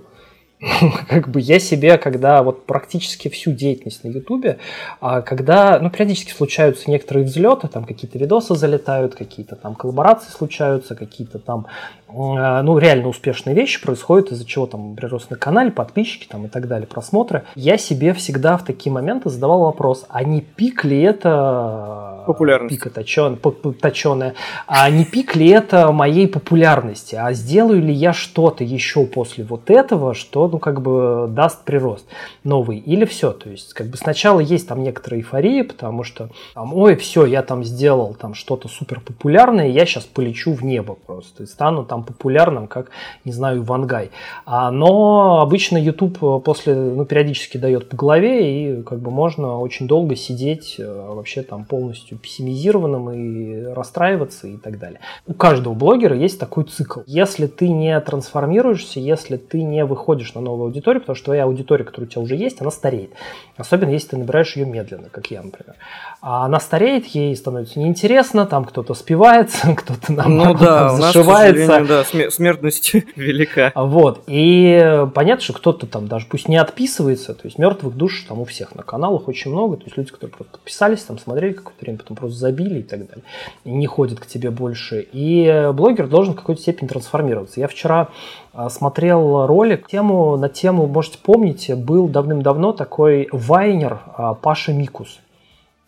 как 1.08 1.30
бы 1.30 1.40
я 1.40 1.58
себе, 1.58 1.98
когда 1.98 2.44
вот 2.44 2.66
практически 2.66 3.30
всю 3.30 3.54
деятельность 3.54 4.04
на 4.04 4.10
Ютубе, 4.10 4.58
а 5.00 5.22
когда, 5.22 5.80
ну, 5.80 5.90
периодически 5.90 6.34
случаются 6.34 6.90
некоторые 6.92 7.26
взлеты, 7.26 7.70
там 7.70 7.86
какие-то 7.86 8.18
видосы 8.18 8.56
залетают, 8.56 9.16
какие-то 9.16 9.56
там 9.56 9.76
коллаборации 9.76 10.30
случаются, 10.30 10.96
какие-то 10.96 11.40
там, 11.40 11.68
э, 12.10 12.12
ну, 12.12 12.78
реально 12.78 13.08
успешные 13.08 13.56
вещи 13.56 13.82
происходят, 13.82 14.34
из-за 14.34 14.46
чего 14.46 14.66
там 14.66 14.96
прирост 14.96 15.30
на 15.30 15.38
канале, 15.38 15.72
подписчики 15.72 16.28
там 16.28 16.46
и 16.46 16.50
так 16.50 16.68
далее, 16.68 16.88
просмотры. 16.88 17.46
Я 17.56 17.78
себе 17.78 18.14
всегда 18.14 18.58
в 18.58 18.66
такие 18.66 18.92
моменты 18.92 19.30
задавал 19.30 19.62
вопрос, 19.62 20.06
а 20.10 20.24
не 20.24 20.42
пик 20.42 20.84
ли 20.84 21.02
это... 21.02 22.09
Популярность. 22.30 22.76
Пика 22.76 22.92
точен, 22.92 23.38
точеная. 23.82 24.36
А 24.68 24.88
не 24.92 25.04
пик 25.04 25.36
ли 25.36 25.48
это 25.50 25.92
моей 25.92 26.28
популярности? 26.28 27.16
А 27.16 27.34
сделаю 27.34 27.82
ли 27.82 27.92
я 27.92 28.14
что-то 28.14 28.64
еще 28.64 29.08
после 29.08 29.44
вот 29.44 29.72
этого, 29.72 30.14
что 30.14 30.48
ну, 30.48 30.60
как 30.60 30.84
бы 30.84 31.26
даст 31.28 31.66
прирост 31.66 32.06
новый, 32.44 32.78
или 32.78 33.06
все. 33.06 33.32
То 33.32 33.50
есть, 33.50 33.74
как 33.74 33.88
бы 33.88 33.98
сначала 33.98 34.42
есть 34.42 34.68
там 34.68 34.84
некоторая 34.84 35.22
эйфория, 35.22 35.64
потому 35.64 36.04
что, 36.04 36.30
там, 36.54 36.76
ой, 36.76 36.96
все, 36.98 37.26
я 37.26 37.42
там 37.42 37.64
сделал 37.64 38.14
там 38.14 38.36
что-то 38.36 38.68
супер 38.68 39.00
популярное, 39.00 39.68
я 39.68 39.88
сейчас 39.88 40.04
полечу 40.04 40.54
в 40.54 40.64
небо 40.64 40.98
просто 41.08 41.42
и 41.42 41.46
стану 41.48 41.84
там 41.84 42.04
популярным, 42.04 42.68
как, 42.68 42.92
не 43.26 43.32
знаю, 43.32 43.64
Вангай. 43.64 44.12
А, 44.46 44.70
но 44.70 45.40
обычно 45.42 45.78
YouTube 45.80 46.44
после, 46.44 46.76
ну, 46.76 47.06
периодически 47.06 47.58
дает 47.58 47.90
по 47.90 47.98
голове, 47.98 48.80
и 48.80 48.84
как 48.84 49.00
бы 49.00 49.10
можно 49.10 49.58
очень 49.58 49.88
долго 49.88 50.16
сидеть 50.16 50.76
э, 50.78 50.86
вообще 50.86 51.42
там 51.42 51.66
полностью 51.66 52.19
пессимизированным 52.20 53.12
и 53.12 53.64
расстраиваться 53.74 54.48
и 54.48 54.58
так 54.58 54.80
далее. 54.80 55.00
У 55.28 55.34
каждого 55.34 55.74
блогера 55.74 56.16
есть 56.16 56.40
такой 56.40 56.66
цикл. 56.66 57.02
Если 57.06 57.48
ты 57.48 57.70
не 57.70 58.00
трансформируешься, 58.00 59.00
если 59.00 59.38
ты 59.38 59.62
не 59.64 59.86
выходишь 59.86 60.34
на 60.34 60.42
новую 60.42 60.68
аудиторию, 60.68 61.02
потому 61.02 61.16
что 61.16 61.26
твоя 61.26 61.46
аудитория, 61.46 61.84
которая 61.84 62.08
у 62.08 62.12
тебя 62.12 62.22
уже 62.22 62.36
есть, 62.36 62.62
она 62.62 62.72
стареет. 62.72 63.12
Особенно 63.58 63.90
если 63.90 64.10
ты 64.10 64.18
набираешь 64.18 64.56
ее 64.56 64.66
медленно, 64.66 65.10
как 65.10 65.32
я, 65.32 65.42
например. 65.42 65.76
А 66.22 66.46
она 66.46 66.60
стареет, 66.60 67.06
ей 67.08 67.34
становится 67.34 67.80
неинтересно, 67.80 68.46
там 68.46 68.66
кто-то 68.66 68.94
спивается, 68.94 69.74
кто-то 69.78 70.12
нам 70.12 70.38
ну, 70.38 70.54
да, 70.54 70.90
зашивается. 70.90 71.86
да, 71.86 72.30
смертность 72.30 72.94
велика. 73.16 73.72
Вот. 73.74 74.24
И 74.28 75.06
понятно, 75.16 75.42
что 75.42 75.54
кто-то 75.54 75.88
там 75.88 76.08
даже 76.08 76.26
пусть 76.26 76.50
не 76.50 76.58
отписывается, 76.58 77.34
то 77.34 77.46
есть 77.46 77.58
мертвых 77.58 77.96
душ 77.96 78.26
там 78.28 78.40
у 78.40 78.46
всех 78.46 78.76
на 78.76 78.84
каналах 78.84 79.30
очень 79.30 79.52
много, 79.52 79.78
то 79.78 79.86
есть 79.86 79.96
люди, 79.96 80.12
которые 80.12 80.36
просто 80.36 80.52
подписались, 80.58 81.04
там 81.04 81.18
смотрели 81.20 81.54
какое-то 81.54 81.80
время, 81.82 82.00
потом 82.00 82.18
просто 82.18 82.38
забили 82.38 82.80
и 82.80 82.84
так 82.84 83.08
далее, 83.08 83.24
и 83.64 83.72
не 83.72 83.88
ходят 83.88 84.20
к 84.20 84.26
тебе 84.26 84.52
больше. 84.52 85.08
И 85.14 85.70
блогер 85.74 86.08
должен 86.08 86.34
в 86.34 86.38
какой-то 86.38 86.62
степени 86.62 86.90
трансформироваться. 86.90 87.62
Я 87.62 87.70
вчера 87.70 88.10
а, 88.52 88.70
смотрел 88.70 89.46
ролик 89.46 89.88
тему, 89.88 90.36
на 90.36 90.50
тему, 90.50 90.86
можете 90.86 91.18
помнить, 91.20 91.74
был 91.74 92.10
давным-давно 92.10 92.74
такой 92.74 93.30
вайнер 93.32 94.00
а, 94.18 94.34
Паша 94.34 94.74
Микус. 94.74 95.20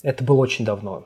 Это 0.03 0.23
было 0.23 0.37
очень 0.37 0.65
давно. 0.65 1.03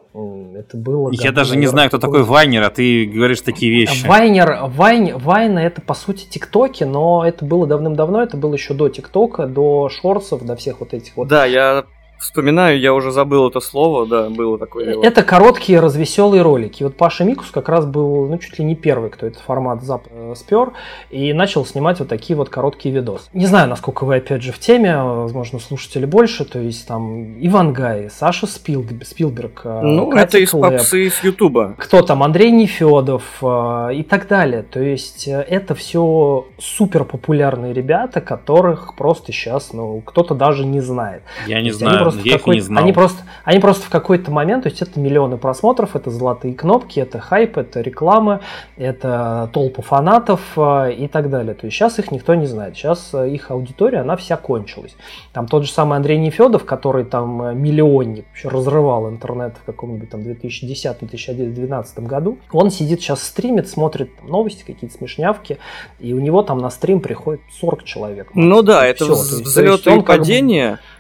Это 0.56 0.78
было. 0.78 1.12
Я 1.12 1.32
давно, 1.32 1.36
даже 1.36 1.58
не 1.58 1.68
знаю, 1.68 1.90
кто 1.90 1.98
такой 1.98 2.24
Вайнер, 2.24 2.64
а 2.64 2.70
ты 2.70 3.06
говоришь 3.06 3.42
такие 3.42 3.72
вещи. 3.72 4.08
Вайнер, 4.08 4.68
Вайн, 4.68 5.18
Вайн 5.18 5.58
это 5.58 5.82
по 5.82 5.94
сути 5.94 6.26
ТикТоки, 6.30 6.86
но 6.86 7.26
это 7.26 7.44
было 7.44 7.68
давным-давно, 7.68 8.24
это 8.24 8.38
было 8.38 8.54
еще 8.54 8.74
до 8.74 8.88
ТикТока, 8.88 9.48
до 9.48 9.90
шорсов, 9.90 10.46
до 10.46 10.56
всех 10.56 10.80
вот 10.80 10.94
этих 10.94 11.18
вот. 11.18 11.28
Да, 11.28 11.46
я 11.46 11.86
Вспоминаю, 12.20 12.80
я 12.80 12.94
уже 12.94 13.12
забыл 13.12 13.50
это 13.50 13.60
слово, 13.60 14.08
да, 14.08 14.30
было 14.30 14.58
такое 14.58 14.86
дело. 14.86 15.04
Это 15.04 15.22
короткие 15.22 15.80
развеселые 15.80 16.42
ролики. 16.42 16.84
Вот 16.84 16.96
Паша 16.96 17.24
Микус 17.24 17.48
как 17.52 17.68
раз 17.68 17.86
был, 17.86 18.28
ну, 18.28 18.38
чуть 18.38 18.58
ли 18.58 18.66
не 18.66 18.76
первый, 18.76 19.10
кто 19.10 19.28
этот 19.28 19.42
формат 19.42 19.84
зап 19.84 20.08
э, 20.10 20.34
спер, 20.36 20.72
и 21.10 21.34
начал 21.34 21.66
снимать 21.66 22.00
вот 22.00 22.08
такие 22.08 22.38
вот 22.38 22.50
короткие 22.50 22.96
видосы. 22.96 23.26
Не 23.34 23.46
знаю, 23.46 23.68
насколько 23.70 24.06
вы, 24.06 24.16
опять 24.18 24.42
же, 24.42 24.52
в 24.54 24.60
теме, 24.60 24.96
возможно, 24.98 25.60
слушатели 25.60 26.06
больше, 26.06 26.46
то 26.46 26.60
есть 26.60 26.88
там 26.88 27.38
Иван 27.46 27.74
Гай, 27.74 28.10
Саша 28.10 28.48
Спил, 28.48 28.86
Спилберг, 29.04 29.62
э, 29.66 29.82
Ну, 29.84 30.10
Катя 30.10 30.24
это 30.24 30.38
из 30.40 30.52
Клэп, 30.52 30.72
попсы 30.72 31.08
из 31.08 31.24
Ютуба. 31.24 31.76
Кто 31.78 32.02
там, 32.02 32.24
Андрей 32.24 32.52
Нефедов 32.52 33.24
э, 33.42 33.90
и 33.94 34.04
так 34.04 34.28
далее. 34.28 34.64
То 34.64 34.80
есть 34.80 35.28
это 35.28 35.76
все 35.76 36.48
супер 36.60 37.04
популярные 37.04 37.74
ребята, 37.74 38.22
которых 38.22 38.96
просто 38.96 39.32
сейчас, 39.34 39.74
ну, 39.74 40.02
кто-то 40.06 40.34
даже 40.34 40.66
не 40.66 40.80
знает. 40.80 41.22
Я 41.46 41.62
не 41.62 41.72
знаю 41.72 42.05
просто 42.06 42.30
я 42.30 42.36
их 42.36 42.48
не 42.48 42.60
знал. 42.60 42.84
Они 42.84 42.94
просто, 42.94 43.24
они 43.44 43.60
просто 43.60 43.86
в 43.86 43.90
какой-то 43.90 44.32
момент, 44.32 44.64
то 44.64 44.70
есть 44.70 44.82
это 44.82 45.00
миллионы 45.00 45.38
просмотров, 45.38 45.96
это 45.96 46.10
золотые 46.10 46.54
кнопки, 46.54 47.00
это 47.00 47.20
хайп, 47.20 47.58
это 47.58 47.82
реклама, 47.82 48.42
это 48.78 49.50
толпа 49.54 49.82
фанатов 49.82 50.42
э, 50.58 50.94
и 50.94 51.08
так 51.08 51.30
далее. 51.30 51.54
То 51.54 51.66
есть 51.66 51.78
сейчас 51.78 52.00
их 52.00 52.12
никто 52.12 52.36
не 52.36 52.46
знает. 52.46 52.76
Сейчас 52.76 53.12
э, 53.14 53.30
их 53.30 53.52
аудитория, 53.52 54.00
она 54.00 54.16
вся 54.16 54.38
кончилась. 54.38 54.96
Там 55.34 55.48
тот 55.48 55.64
же 55.64 55.72
самый 55.72 55.98
Андрей 55.98 56.18
Нефедов, 56.18 56.66
который 56.66 57.06
там 57.06 57.42
э, 57.42 57.54
миллионник, 57.54 58.26
вообще 58.28 58.50
разрывал 58.50 59.10
интернет 59.10 59.56
в 59.62 59.66
каком-нибудь 59.66 60.10
там 60.10 60.22
2010-2012 60.22 62.06
году, 62.06 62.38
он 62.52 62.72
сидит 62.72 63.02
сейчас 63.02 63.24
стримит, 63.24 63.68
смотрит 63.70 64.10
новости, 64.24 64.64
какие-то 64.66 64.96
смешнявки, 64.98 65.58
и 66.00 66.14
у 66.14 66.20
него 66.20 66.44
там 66.44 66.60
на 66.60 66.70
стрим 66.70 67.00
приходит 67.00 67.42
40 67.60 67.84
человек. 67.84 68.30
Ну 68.34 68.62
да, 68.62 68.86
это 68.86 69.06
взлет 69.06 69.88
и 69.88 70.02
падение. 70.02 70.72
Как 70.72 70.80
бы 70.80 70.95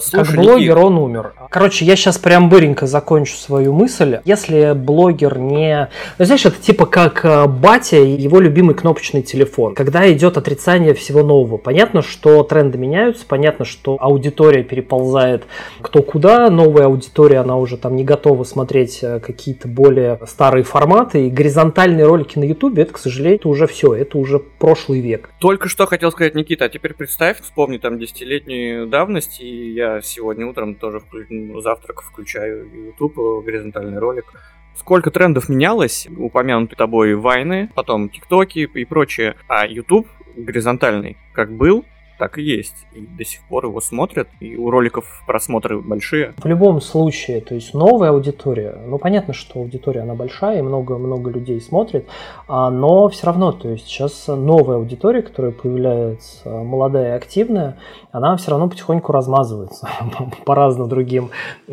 слушай, 0.00 0.26
как 0.26 0.36
блогер 0.36 0.78
он 0.78 0.98
умер. 0.98 1.34
Короче, 1.50 1.84
я 1.84 1.96
сейчас 1.96 2.18
прям 2.18 2.48
быренько 2.48 2.86
закончу 2.86 3.36
свою 3.36 3.72
мысль. 3.72 4.20
Если 4.24 4.72
блогер 4.74 5.38
не... 5.38 5.88
Ну, 6.18 6.24
знаешь, 6.24 6.46
это 6.46 6.60
типа 6.60 6.86
как 6.86 7.24
э, 7.24 7.46
батя 7.46 7.96
и 7.96 8.10
его 8.10 8.40
любимый 8.40 8.74
кнопочный 8.74 9.22
телефон. 9.22 9.74
Когда 9.74 10.10
идет 10.12 10.36
отрицание 10.36 10.94
всего 10.94 11.22
нового. 11.22 11.56
Понятно, 11.56 12.02
что 12.02 12.42
тренды 12.44 12.78
меняются, 12.78 13.24
понятно, 13.26 13.64
что 13.64 13.96
аудитория 14.00 14.62
переползает 14.62 15.44
кто 15.82 16.02
куда. 16.02 16.48
Новая 16.48 16.86
аудитория, 16.86 17.38
она 17.38 17.56
уже 17.56 17.76
там 17.76 17.96
не 17.96 18.04
готова 18.04 18.44
смотреть 18.44 19.00
э, 19.02 19.18
какие-то 19.20 19.66
более 19.66 20.20
старые 20.26 20.62
форматы. 20.62 21.26
И 21.26 21.30
горизонтальные 21.30 22.06
ролики 22.06 22.38
на 22.38 22.44
ютубе, 22.44 22.82
это, 22.82 22.92
к 22.92 22.98
сожалению, 22.98 23.38
это 23.38 23.48
уже 23.48 23.66
все. 23.66 23.94
Это 23.94 24.18
уже 24.18 24.38
прошлый 24.38 25.00
век. 25.00 25.30
Только 25.40 25.68
что 25.68 25.86
хотел 25.86 26.12
сказать, 26.12 26.34
Никита, 26.34 26.66
а 26.66 26.68
теперь 26.68 26.94
представь, 26.94 27.40
вспомни 27.40 27.78
там 27.78 27.98
десятилетнюю 27.98 28.86
давность 28.86 29.40
и 29.40 29.55
я 29.56 30.00
сегодня 30.00 30.46
утром 30.46 30.74
тоже 30.74 31.00
вклю... 31.00 31.26
Ну, 31.28 31.60
завтрак 31.60 32.02
включаю 32.02 32.68
YouTube, 32.72 33.18
э, 33.18 33.42
горизонтальный 33.44 33.98
ролик. 33.98 34.32
Сколько 34.74 35.10
трендов 35.10 35.48
менялось, 35.48 36.06
упомянуты 36.16 36.76
тобой 36.76 37.14
вайны, 37.14 37.70
потом 37.74 38.08
тиктоки 38.08 38.68
и 38.72 38.84
прочее, 38.84 39.36
а 39.48 39.66
YouTube 39.66 40.06
горизонтальный 40.36 41.16
как 41.32 41.50
был, 41.50 41.84
так 42.18 42.38
и 42.38 42.42
есть. 42.42 42.86
И 42.92 43.00
до 43.00 43.24
сих 43.24 43.40
пор 43.48 43.66
его 43.66 43.80
смотрят, 43.80 44.28
и 44.40 44.56
у 44.56 44.70
роликов 44.70 45.22
просмотры 45.26 45.80
большие. 45.80 46.34
В 46.38 46.46
любом 46.46 46.80
случае, 46.80 47.40
то 47.40 47.54
есть 47.54 47.74
новая 47.74 48.10
аудитория, 48.10 48.76
ну 48.86 48.98
понятно, 48.98 49.34
что 49.34 49.60
аудитория 49.60 50.00
она 50.00 50.14
большая, 50.14 50.58
и 50.58 50.62
много-много 50.62 51.30
людей 51.30 51.60
смотрит, 51.60 52.06
а, 52.48 52.70
но 52.70 53.08
все 53.08 53.26
равно, 53.26 53.52
то 53.52 53.68
есть 53.68 53.86
сейчас 53.86 54.26
новая 54.28 54.76
аудитория, 54.76 55.22
которая 55.22 55.52
появляется, 55.52 56.48
молодая 56.50 57.12
и 57.12 57.16
активная, 57.16 57.78
она 58.12 58.36
все 58.36 58.50
равно 58.50 58.68
потихоньку 58.68 59.12
размазывается 59.12 59.88
по 60.44 60.54
разным 60.54 60.88
другим 60.88 61.30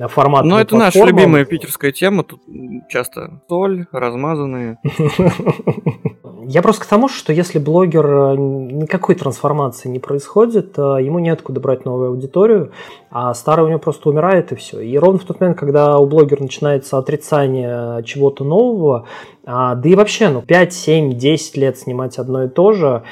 форматам. 0.08 0.50
Но 0.50 0.60
это 0.60 0.76
наша 0.76 1.04
любимая 1.04 1.46
питерская 1.46 1.92
тема, 1.92 2.24
тут 2.24 2.42
часто 2.90 3.42
соль, 3.48 3.86
размазанные. 3.92 4.80
Я 6.46 6.62
просто 6.62 6.84
к 6.84 6.86
тому, 6.86 7.08
что 7.08 7.34
если 7.34 7.60
блогер 7.60 8.06
э, 8.06 8.36
никакой 8.36 9.16
трансформации 9.16 9.90
не 9.90 10.00
происходит, 10.00 10.78
э, 10.78 10.98
ему 11.02 11.20
неоткуда 11.20 11.60
брать 11.60 11.86
новую 11.86 12.10
аудиторию, 12.10 12.72
а 13.10 13.34
старая 13.34 13.66
у 13.66 13.70
него 13.70 13.80
просто 13.80 14.10
умирает 14.10 14.52
и 14.52 14.56
все. 14.56 14.80
И 14.80 14.98
ровно 14.98 15.20
в 15.20 15.24
тот 15.24 15.40
момент, 15.40 15.58
когда 15.58 15.98
у 16.00 16.08
блогера 16.08 16.42
начинается 16.42 16.98
отрицание 16.98 18.04
чего-то 18.04 18.44
нового, 18.44 19.06
а, 19.46 19.76
да 19.76 19.90
и 19.90 19.96
вообще, 19.96 20.30
ну, 20.30 20.42
5, 20.42 20.74
7, 20.74 21.14
10 21.14 21.58
лет 21.58 21.78
снимать 21.78 22.18
одно 22.18 22.46
и 22.46 22.48
то 22.48 22.72
же, 22.74 23.04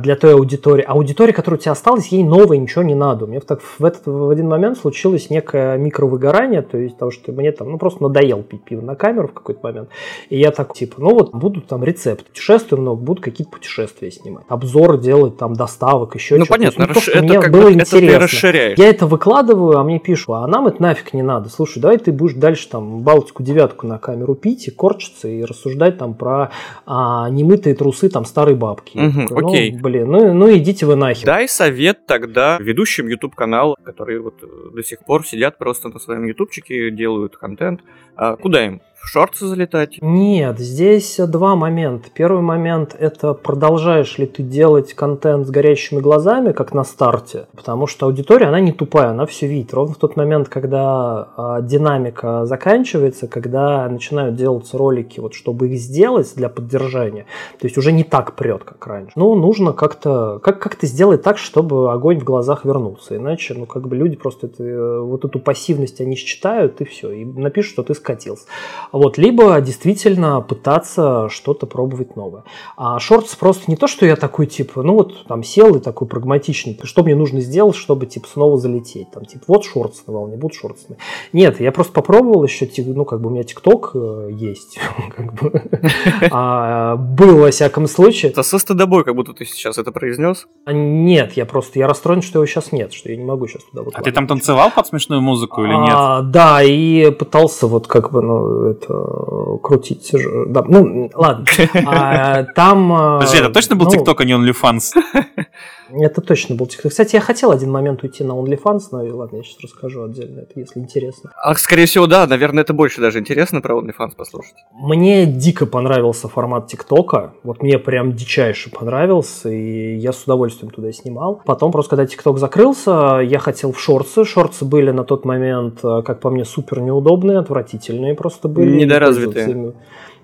для 0.00 0.16
той 0.16 0.34
аудитории. 0.34 0.84
Аудитория, 0.86 1.32
которая 1.32 1.58
у 1.58 1.60
тебя 1.60 1.72
осталась, 1.72 2.08
ей 2.08 2.22
новое 2.22 2.58
ничего 2.58 2.82
не 2.82 2.94
надо. 2.94 3.24
У 3.24 3.28
меня 3.28 3.40
так 3.40 3.60
в, 3.60 3.84
этот, 3.84 4.06
в 4.06 4.30
один 4.30 4.48
момент 4.48 4.78
случилось 4.78 5.30
некое 5.30 5.76
микровыгорание, 5.76 6.62
то 6.62 6.78
есть 6.78 6.96
того, 6.96 7.10
что 7.10 7.32
мне 7.32 7.52
там 7.52 7.72
ну, 7.72 7.78
просто 7.78 8.02
надоел 8.02 8.42
пить 8.42 8.62
пиво 8.62 8.82
на 8.82 8.94
камеру 8.94 9.28
в 9.28 9.32
какой-то 9.32 9.60
момент. 9.62 9.88
И 10.30 10.38
я 10.38 10.50
так, 10.50 10.74
типа, 10.74 10.96
ну 10.98 11.14
вот 11.14 11.34
будут 11.34 11.66
там 11.66 11.82
рецепты, 11.82 12.24
путешествия 12.24 12.78
много, 12.78 13.00
будут 13.00 13.24
какие-то 13.24 13.50
путешествия 13.52 14.10
снимать, 14.10 14.44
обзоры 14.48 14.98
делать, 14.98 15.36
там 15.36 15.54
доставок, 15.54 16.14
еще 16.14 16.36
ну, 16.36 16.46
понятно, 16.46 16.86
ну, 16.86 16.94
то, 16.94 17.10
это 17.10 17.40
как 17.40 17.52
было 17.52 17.64
бы, 17.64 17.72
интересно. 17.72 17.96
Это 17.96 18.06
ты 18.06 18.18
расширяешь. 18.18 18.78
Я 18.78 18.88
это 18.88 19.06
выкладываю, 19.06 19.78
а 19.78 19.84
мне 19.84 19.98
пишут, 19.98 20.30
а 20.30 20.46
нам 20.46 20.66
это 20.66 20.80
нафиг 20.80 21.14
не 21.14 21.22
надо. 21.22 21.48
Слушай, 21.48 21.80
давай 21.80 21.98
ты 21.98 22.12
будешь 22.12 22.34
дальше 22.34 22.68
там 22.68 23.02
Балтику 23.02 23.42
девятку 23.42 23.86
на 23.86 23.98
камеру 23.98 24.34
пить 24.34 24.68
и 24.68 24.70
корчиться 24.70 25.28
и 25.28 25.44
рассуждать 25.44 25.98
там 25.98 26.14
про 26.14 26.50
а, 26.86 27.28
немытые 27.30 27.74
трусы 27.74 28.08
там 28.08 28.24
старой 28.24 28.54
бабки. 28.54 28.98
Угу, 28.98 29.40
ну, 29.40 29.48
окей. 29.48 29.63
Блин, 29.72 30.10
ну, 30.10 30.34
ну 30.34 30.56
идите 30.56 30.86
вы 30.86 30.96
нахер. 30.96 31.26
Дай 31.26 31.48
совет 31.48 32.06
тогда 32.06 32.58
ведущим 32.60 33.08
YouTube 33.08 33.34
канал, 33.34 33.76
которые 33.84 34.20
вот 34.20 34.34
до 34.74 34.82
сих 34.82 35.00
пор 35.04 35.26
сидят 35.26 35.58
просто 35.58 35.88
на 35.88 35.98
своем 35.98 36.24
ютубчике, 36.24 36.90
делают 36.90 37.36
контент. 37.36 37.80
А 38.16 38.36
куда 38.36 38.64
им? 38.64 38.80
В 39.04 39.08
шорты 39.08 39.46
залетать? 39.46 39.98
Нет, 40.00 40.58
здесь 40.58 41.16
два 41.18 41.54
момента. 41.54 42.08
Первый 42.12 42.42
момент– 42.42 42.96
это 42.98 43.34
продолжаешь 43.34 44.18
ли 44.18 44.26
ты 44.26 44.42
делать 44.42 44.94
контент 44.94 45.46
с 45.46 45.50
горящими 45.50 46.00
глазами, 46.00 46.52
как 46.52 46.72
на 46.72 46.84
старте, 46.84 47.46
потому 47.54 47.86
что 47.86 48.06
аудитория, 48.06 48.46
она 48.46 48.60
не 48.60 48.72
тупая, 48.72 49.10
она 49.10 49.26
все 49.26 49.46
видит. 49.46 49.74
Ровно 49.74 49.94
в 49.94 49.98
тот 49.98 50.16
момент, 50.16 50.48
когда 50.48 51.28
а, 51.36 51.60
динамика 51.60 52.46
заканчивается, 52.46 53.26
когда 53.28 53.88
начинают 53.88 54.36
делаться 54.36 54.78
ролики, 54.78 55.20
вот 55.20 55.34
чтобы 55.34 55.68
их 55.68 55.78
сделать 55.78 56.32
для 56.34 56.48
поддержания, 56.48 57.26
то 57.58 57.66
есть 57.66 57.76
уже 57.76 57.92
не 57.92 58.04
так 58.04 58.34
прет, 58.34 58.64
как 58.64 58.86
раньше. 58.86 59.12
Ну, 59.16 59.34
нужно 59.34 59.72
как-то 59.72 60.40
как, 60.42 60.60
как-то 60.60 60.86
сделать 60.86 61.22
так, 61.22 61.38
чтобы 61.38 61.92
огонь 61.92 62.18
в 62.20 62.24
глазах 62.24 62.64
вернулся. 62.64 63.16
Иначе, 63.16 63.54
ну, 63.54 63.66
как 63.66 63.86
бы 63.86 63.96
люди 63.96 64.16
просто 64.16 64.46
это, 64.46 64.64
э, 64.64 65.00
вот 65.00 65.24
эту 65.24 65.38
пассивность 65.38 66.00
они 66.00 66.16
считают, 66.16 66.80
и 66.80 66.84
все, 66.84 67.10
и 67.10 67.24
напишут, 67.24 67.72
что 67.72 67.82
ты 67.82 67.94
скатился. 67.94 68.46
Вот, 68.94 69.18
либо 69.18 69.60
действительно 69.60 70.40
пытаться 70.40 71.28
что-то 71.28 71.66
пробовать 71.66 72.14
новое. 72.14 72.44
А 72.76 73.00
шортс 73.00 73.34
просто 73.34 73.64
не 73.66 73.74
то, 73.76 73.88
что 73.88 74.06
я 74.06 74.14
такой, 74.14 74.46
типа, 74.46 74.84
ну 74.84 74.94
вот 74.94 75.26
там 75.26 75.42
сел 75.42 75.74
и 75.74 75.80
такой 75.80 76.06
прагматичный, 76.06 76.78
что 76.84 77.02
мне 77.02 77.16
нужно 77.16 77.40
сделать, 77.40 77.74
чтобы, 77.74 78.06
типа, 78.06 78.28
снова 78.28 78.56
залететь. 78.56 79.10
Там, 79.10 79.24
типа, 79.24 79.46
вот 79.48 79.64
шортс 79.64 80.06
на 80.06 80.12
волне, 80.12 80.36
будут 80.36 80.54
шортс. 80.56 80.86
Нет, 81.32 81.60
я 81.60 81.72
просто 81.72 81.92
попробовал 81.92 82.44
еще, 82.44 82.70
ну, 82.86 83.04
как 83.04 83.20
бы 83.20 83.30
у 83.30 83.32
меня 83.32 83.42
ТикТок 83.42 83.90
э, 83.94 84.28
есть, 84.30 84.78
как 85.16 85.34
бы, 85.34 85.62
а, 86.30 86.94
был, 86.94 87.38
во 87.38 87.50
всяком 87.50 87.88
случае. 87.88 88.30
Это 88.30 88.44
со 88.44 88.60
стыдобой, 88.60 89.02
как 89.02 89.16
будто 89.16 89.32
ты 89.32 89.44
сейчас 89.44 89.76
это 89.76 89.90
произнес? 89.90 90.46
А, 90.66 90.72
нет, 90.72 91.32
я 91.32 91.46
просто, 91.46 91.80
я 91.80 91.88
расстроен, 91.88 92.22
что 92.22 92.38
его 92.38 92.46
сейчас 92.46 92.70
нет, 92.70 92.92
что 92.92 93.10
я 93.10 93.16
не 93.16 93.24
могу 93.24 93.48
сейчас 93.48 93.64
туда 93.64 93.82
вот. 93.82 93.94
А 93.96 94.02
ты 94.02 94.12
там 94.12 94.28
танцевал 94.28 94.70
под 94.70 94.86
смешную 94.86 95.20
музыку 95.20 95.64
или 95.64 95.74
нет? 95.74 95.94
А, 95.96 96.22
да, 96.22 96.62
и 96.62 97.10
пытался 97.10 97.66
вот 97.66 97.88
как 97.88 98.12
бы, 98.12 98.22
ну, 98.22 98.74
это 98.84 99.58
крутить. 99.62 100.12
Да, 100.46 100.64
ну, 100.66 101.10
ладно. 101.14 101.44
А, 101.86 102.44
там... 102.54 103.18
Подожди, 103.18 103.38
это 103.38 103.50
точно 103.50 103.76
был 103.76 103.86
ТикТок, 103.88 104.18
ну, 104.18 104.24
а 104.24 104.24
не 104.24 104.32
OnlyFans? 104.32 104.92
Это 105.96 106.20
точно 106.20 106.56
был 106.56 106.66
TikTok. 106.66 106.88
Кстати, 106.90 107.14
я 107.14 107.20
хотел 107.20 107.50
один 107.50 107.70
момент 107.70 108.02
уйти 108.02 108.24
на 108.24 108.32
OnlyFans, 108.32 108.80
но 108.92 109.16
ладно, 109.16 109.36
я 109.36 109.42
сейчас 109.42 109.60
расскажу 109.62 110.04
отдельно, 110.04 110.40
это 110.40 110.58
если 110.58 110.80
интересно. 110.80 111.30
А, 111.36 111.54
скорее 111.54 111.86
всего, 111.86 112.06
да, 112.06 112.26
наверное, 112.26 112.62
это 112.62 112.72
больше 112.72 113.00
даже 113.00 113.18
интересно 113.20 113.60
про 113.60 113.78
OnlyFans 113.80 114.16
послушать. 114.16 114.54
Мне 114.72 115.26
дико 115.26 115.66
понравился 115.66 116.28
формат 116.28 116.66
ТикТока. 116.66 117.34
Вот 117.42 117.62
мне 117.62 117.78
прям 117.78 118.12
дичайше 118.14 118.70
понравился, 118.70 119.48
и 119.50 119.96
я 119.96 120.12
с 120.12 120.24
удовольствием 120.24 120.70
туда 120.70 120.92
снимал. 120.92 121.42
Потом, 121.44 121.72
просто 121.72 121.90
когда 121.90 122.06
ТикТок 122.06 122.38
закрылся, 122.38 123.20
я 123.22 123.38
хотел 123.38 123.72
в 123.72 123.80
шорты. 123.80 124.24
Шорты 124.24 124.64
были 124.64 124.90
на 124.90 125.04
тот 125.04 125.24
момент, 125.24 125.80
как 125.80 126.20
по 126.20 126.30
мне, 126.30 126.44
супер 126.44 126.80
неудобные, 126.80 127.38
отвратительные 127.38 128.14
просто 128.14 128.48
были. 128.48 128.74
Недоразвитые. 128.74 129.74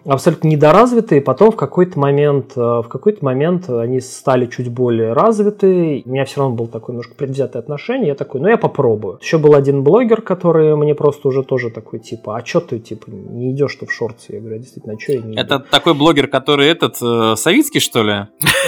Абсолютно 0.04 0.48
недоразвитые, 0.48 1.20
потом 1.20 1.50
в 1.50 1.56
какой-то 1.56 1.98
момент, 1.98 2.52
э, 2.56 2.60
в 2.60 2.86
какой-то 2.88 3.24
момент 3.24 3.68
они 3.68 4.00
стали 4.00 4.46
чуть 4.46 4.68
более 4.68 5.12
развиты, 5.12 6.02
у 6.04 6.10
меня 6.10 6.24
все 6.24 6.40
равно 6.40 6.56
было 6.56 6.68
такое 6.68 6.94
немножко 6.94 7.14
предвзятое 7.14 7.62
отношение, 7.62 8.08
я 8.08 8.14
такой, 8.14 8.40
ну 8.40 8.48
я 8.48 8.56
попробую. 8.56 9.18
Еще 9.20 9.38
был 9.38 9.54
один 9.54 9.82
блогер, 9.82 10.22
который 10.22 10.74
мне 10.76 10.94
просто 10.94 11.28
уже 11.28 11.42
тоже 11.42 11.70
такой, 11.70 12.00
типа, 12.00 12.36
а 12.36 12.44
что 12.44 12.60
ты, 12.60 12.78
типа, 12.78 13.10
не 13.10 13.52
идешь 13.52 13.76
ты 13.76 13.86
в 13.86 13.92
шорты? 13.92 14.20
Я 14.28 14.40
говорю, 14.40 14.56
«А 14.56 14.58
действительно, 14.58 14.94
а 14.94 15.00
что 15.00 15.12
я 15.12 15.20
не 15.20 15.36
Это 15.36 15.56
иду? 15.56 15.64
такой 15.70 15.94
блогер, 15.94 16.26
который 16.26 16.68
этот, 16.68 16.96
э, 17.02 17.36
Савицкий, 17.36 17.80
что 17.80 18.02
ли? 18.02 18.26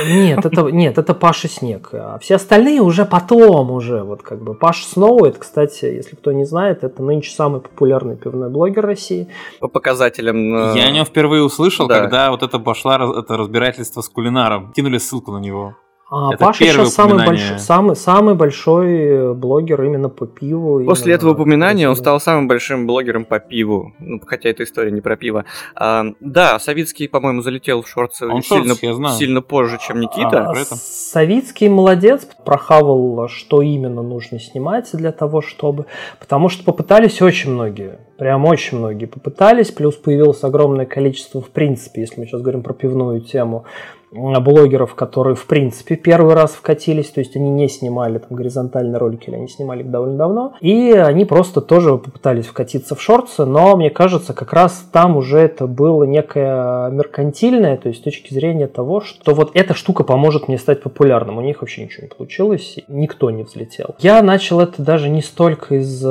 Нет, 0.09 0.45
это, 0.45 0.63
нет, 0.71 0.99
это 0.99 1.15
Паша 1.15 1.49
Снег. 1.49 1.91
А 1.93 2.19
все 2.21 2.37
остальные 2.37 2.81
уже 2.81 3.05
потом 3.05 3.71
уже, 3.71 4.03
вот 4.03 4.23
как 4.23 4.43
бы. 4.43 4.55
Паша 4.55 4.87
Сноу, 4.87 5.25
это, 5.25 5.39
кстати, 5.39 5.85
если 5.87 6.17
кто 6.17 6.33
не 6.33 6.45
знает, 6.45 6.85
это 6.85 7.03
нынче 7.03 7.31
самый 7.33 7.61
популярный 7.61 8.17
пивной 8.17 8.51
блогер 8.51 8.85
России. 8.85 9.29
По 9.61 9.69
показателям... 9.69 10.55
Э... 10.55 10.73
Я 10.77 10.87
о 10.87 10.91
нем 10.91 11.05
впервые 11.05 11.22
услышал, 11.27 11.89
да. 11.89 12.01
когда 12.01 12.31
вот 12.31 12.43
это 12.43 12.59
пошло 12.59 12.93
это 13.19 13.37
разбирательство 13.37 14.01
с 14.01 14.09
кулинаром. 14.09 14.73
Кинули 14.73 14.99
ссылку 14.99 15.33
на 15.33 15.39
него. 15.39 15.77
А, 16.15 16.35
это 16.35 16.45
Паша 16.45 16.67
сейчас 16.67 16.93
самый, 16.93 17.25
больш... 17.25 17.41
самый, 17.57 17.97
самый 17.97 18.35
большой 18.35 18.97
э, 18.97 19.33
блогер 19.33 19.83
именно 19.83 20.11
по 20.11 20.27
пиву. 20.27 20.85
После 20.85 21.15
этого 21.15 21.33
упоминания 21.33 21.89
он 21.89 21.97
стал 21.97 22.21
самым 22.21 22.49
большим 22.49 22.87
блогером 22.87 23.25
по 23.25 23.39
пиву. 23.39 23.95
Ну, 23.99 24.21
хотя 24.27 24.51
эта 24.51 24.65
история 24.65 24.91
не 24.91 25.01
про 25.01 25.17
пиво. 25.17 25.47
А, 25.75 26.05
да, 26.21 26.59
Савицкий, 26.59 27.09
по-моему, 27.09 27.41
залетел 27.41 27.81
в 27.81 27.89
шорты 27.89 28.27
он 28.27 28.43
сильно, 28.43 28.75
шортс, 28.75 29.17
сильно 29.17 29.41
позже, 29.41 29.79
чем 29.81 30.01
Никита. 30.01 30.51
А, 30.51 30.55
Савицкий 30.55 31.69
молодец, 31.69 32.29
прохавал, 32.45 33.27
что 33.29 33.63
именно 33.63 34.03
нужно 34.03 34.39
снимать 34.39 34.91
для 34.93 35.13
того, 35.13 35.41
чтобы... 35.41 35.87
Потому 36.21 36.51
что 36.51 36.63
попытались 36.63 37.23
очень 37.23 37.53
многие. 37.53 38.01
Прям 38.17 38.45
очень 38.45 38.79
многие 38.79 39.07
попытались, 39.07 39.71
плюс 39.71 39.97
появилось 39.97 40.45
огромное 40.45 40.87
количество, 40.87 41.41
в 41.41 41.51
принципе, 41.51 42.03
если 42.03 42.21
мы 42.21 42.27
сейчас 42.27 42.43
говорим 42.43 42.63
про 42.63 42.75
пивную 42.75 43.21
тему, 43.21 43.65
блогеров, 44.13 44.95
которые, 44.95 45.35
в 45.35 45.47
принципе, 45.47 45.97
первый 45.97 46.35
раз 46.35 46.53
вкатились, 46.53 47.09
то 47.09 47.21
есть 47.21 47.35
они 47.37 47.49
не 47.51 47.69
снимали 47.69 48.19
там 48.19 48.37
горизонтальные 48.37 48.99
ролики, 48.99 49.29
или 49.29 49.37
они 49.37 49.49
снимали 49.49 49.81
их 49.81 49.91
довольно 49.91 50.17
давно, 50.19 50.53
и 50.61 50.93
они 50.93 51.25
просто 51.25 51.61
тоже 51.61 51.97
попытались 51.97 52.47
вкатиться 52.47 52.95
в 52.95 53.01
шорты, 53.01 53.45
но 53.45 53.77
мне 53.77 53.89
кажется, 53.89 54.35
как 54.35 54.53
раз 54.53 54.85
там 54.93 55.17
уже 55.17 55.39
это 55.39 55.67
было 55.67 56.05
некое 56.05 56.91
меркантильное, 56.91 57.77
то 57.77 57.89
есть 57.89 58.01
с 58.01 58.03
точки 58.03 58.35
зрения 58.35 58.67
того, 58.67 59.01
что 59.01 59.33
вот 59.33 59.53
эта 59.55 59.75
штука 59.75 60.03
поможет 60.05 60.49
мне 60.49 60.59
стать 60.59 60.83
популярным. 60.83 61.39
У 61.39 61.41
них 61.41 61.61
вообще 61.63 61.85
ничего 61.85 62.03
не 62.03 62.09
получилось, 62.09 62.79
никто 62.89 63.31
не 63.31 63.45
взлетел. 63.45 63.95
Я 64.01 64.23
начал 64.23 64.61
это 64.61 64.83
даже 64.83 65.09
не 65.09 65.23
столько 65.23 65.77
из 65.77 66.03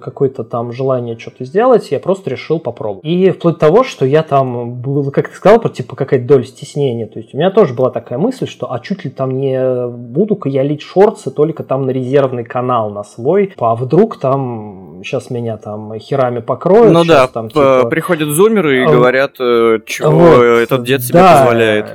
какой-то 0.00 0.44
там 0.44 0.72
желания 0.72 1.18
что-то 1.18 1.44
сделать, 1.44 1.90
я 1.90 1.98
просто 1.98 2.30
решил 2.30 2.60
попробовать. 2.60 3.04
И 3.04 3.30
вплоть 3.30 3.54
до 3.54 3.60
того, 3.60 3.84
что 3.84 4.06
я 4.06 4.22
там 4.22 4.74
был, 4.80 5.10
как 5.10 5.28
ты 5.28 5.34
сказал, 5.34 5.60
типа 5.60 5.96
какая-то 5.96 6.26
доля 6.26 6.44
стеснения, 6.44 7.06
то 7.06 7.18
есть 7.18 7.33
у 7.34 7.36
меня 7.36 7.50
тоже 7.50 7.74
была 7.74 7.90
такая 7.90 8.16
мысль, 8.16 8.46
что 8.46 8.72
а 8.72 8.78
чуть 8.78 9.04
ли 9.04 9.10
там 9.10 9.36
не 9.36 9.88
буду-ка 9.88 10.48
я 10.48 10.62
лить 10.62 10.82
шорты 10.82 11.32
только 11.32 11.64
там 11.64 11.84
на 11.84 11.90
резервный 11.90 12.44
канал 12.44 12.90
на 12.90 13.02
свой, 13.02 13.52
а 13.58 13.74
вдруг 13.74 14.20
там 14.20 15.00
сейчас 15.02 15.30
меня 15.30 15.56
там 15.56 15.98
херами 15.98 16.38
покроют. 16.38 16.92
Ну 16.92 17.04
да, 17.04 17.26
там, 17.26 17.48
типа... 17.48 17.88
приходят 17.90 18.28
зумеры 18.28 18.82
и 18.82 18.84
а, 18.84 18.88
говорят, 18.88 19.32
э, 19.40 19.80
чего 19.84 20.10
вот, 20.12 20.42
этот 20.42 20.84
дед 20.84 21.02
себе 21.02 21.18
да, 21.18 21.40
позволяет 21.40 21.86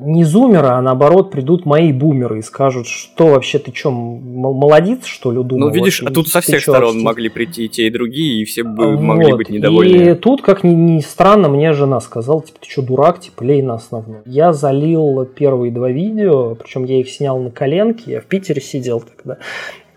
не 0.00 0.24
зумеры, 0.24 0.68
а 0.68 0.80
наоборот 0.80 1.30
придут 1.30 1.66
мои 1.66 1.92
бумеры 1.92 2.38
и 2.38 2.42
скажут, 2.42 2.86
что 2.86 3.28
вообще 3.28 3.58
ты 3.58 3.72
что, 3.74 3.90
молодец, 3.90 5.04
что 5.04 5.30
ли, 5.30 5.42
думал? 5.42 5.68
Ну, 5.68 5.74
видишь, 5.74 6.00
вот, 6.00 6.10
а 6.10 6.14
тут 6.14 6.28
со 6.28 6.40
всех 6.40 6.62
сторон 6.62 6.94
что... 6.94 7.04
могли 7.04 7.28
прийти 7.28 7.66
и 7.66 7.68
те, 7.68 7.86
и 7.86 7.90
другие, 7.90 8.42
и 8.42 8.44
все 8.44 8.62
бы 8.62 8.96
вот. 8.96 9.00
могли 9.00 9.32
быть 9.34 9.50
недовольны. 9.50 10.12
И 10.12 10.14
тут, 10.14 10.42
как 10.42 10.64
ни, 10.64 10.72
ни 10.72 11.00
странно, 11.00 11.48
мне 11.48 11.72
жена 11.72 12.00
сказала, 12.00 12.42
типа, 12.42 12.58
ты 12.60 12.70
что, 12.70 12.82
дурак, 12.82 13.20
типа, 13.20 13.42
лей 13.42 13.62
на 13.62 13.74
основном. 13.74 14.22
Я 14.24 14.52
залил 14.52 15.24
первые 15.26 15.70
два 15.72 15.90
видео, 15.90 16.54
причем 16.54 16.84
я 16.84 17.00
их 17.00 17.10
снял 17.10 17.38
на 17.38 17.50
коленке, 17.50 18.12
я 18.12 18.20
в 18.20 18.24
Питере 18.24 18.60
сидел 18.60 19.00
тогда, 19.00 19.38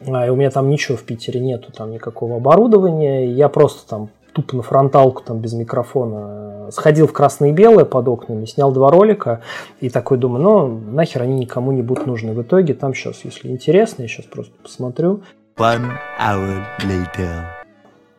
а, 0.07 0.27
и 0.27 0.29
у 0.29 0.35
меня 0.35 0.51
там 0.51 0.69
ничего 0.69 0.97
в 0.97 1.03
Питере 1.03 1.39
нету, 1.39 1.71
там 1.71 1.91
никакого 1.91 2.37
оборудования, 2.37 3.31
я 3.31 3.49
просто 3.49 3.87
там 3.87 4.09
тупо 4.33 4.57
на 4.57 4.63
фронталку 4.63 5.23
там 5.23 5.39
без 5.39 5.53
микрофона. 5.53 6.52
Сходил 6.72 7.07
в 7.07 7.14
красное 7.14 7.49
и 7.49 7.53
белое 7.53 7.86
под 7.86 8.07
окнами, 8.07 8.45
снял 8.45 8.72
два 8.72 8.91
ролика 8.91 9.41
и 9.80 9.89
такой 9.89 10.18
думаю, 10.18 10.43
ну 10.43 10.68
нахер 10.91 11.22
они 11.22 11.39
никому 11.39 11.72
не 11.72 11.82
будут 11.82 12.05
нужны. 12.05 12.34
В 12.34 12.41
итоге 12.41 12.74
там 12.74 12.93
сейчас, 12.93 13.26
если 13.26 13.49
интересно, 13.49 14.03
я 14.03 14.07
сейчас 14.07 14.26
просто 14.26 14.53
посмотрю. 14.61 15.24
One 15.57 15.91
hour 16.20 16.64
later. 16.82 17.43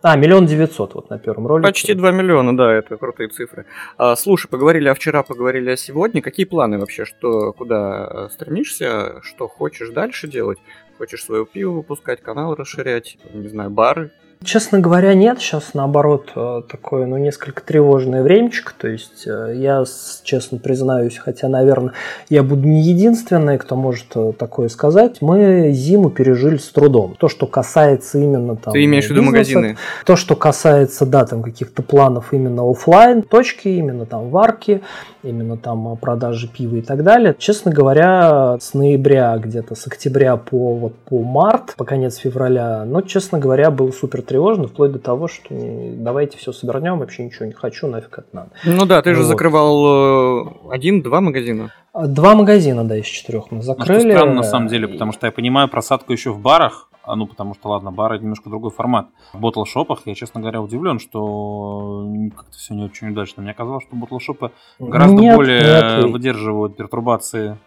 А, 0.03 0.17
миллион 0.17 0.45
девятьсот 0.45 0.95
вот 0.95 1.09
на 1.09 1.19
первом 1.19 1.47
ролике. 1.47 1.67
Почти 1.67 1.95
два 1.95 2.11
миллиона, 2.11 2.55
да, 2.55 2.71
это 2.71 2.99
крутые 2.99 3.31
цифры. 3.31 3.65
А, 3.97 4.15
слушай, 4.17 4.49
поговорили 4.49 4.89
о 4.89 4.95
вчера, 4.95 5.23
поговорили 5.23 5.71
о 5.71 5.77
сегодня. 5.77 6.21
Какие 6.21 6.45
планы 6.45 6.79
вообще? 6.79 7.07
Что, 7.07 7.55
куда 7.55 8.07
э, 8.11 8.29
стремишься? 8.31 9.23
Что 9.23 9.49
хочешь 9.49 9.89
дальше 9.89 10.29
делать? 10.29 10.59
Хочешь 10.99 11.25
свое 11.25 11.47
пиво 11.47 11.71
выпускать, 11.71 12.21
канал 12.21 12.55
расширять? 12.55 13.17
Не 13.33 13.49
знаю, 13.49 13.71
бары? 13.71 14.13
Честно 14.45 14.79
говоря, 14.79 15.15
нет. 15.15 15.41
Сейчас, 15.41 15.75
наоборот, 15.75 16.33
э, 16.37 16.63
такое, 16.69 17.07
ну, 17.07 17.17
несколько 17.17 17.63
тревожное 17.63 18.23
времечко. 18.23 18.73
То 18.77 18.89
есть, 18.89 19.27
э, 19.27 19.55
я, 19.57 19.85
честно 20.23 20.59
признаюсь, 20.59 21.17
хотя, 21.17 21.49
наверное, 21.49 21.95
я 22.29 22.43
буду 22.43 22.69
не 22.69 22.83
единственный, 22.83 23.59
кто 23.59 23.77
может 23.77 24.07
э, 24.15 24.33
такое 24.39 24.69
сказать, 24.69 25.23
мы 25.23 25.71
зиму 25.73 26.11
пережили 26.11 26.59
с 26.59 26.69
трудом. 26.71 27.15
То, 27.19 27.29
что 27.29 27.47
касается 27.47 28.19
именно 28.19 28.57
там... 28.57 28.73
Ты 28.75 28.85
имеешь 28.85 29.07
в 29.07 29.11
виду 29.11 29.23
магазины? 29.23 29.77
То, 30.05 30.17
что 30.17 30.37
касается, 30.37 31.07
да, 31.07 31.25
там 31.25 31.43
каких-то 31.43 31.83
планов 31.83 32.33
именно 32.33 32.69
офлайн 32.69 33.23
точки, 33.23 33.69
именно 33.69 34.05
там 34.05 34.29
варки, 34.29 34.83
именно 35.23 35.57
там 35.57 35.97
продажи 35.97 36.49
пива 36.49 36.77
и 36.77 36.83
так 36.83 37.03
далее. 37.03 37.35
Честно 37.39 37.73
говоря, 37.73 38.59
с 38.61 38.75
ноября 38.75 39.37
где-то, 39.39 39.75
с 39.75 39.87
октября 39.87 40.37
по, 40.37 40.75
вот, 40.75 40.95
по 40.95 41.23
март, 41.23 41.75
по 41.77 41.85
конец 41.85 42.17
февраля, 42.17 42.85
но, 42.85 43.01
честно 43.01 43.39
говоря, 43.39 43.71
был 43.71 43.93
супер 43.93 44.23
тревожно, 44.35 44.66
вплоть 44.66 44.91
до 44.91 44.99
того, 44.99 45.28
что 45.28 45.47
давайте 45.51 46.39
все 46.39 46.53
свернем, 46.53 46.99
вообще 46.99 47.24
ничего 47.24 47.47
не 47.47 47.53
хочу, 47.53 47.87
нафиг 47.87 48.18
это 48.18 48.26
надо. 48.32 48.51
Ну 48.64 48.85
да, 48.85 49.01
ты 49.01 49.11
ну, 49.11 49.16
же 49.16 49.22
вот. 49.22 49.28
закрывал 49.28 49.87
э, 49.87 50.51
один-два 50.72 51.20
магазина. 51.20 51.72
Два 51.95 52.35
магазина, 52.35 52.82
да, 52.82 52.97
из 52.97 53.07
четырех 53.07 53.53
мы 53.53 53.62
закрыли. 53.62 54.03
Ну, 54.03 54.11
странно, 54.11 54.35
на 54.35 54.43
самом 54.43 54.66
деле, 54.66 54.89
потому 54.89 55.12
что 55.12 55.26
я 55.26 55.30
понимаю 55.30 55.68
просадку 55.68 56.12
еще 56.12 56.32
в 56.32 56.41
барах, 56.41 56.91
а, 57.05 57.14
ну, 57.14 57.28
потому 57.28 57.55
что, 57.55 57.68
ладно, 57.68 57.93
бары 57.93 58.18
немножко 58.18 58.51
другой 58.51 58.72
формат. 58.72 59.07
В 59.32 59.39
ботлшопах 59.39 60.01
я, 60.05 60.16
честно 60.16 60.41
говоря, 60.41 60.61
удивлен, 60.61 60.99
что 60.99 62.11
как-то 62.37 62.59
все 62.59 62.74
не 62.74 62.82
очень 62.82 63.11
удачно. 63.11 63.41
Мне 63.41 63.55
казалось, 63.55 63.85
что 63.85 63.95
ботлшопы 63.95 64.51
гораздо 64.80 65.16
нет, 65.16 65.37
более 65.37 65.61
нет. 65.61 66.11
выдерживают 66.11 66.76
пертурбации 66.76 67.59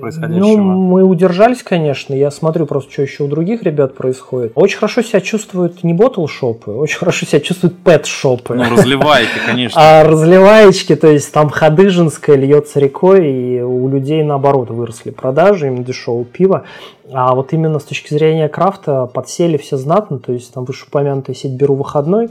происходящего? 0.00 0.56
Ну, 0.56 0.56
мы 0.58 1.02
удержались, 1.04 1.62
конечно. 1.62 2.14
Я 2.14 2.30
смотрю 2.30 2.66
просто, 2.66 2.92
что 2.92 3.02
еще 3.02 3.24
у 3.24 3.28
других 3.28 3.62
ребят 3.62 3.94
происходит. 3.94 4.52
Очень 4.54 4.78
хорошо 4.78 5.02
себя 5.02 5.20
чувствуют 5.20 5.84
не 5.84 5.94
ботл-шопы, 5.94 6.70
очень 6.70 6.98
хорошо 6.98 7.26
себя 7.26 7.40
чувствуют 7.40 7.76
пэт-шопы. 7.84 8.54
Ну, 8.54 8.64
разливайки, 8.70 9.38
конечно. 9.46 9.80
А 9.84 10.04
разливаечки, 10.04 10.96
то 10.96 11.08
есть 11.08 11.32
там 11.32 11.50
Хадыжинская 11.50 12.36
льется 12.36 12.80
рекой, 12.80 13.30
и 13.30 13.60
у 13.60 13.88
людей, 13.88 14.22
наоборот, 14.22 14.70
выросли 14.70 15.10
продажи, 15.10 15.66
им 15.66 15.84
дешевого 15.84 16.24
пива. 16.24 16.64
А 17.12 17.34
вот 17.34 17.52
именно 17.52 17.78
с 17.78 17.84
точки 17.84 18.14
зрения 18.14 18.48
крафта 18.48 19.06
подсели 19.06 19.58
все 19.58 19.76
знатно, 19.76 20.18
то 20.18 20.32
есть 20.32 20.54
там 20.54 20.64
вышеупомянутая 20.64 21.36
сеть 21.36 21.52
«Беру 21.52 21.74
выходной», 21.74 22.30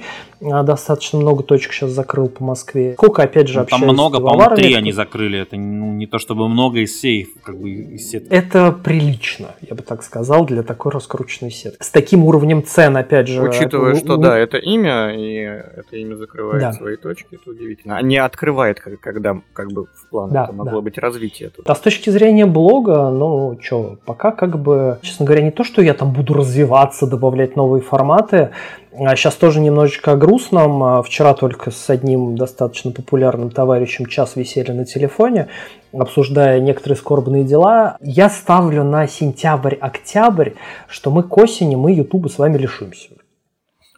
достаточно 0.64 1.20
много 1.20 1.44
точек 1.44 1.74
сейчас 1.74 1.92
закрыл 1.92 2.30
по 2.30 2.44
Москве. 2.44 2.94
Сколько, 2.94 3.24
опять 3.24 3.48
же, 3.48 3.60
ну, 3.60 3.66
Там 3.66 3.82
много, 3.82 4.20
по-моему, 4.20 4.56
три 4.56 4.74
они 4.74 4.92
закрыли, 4.92 5.40
это 5.40 5.56
ну, 5.56 5.94
не 5.94 6.08
то 6.08 6.20
чтобы 6.20 6.48
много 6.48 6.80
из 6.80 6.92
всей 6.92 7.28
как 7.44 7.58
бы, 7.58 7.70
из 7.70 8.10
сетки. 8.10 8.30
Это 8.30 8.72
прилично, 8.72 9.56
я 9.62 9.76
бы 9.76 9.82
так 9.84 10.04
сказал, 10.04 10.46
для 10.46 10.64
такой 10.64 10.92
раскрученной 10.92 11.52
сетки. 11.52 11.82
С 11.82 11.90
таким 11.90 12.26
уровнем 12.26 12.64
цен, 12.64 12.98
опять 12.98 13.28
же... 13.28 13.42
Учитывая, 13.42 13.96
что, 13.96 14.18
да, 14.18 14.38
это 14.38 14.58
имя, 14.58 15.14
и 15.16 15.36
это 15.36 15.96
имя 15.96 16.16
закрывает 16.16 16.62
да. 16.62 16.74
свои 16.74 16.98
точки, 16.98 17.36
это 17.36 17.50
удивительно. 17.50 17.98
А 17.98 18.02
не 18.02 18.18
открывает, 18.18 18.80
когда 18.80 19.42
как 19.54 19.72
бы 19.72 19.86
в 19.86 20.10
планах 20.10 20.48
да, 20.48 20.52
могло 20.52 20.80
да. 20.80 20.82
быть 20.82 20.98
развитие. 20.98 21.50
Тут. 21.50 21.70
А 21.70 21.76
с 21.76 21.80
точки 21.80 22.10
зрения 22.10 22.46
блога, 22.46 23.10
ну, 23.10 23.58
что, 23.62 23.98
пока 24.06 24.32
как 24.32 24.60
бы, 24.60 25.00
честно 25.02 25.26
говоря, 25.26 25.44
не 25.44 25.52
то, 25.52 25.64
что 25.64 25.82
я 25.82 25.94
там 25.94 26.12
буду 26.12 26.34
развиваться, 26.34 27.08
добавлять 27.08 27.56
новые 27.56 27.82
форматы, 27.82 28.38
а 28.38 28.52
сейчас 28.98 29.36
тоже 29.36 29.60
немножечко 29.60 30.14
о 30.14 30.16
грустном. 30.16 30.84
А 30.84 31.02
вчера 31.02 31.34
только 31.34 31.72
с 31.72 31.90
одним 31.90 32.36
достаточно 32.36 32.92
популярным 32.92 33.50
товарищем 33.50 34.06
час 34.06 34.36
висели 34.36 34.72
на 34.72 34.86
телефоне, 34.86 35.48
обсуждая 35.92 36.60
некоторые 36.60 36.98
скорбные 36.98 37.44
дела. 37.44 37.98
Я 38.02 38.30
ставлю 38.30 38.84
на 38.84 39.08
сентябрь-октябрь, 39.08 40.52
что 40.88 41.12
мы 41.12 41.24
к 41.24 41.38
осени, 41.38 41.76
мы 41.76 41.94
Ютуба 41.94 42.28
с 42.28 42.38
вами 42.38 42.58
лишимся. 42.58 43.10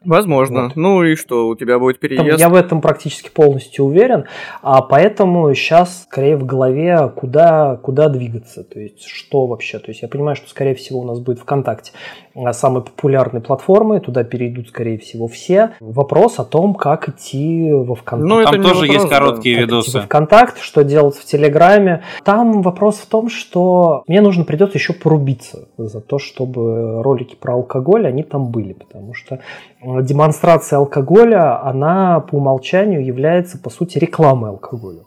Возможно. 0.05 0.63
Вот. 0.63 0.75
Ну 0.75 1.03
и 1.03 1.15
что, 1.15 1.47
у 1.47 1.55
тебя 1.55 1.79
будет 1.79 1.99
переезд? 1.99 2.39
я 2.39 2.49
в 2.49 2.55
этом 2.55 2.81
практически 2.81 3.29
полностью 3.29 3.85
уверен. 3.85 4.25
А 4.61 4.81
поэтому 4.81 5.53
сейчас 5.53 6.03
скорее 6.03 6.37
в 6.37 6.45
голове, 6.45 7.11
куда, 7.15 7.77
куда 7.77 8.09
двигаться. 8.09 8.63
То 8.63 8.79
есть, 8.79 9.05
что 9.05 9.47
вообще. 9.47 9.79
То 9.79 9.89
есть, 9.89 10.01
я 10.01 10.07
понимаю, 10.07 10.35
что, 10.35 10.49
скорее 10.49 10.75
всего, 10.75 10.99
у 10.99 11.03
нас 11.03 11.19
будет 11.19 11.39
ВКонтакте 11.39 11.91
а, 12.35 12.53
самой 12.53 12.83
популярной 12.83 13.41
платформы. 13.41 13.99
Туда 13.99 14.23
перейдут, 14.23 14.69
скорее 14.69 14.97
всего, 14.97 15.27
все. 15.27 15.71
Вопрос 15.79 16.39
о 16.39 16.45
том, 16.45 16.75
как 16.75 17.09
идти 17.09 17.71
во 17.71 17.95
ВКонтакте. 17.95 18.35
Ну, 18.35 18.43
там 18.43 18.61
тоже 18.61 18.81
вопрос, 18.81 18.95
есть 18.95 19.09
короткие 19.09 19.55
да. 19.55 19.61
видосы. 19.61 19.89
Идти 19.89 19.97
во 19.97 20.03
ВКонтакте, 20.03 20.61
что 20.61 20.83
делать 20.83 21.15
в 21.15 21.25
Телеграме. 21.25 22.03
Там 22.23 22.61
вопрос 22.61 22.97
в 22.97 23.07
том, 23.07 23.29
что 23.29 24.03
мне 24.07 24.21
нужно 24.21 24.43
придется 24.43 24.77
еще 24.77 24.93
порубиться 24.93 25.67
за 25.77 26.01
то, 26.01 26.19
чтобы 26.19 27.01
ролики 27.01 27.35
про 27.35 27.53
алкоголь, 27.53 28.07
они 28.07 28.23
там 28.23 28.51
были. 28.51 28.73
Потому 28.73 29.13
что 29.13 29.39
демонстрация 30.01 30.77
алкоголя, 30.79 31.61
она 31.63 32.19
по 32.19 32.35
умолчанию 32.35 33.05
является, 33.05 33.57
по 33.57 33.69
сути, 33.69 33.97
рекламой 33.97 34.49
алкоголя. 34.51 35.03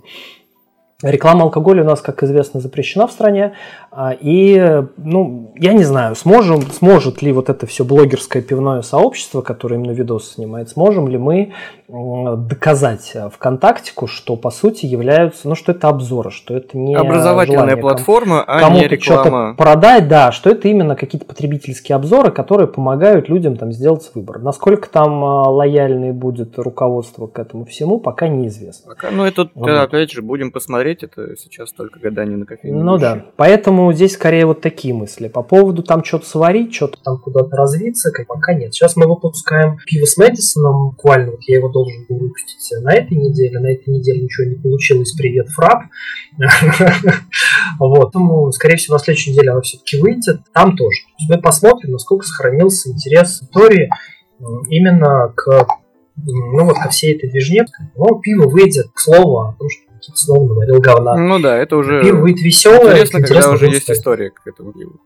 Реклама 1.00 1.44
алкоголя 1.44 1.84
у 1.84 1.86
нас, 1.86 2.00
как 2.00 2.24
известно, 2.24 2.58
запрещена 2.58 3.06
в 3.06 3.12
стране. 3.12 3.52
А, 3.92 4.16
и, 4.18 4.82
ну, 4.96 5.52
я 5.54 5.72
не 5.72 5.84
знаю, 5.84 6.16
сможем, 6.16 6.62
сможет 6.62 7.22
ли 7.22 7.30
вот 7.30 7.48
это 7.50 7.68
все 7.68 7.84
блогерское 7.84 8.42
пивное 8.42 8.82
сообщество, 8.82 9.40
которое 9.40 9.76
именно 9.76 9.92
видос 9.92 10.32
снимает, 10.32 10.70
сможем 10.70 11.06
ли 11.06 11.16
мы 11.16 11.52
доказать 11.88 13.16
ВКонтактику, 13.34 14.06
что 14.06 14.36
по 14.36 14.50
сути 14.50 14.84
являются, 14.84 15.48
ну 15.48 15.54
что 15.54 15.72
это 15.72 15.88
обзоры, 15.88 16.30
что 16.30 16.54
это 16.54 16.76
не 16.76 16.94
образовательная 16.94 17.78
платформа, 17.78 18.44
кому, 18.44 18.76
а 18.76 18.80
не 18.80 18.86
реклама. 18.86 19.54
продать, 19.56 20.06
да, 20.06 20.30
что 20.30 20.50
это 20.50 20.68
именно 20.68 20.96
какие-то 20.96 21.26
потребительские 21.26 21.96
обзоры, 21.96 22.30
которые 22.30 22.68
помогают 22.68 23.30
людям 23.30 23.56
там 23.56 23.72
сделать 23.72 24.10
выбор. 24.14 24.40
Насколько 24.40 24.90
там 24.90 25.24
а, 25.24 25.48
лояльный 25.48 26.12
будет 26.12 26.58
руководство 26.58 27.26
к 27.26 27.38
этому 27.38 27.64
всему, 27.64 27.98
пока 27.98 28.28
неизвестно. 28.28 28.90
Пока, 28.94 29.10
ну 29.10 29.24
это 29.24 29.48
вот. 29.54 29.70
опять 29.70 30.12
же 30.12 30.20
будем 30.20 30.52
посмотреть, 30.52 30.87
это 31.02 31.36
сейчас 31.36 31.72
только 31.72 31.98
гадание 31.98 32.36
на 32.36 32.46
кофейной 32.46 32.82
Ну 32.82 32.98
да, 32.98 33.26
поэтому 33.36 33.92
здесь 33.92 34.14
скорее 34.14 34.46
вот 34.46 34.60
такие 34.60 34.92
мысли 34.92 35.28
по 35.28 35.42
поводу 35.42 35.82
там 35.82 36.04
что-то 36.04 36.26
сварить, 36.26 36.74
что-то 36.74 36.98
там 37.02 37.18
куда-то 37.18 37.56
развиться, 37.56 38.10
как 38.10 38.26
пока 38.26 38.52
нет. 38.54 38.74
Сейчас 38.74 38.96
мы 38.96 39.06
выпускаем 39.06 39.78
пиво 39.86 40.04
с 40.04 40.16
Мэдисоном, 40.16 40.90
буквально 40.90 41.30
вот 41.32 41.40
я 41.46 41.56
его 41.58 41.68
должен 41.70 42.06
был 42.08 42.18
выпустить 42.18 42.82
на 42.82 42.94
этой 42.94 43.16
неделе. 43.16 43.58
На 43.58 43.72
этой 43.72 43.88
неделе 43.88 44.22
ничего 44.22 44.48
не 44.48 44.56
получилось. 44.56 45.12
Привет, 45.12 45.48
фрап. 45.48 45.84
Вот. 47.78 48.12
Поэтому, 48.18 48.50
скорее 48.52 48.76
всего, 48.76 48.94
на 48.96 49.00
следующей 49.00 49.30
неделе 49.30 49.52
она 49.52 49.60
все-таки 49.60 50.00
выйдет. 50.00 50.40
Там 50.52 50.76
тоже. 50.76 50.98
Мы 51.28 51.40
посмотрим, 51.40 51.92
насколько 51.92 52.26
сохранился 52.26 52.90
интерес 52.90 53.42
истории 53.42 53.90
именно 54.68 55.32
к 55.34 55.66
ну 56.16 56.64
вот 56.64 56.74
ко 56.74 56.88
всей 56.88 57.14
этой 57.14 57.30
движне. 57.30 57.64
Ну, 57.96 58.18
пиво 58.20 58.48
выйдет, 58.48 58.86
к 58.92 58.98
слову, 58.98 59.40
о 59.40 59.56
том, 59.56 59.68
что 59.68 59.87
Снова 60.14 60.48
говорил 60.48 60.80
говна. 60.80 61.16
Ну 61.16 61.38
да, 61.38 61.56
это 61.56 61.76
уже... 61.76 62.02
Пиво 62.02 62.20
выйдет 62.20 62.42
веселое. 62.42 62.92
Интересно, 62.92 63.22
когда 63.22 63.50
уже 63.50 63.66
есть 63.66 63.90
история 63.90 64.30
к 64.30 64.46
этому 64.46 64.72
пиву. 64.72 65.00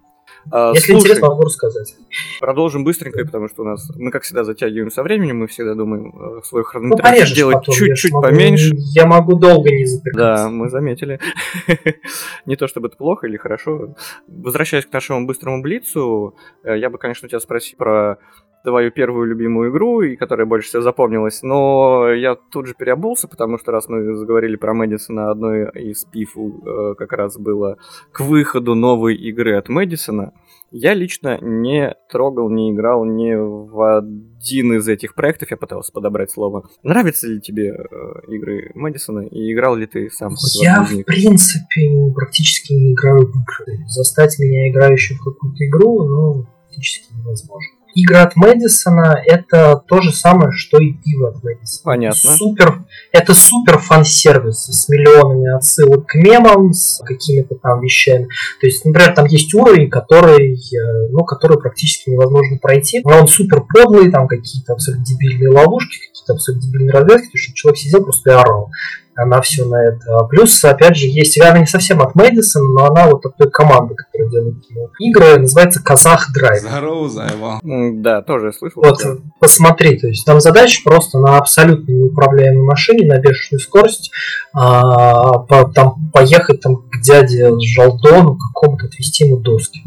А, 0.51 0.73
Если 0.75 0.93
Слушай, 0.93 1.03
интересно, 1.03 1.29
могу 1.29 1.43
рассказать. 1.43 1.95
Продолжим 2.41 2.85
быстренько, 2.85 3.25
потому 3.25 3.49
что 3.49 3.63
у 3.63 3.65
нас 3.65 3.89
мы, 3.95 4.11
как 4.11 4.23
всегда, 4.25 4.45
затягиваем 4.45 4.91
со 4.91 5.03
временем, 5.03 5.39
мы 5.39 5.47
всегда 5.47 5.75
думаем 5.75 6.39
э, 6.39 6.43
свой 6.43 6.65
хронометраж 6.65 7.31
ну, 7.31 7.35
делать 7.35 7.65
чуть-чуть 7.65 8.13
поменьше. 8.13 8.73
Я 8.75 9.07
могу 9.07 9.39
долго 9.39 9.71
не 9.71 9.85
затыкаться. 9.85 10.19
Да, 10.19 10.49
мы 10.49 10.69
заметили. 10.69 11.21
не 12.47 12.57
то 12.57 12.67
чтобы 12.67 12.89
это 12.89 12.97
плохо 12.97 13.27
или 13.27 13.37
хорошо. 13.37 13.95
Возвращаясь 14.27 14.87
к 14.87 14.93
нашему 14.93 15.27
быстрому 15.27 15.63
блицу, 15.63 16.35
э, 16.65 16.77
я 16.79 16.91
бы, 16.91 16.99
конечно, 16.99 17.29
тебя 17.29 17.41
спросил 17.41 17.77
про 17.79 18.19
твою 18.63 18.91
первую 18.91 19.27
любимую 19.27 19.71
игру, 19.71 20.03
и 20.03 20.17
которая 20.17 20.47
больше 20.47 20.69
всего 20.69 20.83
запомнилась, 20.83 21.43
но 21.43 22.13
я 22.13 22.35
тут 22.35 22.67
же 22.67 22.75
переобулся, 22.75 23.29
потому 23.29 23.59
что 23.59 23.73
раз 23.73 23.89
мы 23.89 24.15
заговорили 24.15 24.57
про 24.57 24.75
Мэдисона, 24.75 25.31
одной 25.31 25.71
из 25.71 26.05
пиф 26.05 26.37
э, 26.37 26.95
как 26.97 27.13
раз 27.13 27.39
было 27.39 27.79
к 28.13 28.21
выходу 28.21 28.75
новой 28.75 29.17
игры 29.17 29.57
от 29.57 29.69
Мэдисона, 29.69 30.33
я 30.71 30.95
лично 30.95 31.39
не 31.43 31.95
трогал, 32.11 32.49
не 32.49 32.73
играл 32.73 33.05
ни 33.05 33.35
в 33.35 33.99
один 33.99 34.73
из 34.79 34.89
этих 34.89 35.15
проектов, 35.15 35.51
я 35.51 35.59
пытался 35.59 35.93
подобрать 35.93 36.31
слово. 36.31 36.67
Нравятся 36.83 37.29
ли 37.29 37.43
тебе 37.43 37.75
э, 37.75 38.33
игры 38.35 38.71
Мэдисона, 38.75 39.27
и 39.27 39.53
играл 39.53 39.77
ли 39.77 39.87
ты 39.87 40.09
сам 40.11 40.35
Я, 40.63 40.83
в, 40.83 40.91
в 40.91 41.05
принципе, 41.05 42.13
практически 42.15 42.73
не 42.73 42.95
играю 42.95 43.27
в 43.27 43.31
игры. 43.31 43.85
Застать 43.87 44.39
меня 44.39 44.71
играющим 44.71 45.17
в 45.17 45.25
какую-то 45.25 45.67
игру, 45.67 46.05
ну, 46.05 46.47
практически 46.63 47.13
невозможно 47.13 47.82
игры 47.95 48.17
от 48.17 48.37
Мэдисона 48.37 49.21
это 49.27 49.83
то 49.87 50.01
же 50.01 50.13
самое, 50.13 50.53
что 50.53 50.79
и 50.79 50.93
пиво 50.93 51.29
от 51.29 51.43
Мэдисона. 51.43 51.83
Понятно. 51.85 52.31
Супер, 52.31 52.85
это 53.13 53.35
супер 53.35 53.79
фан-сервис 53.79 54.67
с 54.67 54.89
миллионами 54.89 55.55
отсылок 55.55 56.07
к 56.07 56.15
мемам, 56.15 56.73
с 56.73 57.03
какими-то 57.05 57.55
там 57.57 57.81
вещами. 57.81 58.29
То 58.61 58.67
есть, 58.67 58.85
например, 58.85 59.15
там 59.15 59.27
есть 59.27 59.53
уровень, 59.55 59.91
который, 59.91 60.55
э, 60.55 61.09
ну, 61.11 61.25
который 61.25 61.59
практически 61.59 62.11
невозможно 62.11 62.59
пройти, 62.59 63.01
но 63.05 63.21
он 63.21 63.29
супер 63.29 63.63
подлый, 63.63 64.11
там 64.11 64.29
какие-то 64.29 64.73
абсолютно 64.73 65.05
дебильные 65.05 65.51
ловушки, 65.51 65.99
какие-то 66.09 66.33
абсолютно 66.35 66.69
дебильные 66.69 66.93
развязки, 66.93 67.37
чтобы 67.37 67.57
человек 67.57 67.79
сидел 67.79 68.03
просто 68.03 68.31
и 68.31 68.35
орал 68.35 68.71
на 69.17 69.41
все 69.41 69.65
на 69.65 69.77
это. 69.89 70.25
Плюс, 70.31 70.65
опять 70.65 70.97
же, 70.97 71.07
есть 71.07 71.41
она 71.41 71.59
не 71.59 71.67
совсем 71.67 72.01
от 72.01 72.15
Мэдисона, 72.15 72.69
но 72.69 72.87
она 72.87 73.09
вот 73.09 73.25
от 73.27 73.37
той 73.37 73.51
команды, 73.51 73.95
которая 73.95 74.31
делает 74.31 74.57
игры, 74.99 75.39
называется 75.39 75.83
Казах 75.83 76.33
Драйв. 76.33 76.63
Здорово, 76.63 77.09
Зайва. 77.09 77.61
Да, 77.63 78.23
тоже 78.23 78.53
слышал. 78.53 78.83
Вот, 78.83 78.99
да. 79.03 79.17
посмотри, 79.39 79.99
то 79.99 80.09
есть 80.09 80.25
там 80.25 80.41
задача 80.41 80.81
просто 80.85 81.19
на 81.19 81.37
абсолютно 81.37 81.93
неуправляемой 81.93 82.65
машине, 82.65 83.07
на 83.07 83.19
бешеную 83.19 83.61
скорость, 83.61 84.11
а, 84.55 85.39
по, 85.41 85.65
там, 85.73 86.11
поехать 86.13 86.61
там 86.61 86.77
к 86.77 87.01
дяде 87.03 87.51
Жалдону 87.77 88.39
какому-то 88.39 88.87
отвезти 88.87 89.27
ему 89.27 89.39
доски. 89.39 89.81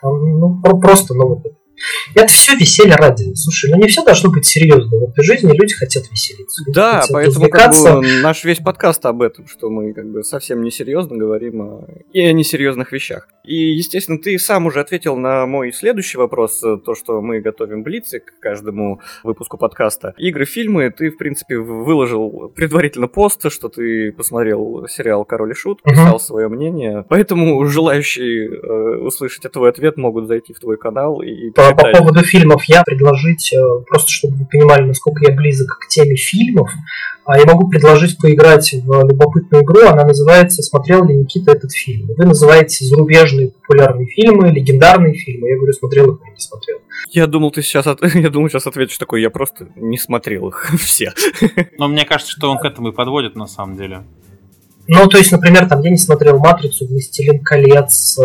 Там, 0.00 0.38
ну, 0.38 0.60
просто, 0.80 1.14
ну, 1.14 1.28
вот 1.28 1.55
это 2.14 2.28
все 2.28 2.54
веселье 2.54 2.94
ради. 2.96 3.34
Слушай, 3.34 3.70
ну 3.70 3.78
не 3.78 3.88
все 3.88 4.04
должно 4.04 4.30
быть 4.30 4.46
серьезно. 4.46 4.98
В 4.98 5.10
этой 5.10 5.24
жизни 5.24 5.52
люди 5.52 5.74
хотят 5.74 6.04
веселиться. 6.10 6.64
Да, 6.72 7.00
хотят 7.00 7.12
поэтому 7.12 7.48
как 7.48 7.72
бы, 7.72 8.06
наш 8.22 8.44
весь 8.44 8.58
подкаст 8.58 9.04
об 9.06 9.22
этом, 9.22 9.46
что 9.46 9.70
мы 9.70 9.92
как 9.92 10.10
бы 10.10 10.22
совсем 10.22 10.62
несерьезно 10.62 11.16
говорим 11.16 11.62
о... 11.62 11.86
и 12.12 12.20
о 12.20 12.32
несерьезных 12.32 12.92
вещах. 12.92 13.28
И, 13.44 13.74
естественно, 13.74 14.18
ты 14.18 14.38
сам 14.38 14.66
уже 14.66 14.80
ответил 14.80 15.16
на 15.16 15.46
мой 15.46 15.72
следующий 15.72 16.18
вопрос, 16.18 16.62
э, 16.64 16.78
то, 16.84 16.94
что 16.94 17.20
мы 17.20 17.40
готовим 17.40 17.82
блицы 17.84 18.18
к 18.18 18.40
каждому 18.40 19.00
выпуску 19.22 19.56
подкаста. 19.56 20.14
Игры, 20.18 20.44
фильмы, 20.44 20.90
ты, 20.90 21.10
в 21.10 21.16
принципе, 21.16 21.58
выложил 21.58 22.52
предварительно 22.54 23.06
пост, 23.06 23.50
что 23.52 23.68
ты 23.68 24.12
посмотрел 24.12 24.86
сериал 24.88 25.24
«Король 25.24 25.52
и 25.52 25.54
Шут», 25.54 25.82
писал 25.82 26.16
uh-huh. 26.16 26.20
свое 26.20 26.48
мнение. 26.48 27.04
Поэтому 27.08 27.64
желающие 27.66 28.48
э, 28.48 28.98
услышать 28.98 29.50
твой 29.52 29.70
ответ 29.70 29.96
могут 29.96 30.26
зайти 30.26 30.52
в 30.52 30.58
твой 30.58 30.76
канал 30.76 31.22
и 31.22 31.50
по, 31.50 31.65
по 31.74 31.90
поводу 31.90 32.22
фильмов 32.22 32.64
я 32.64 32.82
предложить, 32.82 33.52
э, 33.52 33.58
просто 33.86 34.10
чтобы 34.10 34.36
вы 34.36 34.46
понимали, 34.46 34.84
насколько 34.84 35.24
я 35.28 35.34
близок 35.34 35.78
к 35.78 35.88
теме 35.88 36.16
фильмов, 36.16 36.70
а 37.26 37.38
я 37.38 37.44
могу 37.44 37.68
предложить 37.68 38.18
поиграть 38.18 38.72
в 38.72 39.08
любопытную 39.08 39.64
игру, 39.64 39.88
она 39.88 40.04
называется 40.04 40.62
«Смотрел 40.62 41.04
ли 41.04 41.16
Никита 41.16 41.52
этот 41.52 41.72
фильм?». 41.72 42.08
Вы 42.16 42.24
называете 42.24 42.84
зарубежные 42.84 43.48
популярные 43.48 44.06
фильмы, 44.06 44.50
легендарные 44.50 45.14
фильмы. 45.14 45.48
Я 45.48 45.56
говорю, 45.56 45.72
смотрел 45.72 46.14
их 46.14 46.20
или 46.22 46.34
не 46.34 46.40
смотрел. 46.40 46.78
Я 47.10 47.26
думал, 47.26 47.50
ты 47.50 47.62
сейчас, 47.62 47.88
от... 47.88 48.00
я 48.14 48.30
думал, 48.30 48.48
сейчас 48.48 48.68
ответишь 48.68 48.98
такой, 48.98 49.22
я 49.22 49.30
просто 49.30 49.68
не 49.74 49.98
смотрел 49.98 50.48
их 50.48 50.72
все. 50.78 51.12
Но 51.78 51.88
мне 51.88 52.04
кажется, 52.04 52.32
что 52.32 52.48
он 52.48 52.58
к 52.58 52.64
этому 52.64 52.90
и 52.90 52.92
подводит 52.92 53.34
на 53.34 53.46
самом 53.46 53.76
деле. 53.76 54.04
Ну, 54.88 55.06
то 55.08 55.18
есть, 55.18 55.32
например, 55.32 55.68
там 55.68 55.80
я 55.82 55.90
не 55.90 55.96
смотрел 55.96 56.38
«Матрицу», 56.38 56.86
«Властелин 56.86 57.40
колец», 57.40 58.18
э, 58.18 58.22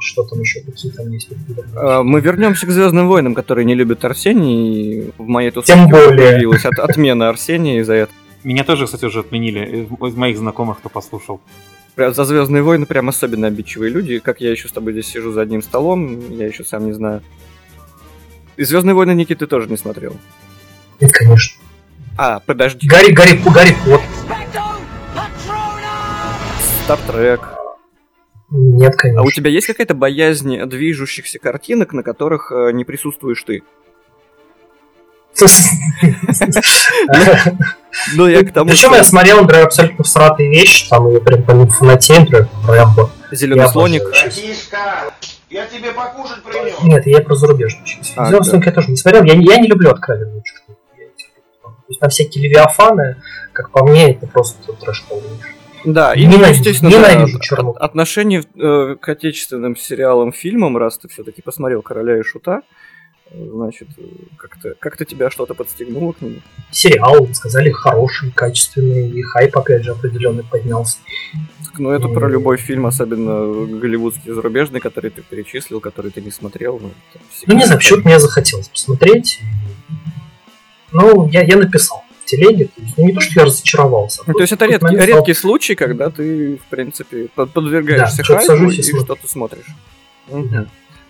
что 0.00 0.22
там 0.22 0.40
еще, 0.40 0.60
какие 0.60 0.92
там 0.92 1.10
есть. 1.10 1.28
А, 1.74 2.02
мы 2.04 2.20
вернемся 2.20 2.66
к 2.66 2.70
«Звездным 2.70 3.08
войнам», 3.08 3.34
которые 3.34 3.64
не 3.64 3.74
любят 3.74 4.04
Арсений. 4.04 5.12
В 5.18 5.26
моей 5.26 5.50
тут 5.50 5.64
Тем 5.64 5.88
более. 5.88 6.32
появилась 6.32 6.64
от, 6.64 6.78
отмена 6.78 7.28
Арсения 7.28 7.80
из-за 7.80 7.94
этого. 7.94 8.14
Меня 8.44 8.62
тоже, 8.62 8.84
кстати, 8.84 9.04
уже 9.04 9.20
отменили 9.20 9.88
из 10.00 10.14
моих 10.14 10.38
знакомых, 10.38 10.78
кто 10.78 10.88
послушал. 10.88 11.40
За 11.96 12.24
Звездные 12.24 12.62
войны 12.62 12.86
прям 12.86 13.08
особенно 13.08 13.48
обидчивые 13.48 13.90
люди. 13.90 14.20
Как 14.20 14.40
я 14.40 14.52
еще 14.52 14.68
с 14.68 14.72
тобой 14.72 14.92
здесь 14.92 15.08
сижу 15.08 15.32
за 15.32 15.40
одним 15.40 15.62
столом, 15.62 16.30
я 16.30 16.46
еще 16.46 16.62
сам 16.62 16.86
не 16.86 16.92
знаю. 16.92 17.22
И 18.56 18.62
Звездные 18.62 18.94
войны 18.94 19.12
Никиты 19.12 19.40
ты 19.40 19.46
тоже 19.46 19.68
не 19.68 19.76
смотрел. 19.76 20.16
Нет, 21.00 21.10
конечно. 21.10 21.60
А, 22.16 22.40
подожди. 22.40 22.86
Гарри, 22.86 23.12
Гарри, 23.12 23.40
Гарри 23.44 23.74
Поттер. 23.84 24.65
Стартрек. 26.86 27.40
Нет, 28.48 28.94
конечно. 28.94 29.22
А 29.22 29.24
у 29.24 29.30
тебя 29.32 29.50
есть 29.50 29.66
какая-то 29.66 29.94
боязнь 29.94 30.56
движущихся 30.66 31.40
картинок, 31.40 31.92
на 31.92 32.04
которых 32.04 32.52
э, 32.52 32.70
не 32.70 32.84
присутствуешь 32.84 33.42
ты? 33.42 33.64
Ну, 38.14 38.28
я 38.28 38.44
к 38.44 38.52
тому, 38.52 38.70
Причем 38.70 38.92
я 38.94 39.02
смотрел, 39.02 39.40
например, 39.40 39.64
абсолютно 39.66 40.04
всратые 40.04 40.48
вещи, 40.48 40.88
там 40.88 41.10
я 41.10 41.18
прям 41.18 41.42
по 41.42 41.50
ним 41.50 41.66
фанатею, 41.66 42.20
например, 42.20 42.48
Рэмбо. 42.68 43.10
Зеленый 43.32 43.68
слоник. 43.68 44.02
Я 45.50 45.66
тебе 45.66 45.90
покушать 45.90 46.44
принес. 46.44 46.80
Нет, 46.84 47.04
я 47.06 47.20
про 47.20 47.34
зарубежную 47.34 47.84
часть. 47.84 48.12
А, 48.16 48.30
Зелостинг 48.30 48.62
да. 48.62 48.70
я 48.70 48.74
тоже 48.74 48.90
не 48.90 48.96
смотрел. 48.96 49.24
Я, 49.24 49.34
не- 49.34 49.44
я 49.44 49.56
не 49.56 49.66
люблю 49.66 49.90
откровенную 49.90 50.42
чушь. 50.44 50.62
То 50.68 51.72
есть 51.88 52.00
на 52.00 52.08
всякие 52.08 52.44
левиафаны, 52.44 53.16
как 53.52 53.70
по 53.70 53.84
мне, 53.84 54.12
это 54.12 54.28
просто 54.28 54.72
трэш 54.72 55.04
полнейший. 55.08 55.55
Да, 55.86 56.12
и, 56.14 56.26
Ненавижу- 56.26 56.50
естественно, 56.50 56.90
ненавижу 56.90 57.38
да, 57.50 57.56
от- 57.62 57.76
отношение 57.78 58.42
э, 58.56 58.96
к 59.00 59.08
отечественным 59.08 59.76
сериалам, 59.76 60.32
фильмам, 60.32 60.76
раз 60.76 60.98
ты 60.98 61.08
все-таки 61.08 61.42
посмотрел 61.42 61.80
«Короля 61.82 62.18
и 62.18 62.22
Шута», 62.22 62.62
э, 63.30 63.48
значит, 63.52 63.88
э, 63.96 64.02
как-то 64.36 64.74
как 64.78 64.96
тебя 65.06 65.30
что-то 65.30 65.54
подстегнуло 65.54 66.12
к 66.12 66.20
нему? 66.20 66.40
Сериал, 66.72 67.28
сказали, 67.32 67.70
хороший, 67.70 68.30
качественный, 68.32 69.08
и 69.10 69.22
хайп, 69.22 69.56
опять 69.56 69.84
же, 69.84 69.92
определенный 69.92 70.42
поднялся. 70.44 70.98
Так, 71.64 71.78
Ну, 71.78 71.90
это 71.90 72.08
про 72.08 72.28
любой 72.28 72.56
фильм, 72.56 72.86
особенно 72.86 73.66
голливудский, 73.78 74.32
зарубежный, 74.32 74.80
который 74.80 75.10
ты 75.10 75.22
перечислил, 75.22 75.80
который 75.80 76.10
ты 76.10 76.20
не 76.20 76.30
смотрел. 76.32 76.80
Ну, 76.82 76.90
Ну, 77.46 77.54
не 77.54 77.64
знаю, 77.64 77.78
почему-то 77.78 78.08
мне 78.08 78.18
захотелось 78.18 78.68
посмотреть. 78.68 79.40
Ну, 80.92 81.28
я, 81.28 81.42
я 81.42 81.56
написал 81.56 82.02
телеге. 82.26 82.66
То 82.66 82.82
есть, 82.82 82.94
ну, 82.98 83.04
не 83.06 83.12
то, 83.12 83.20
что 83.20 83.40
я 83.40 83.46
разочаровался. 83.46 84.22
а 84.22 84.24
Ну, 84.28 84.34
то 84.34 84.40
есть 84.40 84.52
это 84.52 84.66
редкий, 84.66 84.84
написал. 84.96 85.06
редкий 85.18 85.34
случай, 85.34 85.74
когда 85.74 86.10
ты, 86.10 86.56
в 86.58 86.64
принципе, 86.70 87.28
под- 87.34 87.50
подвергаешься 87.52 88.22
Да, 88.28 88.38
хайпу 88.38 88.70
и 88.70 88.76
и 88.76 88.82
что-то 88.82 89.26
смотришь. 89.26 89.66
Да. 90.28 90.66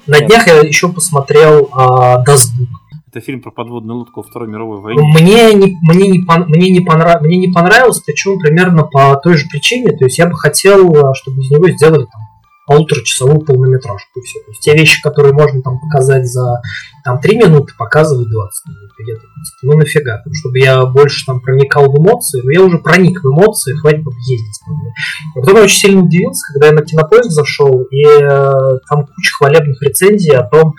На 0.07 0.21
днях 0.21 0.47
я 0.47 0.61
еще 0.61 0.89
посмотрел 0.93 1.69
а, 1.73 2.19
Дасбук. 2.23 2.69
Это 3.13 3.25
фильм 3.25 3.41
про 3.41 3.51
подводную 3.51 3.99
лодку 4.01 4.23
Второй 4.23 4.47
мировой 4.49 4.81
войне. 4.81 5.01
Мне 5.03 5.55
не, 5.55 5.77
мне, 5.83 6.09
не, 6.09 6.25
мне, 6.47 6.71
не 6.71 6.81
понрав- 6.81 7.21
мне 7.23 7.39
не 7.39 7.49
понравилось, 7.49 8.01
причем 8.01 8.39
примерно 8.39 8.83
по 8.85 9.17
той 9.17 9.37
же 9.37 9.47
причине. 9.51 9.97
То 9.97 10.05
есть 10.05 10.19
я 10.19 10.27
бы 10.27 10.37
хотел, 10.37 10.95
а, 10.97 11.15
чтобы 11.15 11.41
из 11.43 11.51
него 11.51 11.69
сделали 11.71 12.05
там 12.05 12.21
полуторачасовую 12.67 13.41
полнометражку 13.41 14.21
и 14.21 14.23
все. 14.23 14.41
То 14.41 14.51
есть 14.51 14.61
те 14.61 14.75
вещи, 14.75 15.01
которые 15.01 15.33
можно 15.33 15.63
там 15.63 15.79
показать 15.79 16.27
за 16.27 16.61
там 17.07 17.21
3 17.21 17.37
минуты, 17.37 17.73
показывают 17.79 18.29
20 18.29 18.67
минут. 18.67 18.91
Такой, 18.91 19.15
типа, 19.15 19.23
ну 19.63 19.79
нафига, 19.79 20.19
Там, 20.25 20.35
чтобы 20.35 20.59
я 20.59 20.85
больше 20.87 21.25
там 21.25 21.41
проникал 21.41 21.89
в 21.89 21.99
эмоции, 22.01 22.43
но 22.43 22.51
я 22.51 22.63
уже 22.63 22.79
проник 22.79 23.23
в 23.23 23.29
эмоции, 23.29 23.75
хватит 23.75 24.03
ездить 24.27 24.61
по 24.67 24.73
мне. 24.73 24.93
А 25.37 25.41
потом 25.41 25.57
я 25.57 25.63
очень 25.63 25.79
сильно 25.79 26.03
удивился, 26.03 26.53
когда 26.53 26.67
я 26.67 26.73
на 26.73 26.83
кинопоиск 26.83 27.31
зашел, 27.31 27.83
и 27.93 28.03
э, 28.05 28.79
там 28.89 29.07
куча 29.07 29.35
хвалебных 29.39 29.81
рецензий 29.83 30.37
о 30.37 30.43
том, 30.43 30.75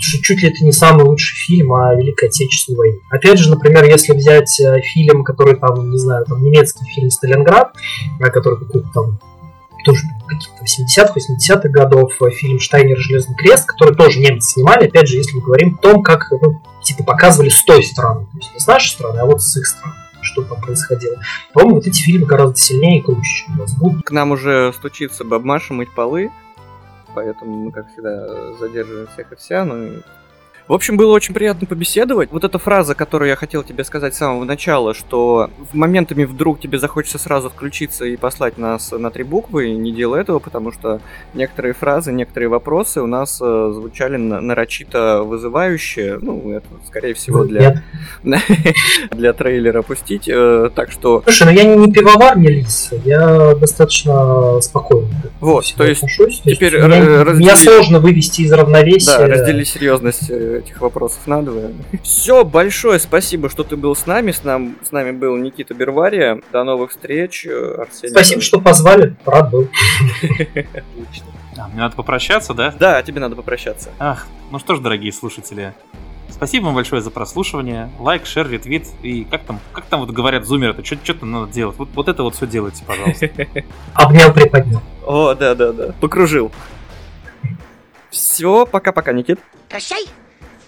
что 0.00 0.22
чуть 0.24 0.42
ли 0.42 0.48
это 0.48 0.64
не 0.64 0.72
самый 0.72 1.04
лучший 1.04 1.36
фильм 1.36 1.72
о 1.72 1.94
Великой 1.94 2.28
Отечественной 2.28 2.78
войне. 2.78 2.98
Опять 3.10 3.38
же, 3.38 3.48
например, 3.48 3.84
если 3.84 4.14
взять 4.14 4.58
э, 4.60 4.80
фильм, 4.80 5.22
который 5.22 5.54
там, 5.54 5.90
не 5.90 5.98
знаю, 5.98 6.24
там 6.24 6.42
немецкий 6.42 6.84
фильм 6.86 7.10
«Сталинград», 7.10 7.72
который 8.18 8.58
какой-то 8.58 8.88
там 8.92 9.20
тоже 9.84 10.02
каких-то 10.26 10.64
70-х, 10.64 11.14
80-х 11.14 11.68
годов, 11.68 12.12
э, 12.20 12.30
фильм 12.30 12.60
«Штайнер. 12.60 12.98
Железный 12.98 13.36
крест», 13.36 13.66
который 13.66 13.94
тоже 13.94 14.20
немцы 14.20 14.52
снимали, 14.52 14.86
опять 14.86 15.08
же, 15.08 15.16
если 15.16 15.36
мы 15.36 15.42
говорим 15.42 15.74
о 15.74 15.78
том, 15.78 16.02
как, 16.02 16.30
ну, 16.30 16.60
типа, 16.82 17.04
показывали 17.04 17.48
с 17.48 17.62
той 17.64 17.82
стороны, 17.82 18.26
то 18.26 18.36
есть 18.38 18.52
не 18.54 18.60
с 18.60 18.66
нашей 18.66 18.90
стороны, 18.90 19.18
а 19.18 19.24
вот 19.26 19.42
с 19.42 19.56
их 19.56 19.66
стороны, 19.66 19.94
что 20.20 20.42
там 20.42 20.60
происходило. 20.60 21.16
По-моему, 21.52 21.76
вот 21.76 21.86
эти 21.86 22.00
фильмы 22.00 22.26
гораздо 22.26 22.56
сильнее 22.56 23.00
и 23.00 23.02
круче, 23.02 23.44
чем 23.46 23.56
«Дасбук». 23.56 24.04
К 24.04 24.10
нам 24.10 24.32
уже 24.32 24.72
стучится 24.76 25.24
бабмаша 25.24 25.74
мыть 25.74 25.94
полы, 25.94 26.30
поэтому 27.14 27.56
мы, 27.56 27.72
как 27.72 27.90
всегда, 27.92 28.54
задерживаем 28.58 29.06
всех 29.08 29.32
и 29.32 29.36
вся. 29.36 29.64
Ну, 29.64 29.84
и- 29.84 30.02
В 30.68 30.74
общем, 30.74 30.98
было 30.98 31.12
очень 31.14 31.32
приятно 31.32 31.66
побеседовать. 31.66 32.28
Вот 32.30 32.44
эта 32.44 32.58
фраза, 32.58 32.94
которую 32.94 33.30
я 33.30 33.36
хотел 33.36 33.62
тебе 33.62 33.84
сказать 33.84 34.14
с 34.14 34.18
самого 34.18 34.44
начала, 34.44 34.92
что 34.92 35.48
в 35.72 35.74
моментами 35.74 36.24
вдруг 36.24 36.60
тебе 36.60 36.78
захочется 36.78 37.18
сразу 37.18 37.48
включиться 37.48 38.04
и 38.04 38.18
послать 38.18 38.58
нас 38.58 38.92
на 38.92 39.10
три 39.10 39.24
буквы, 39.24 39.68
и 39.68 39.72
не 39.72 39.92
делай 39.92 40.20
этого, 40.20 40.40
потому 40.40 40.70
что 40.70 41.00
некоторые 41.32 41.72
фразы, 41.72 42.12
некоторые 42.12 42.50
вопросы 42.50 43.00
у 43.00 43.06
нас 43.06 43.40
э, 43.40 43.70
звучали 43.74 44.16
на- 44.18 44.42
нарочито 44.42 45.22
вызывающе. 45.22 46.18
Ну, 46.20 46.52
это, 46.52 46.66
скорее 46.86 47.14
всего, 47.14 47.44
для, 47.44 47.82
Нет. 48.22 48.42
для 49.12 49.32
трейлера 49.32 49.80
пустить. 49.80 50.28
э, 50.28 50.68
Так 50.74 50.92
что 50.92 51.22
Слушай, 51.24 51.44
ну 51.44 51.50
я 51.52 51.64
не, 51.64 51.76
не 51.86 51.90
пивовар, 51.92 52.36
не 52.36 52.48
лис, 52.48 52.90
я 53.06 53.54
достаточно 53.54 54.60
спокойно 54.60 55.08
Вот, 55.40 55.72
то 55.78 55.84
есть 55.86 56.04
теперь 56.44 56.76
меня, 56.76 57.24
меня 57.32 57.56
сложно 57.56 58.00
вывести 58.00 58.42
из 58.42 58.52
равновесия. 58.52 59.16
Да, 59.16 59.26
раздели 59.28 59.64
серьезность 59.64 60.28
э, 60.28 60.57
этих 60.58 60.80
вопросов 60.80 61.26
надвое. 61.26 61.72
Все, 62.02 62.44
большое 62.44 62.98
спасибо, 62.98 63.48
что 63.48 63.64
ты 63.64 63.76
был 63.76 63.94
с 63.96 64.06
нами. 64.06 64.32
С, 64.32 64.44
нам, 64.44 64.76
с 64.82 64.92
нами 64.92 65.12
был 65.12 65.36
Никита 65.36 65.74
Бервария. 65.74 66.40
До 66.52 66.64
новых 66.64 66.90
встреч. 66.90 67.46
э, 67.46 67.74
Арсений. 67.82 68.12
Спасибо, 68.12 68.40
что 68.42 68.60
позвали, 68.60 69.16
рад 69.24 69.50
был. 69.50 69.68
Отлично. 70.22 71.26
А, 71.56 71.68
мне 71.68 71.78
надо 71.80 71.96
попрощаться, 71.96 72.54
да? 72.54 72.74
Да, 72.78 73.02
тебе 73.02 73.20
надо 73.20 73.34
попрощаться. 73.34 73.90
Ах, 73.98 74.26
ну 74.50 74.58
что 74.58 74.76
ж, 74.76 74.80
дорогие 74.80 75.12
слушатели, 75.12 75.74
спасибо 76.30 76.66
вам 76.66 76.74
большое 76.76 77.02
за 77.02 77.10
прослушивание. 77.10 77.90
Лайк, 77.98 78.26
шер, 78.26 78.48
ретвит 78.48 78.86
и 79.02 79.24
как 79.24 79.42
там, 79.42 79.60
как 79.72 79.86
там 79.86 80.00
вот 80.00 80.10
говорят 80.10 80.44
зумеры, 80.44 80.72
что 80.84 80.96
что-то 80.96 81.26
надо 81.26 81.52
делать. 81.52 81.76
Вот, 81.76 81.88
вот 81.94 82.08
это 82.08 82.22
вот 82.22 82.36
все 82.36 82.46
делайте, 82.46 82.84
пожалуйста. 82.84 83.28
Обнял, 83.94 84.32
приподнял. 84.32 84.80
О, 85.04 85.34
да, 85.34 85.54
да, 85.54 85.72
да. 85.72 85.92
Покружил. 86.00 86.52
Все, 88.10 88.64
пока-пока, 88.64 89.12
Никит. 89.12 89.40
Прощай. 89.68 90.06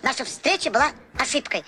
Наша 0.03 0.25
встреча 0.25 0.71
была 0.71 0.93
ошибкой. 1.19 1.65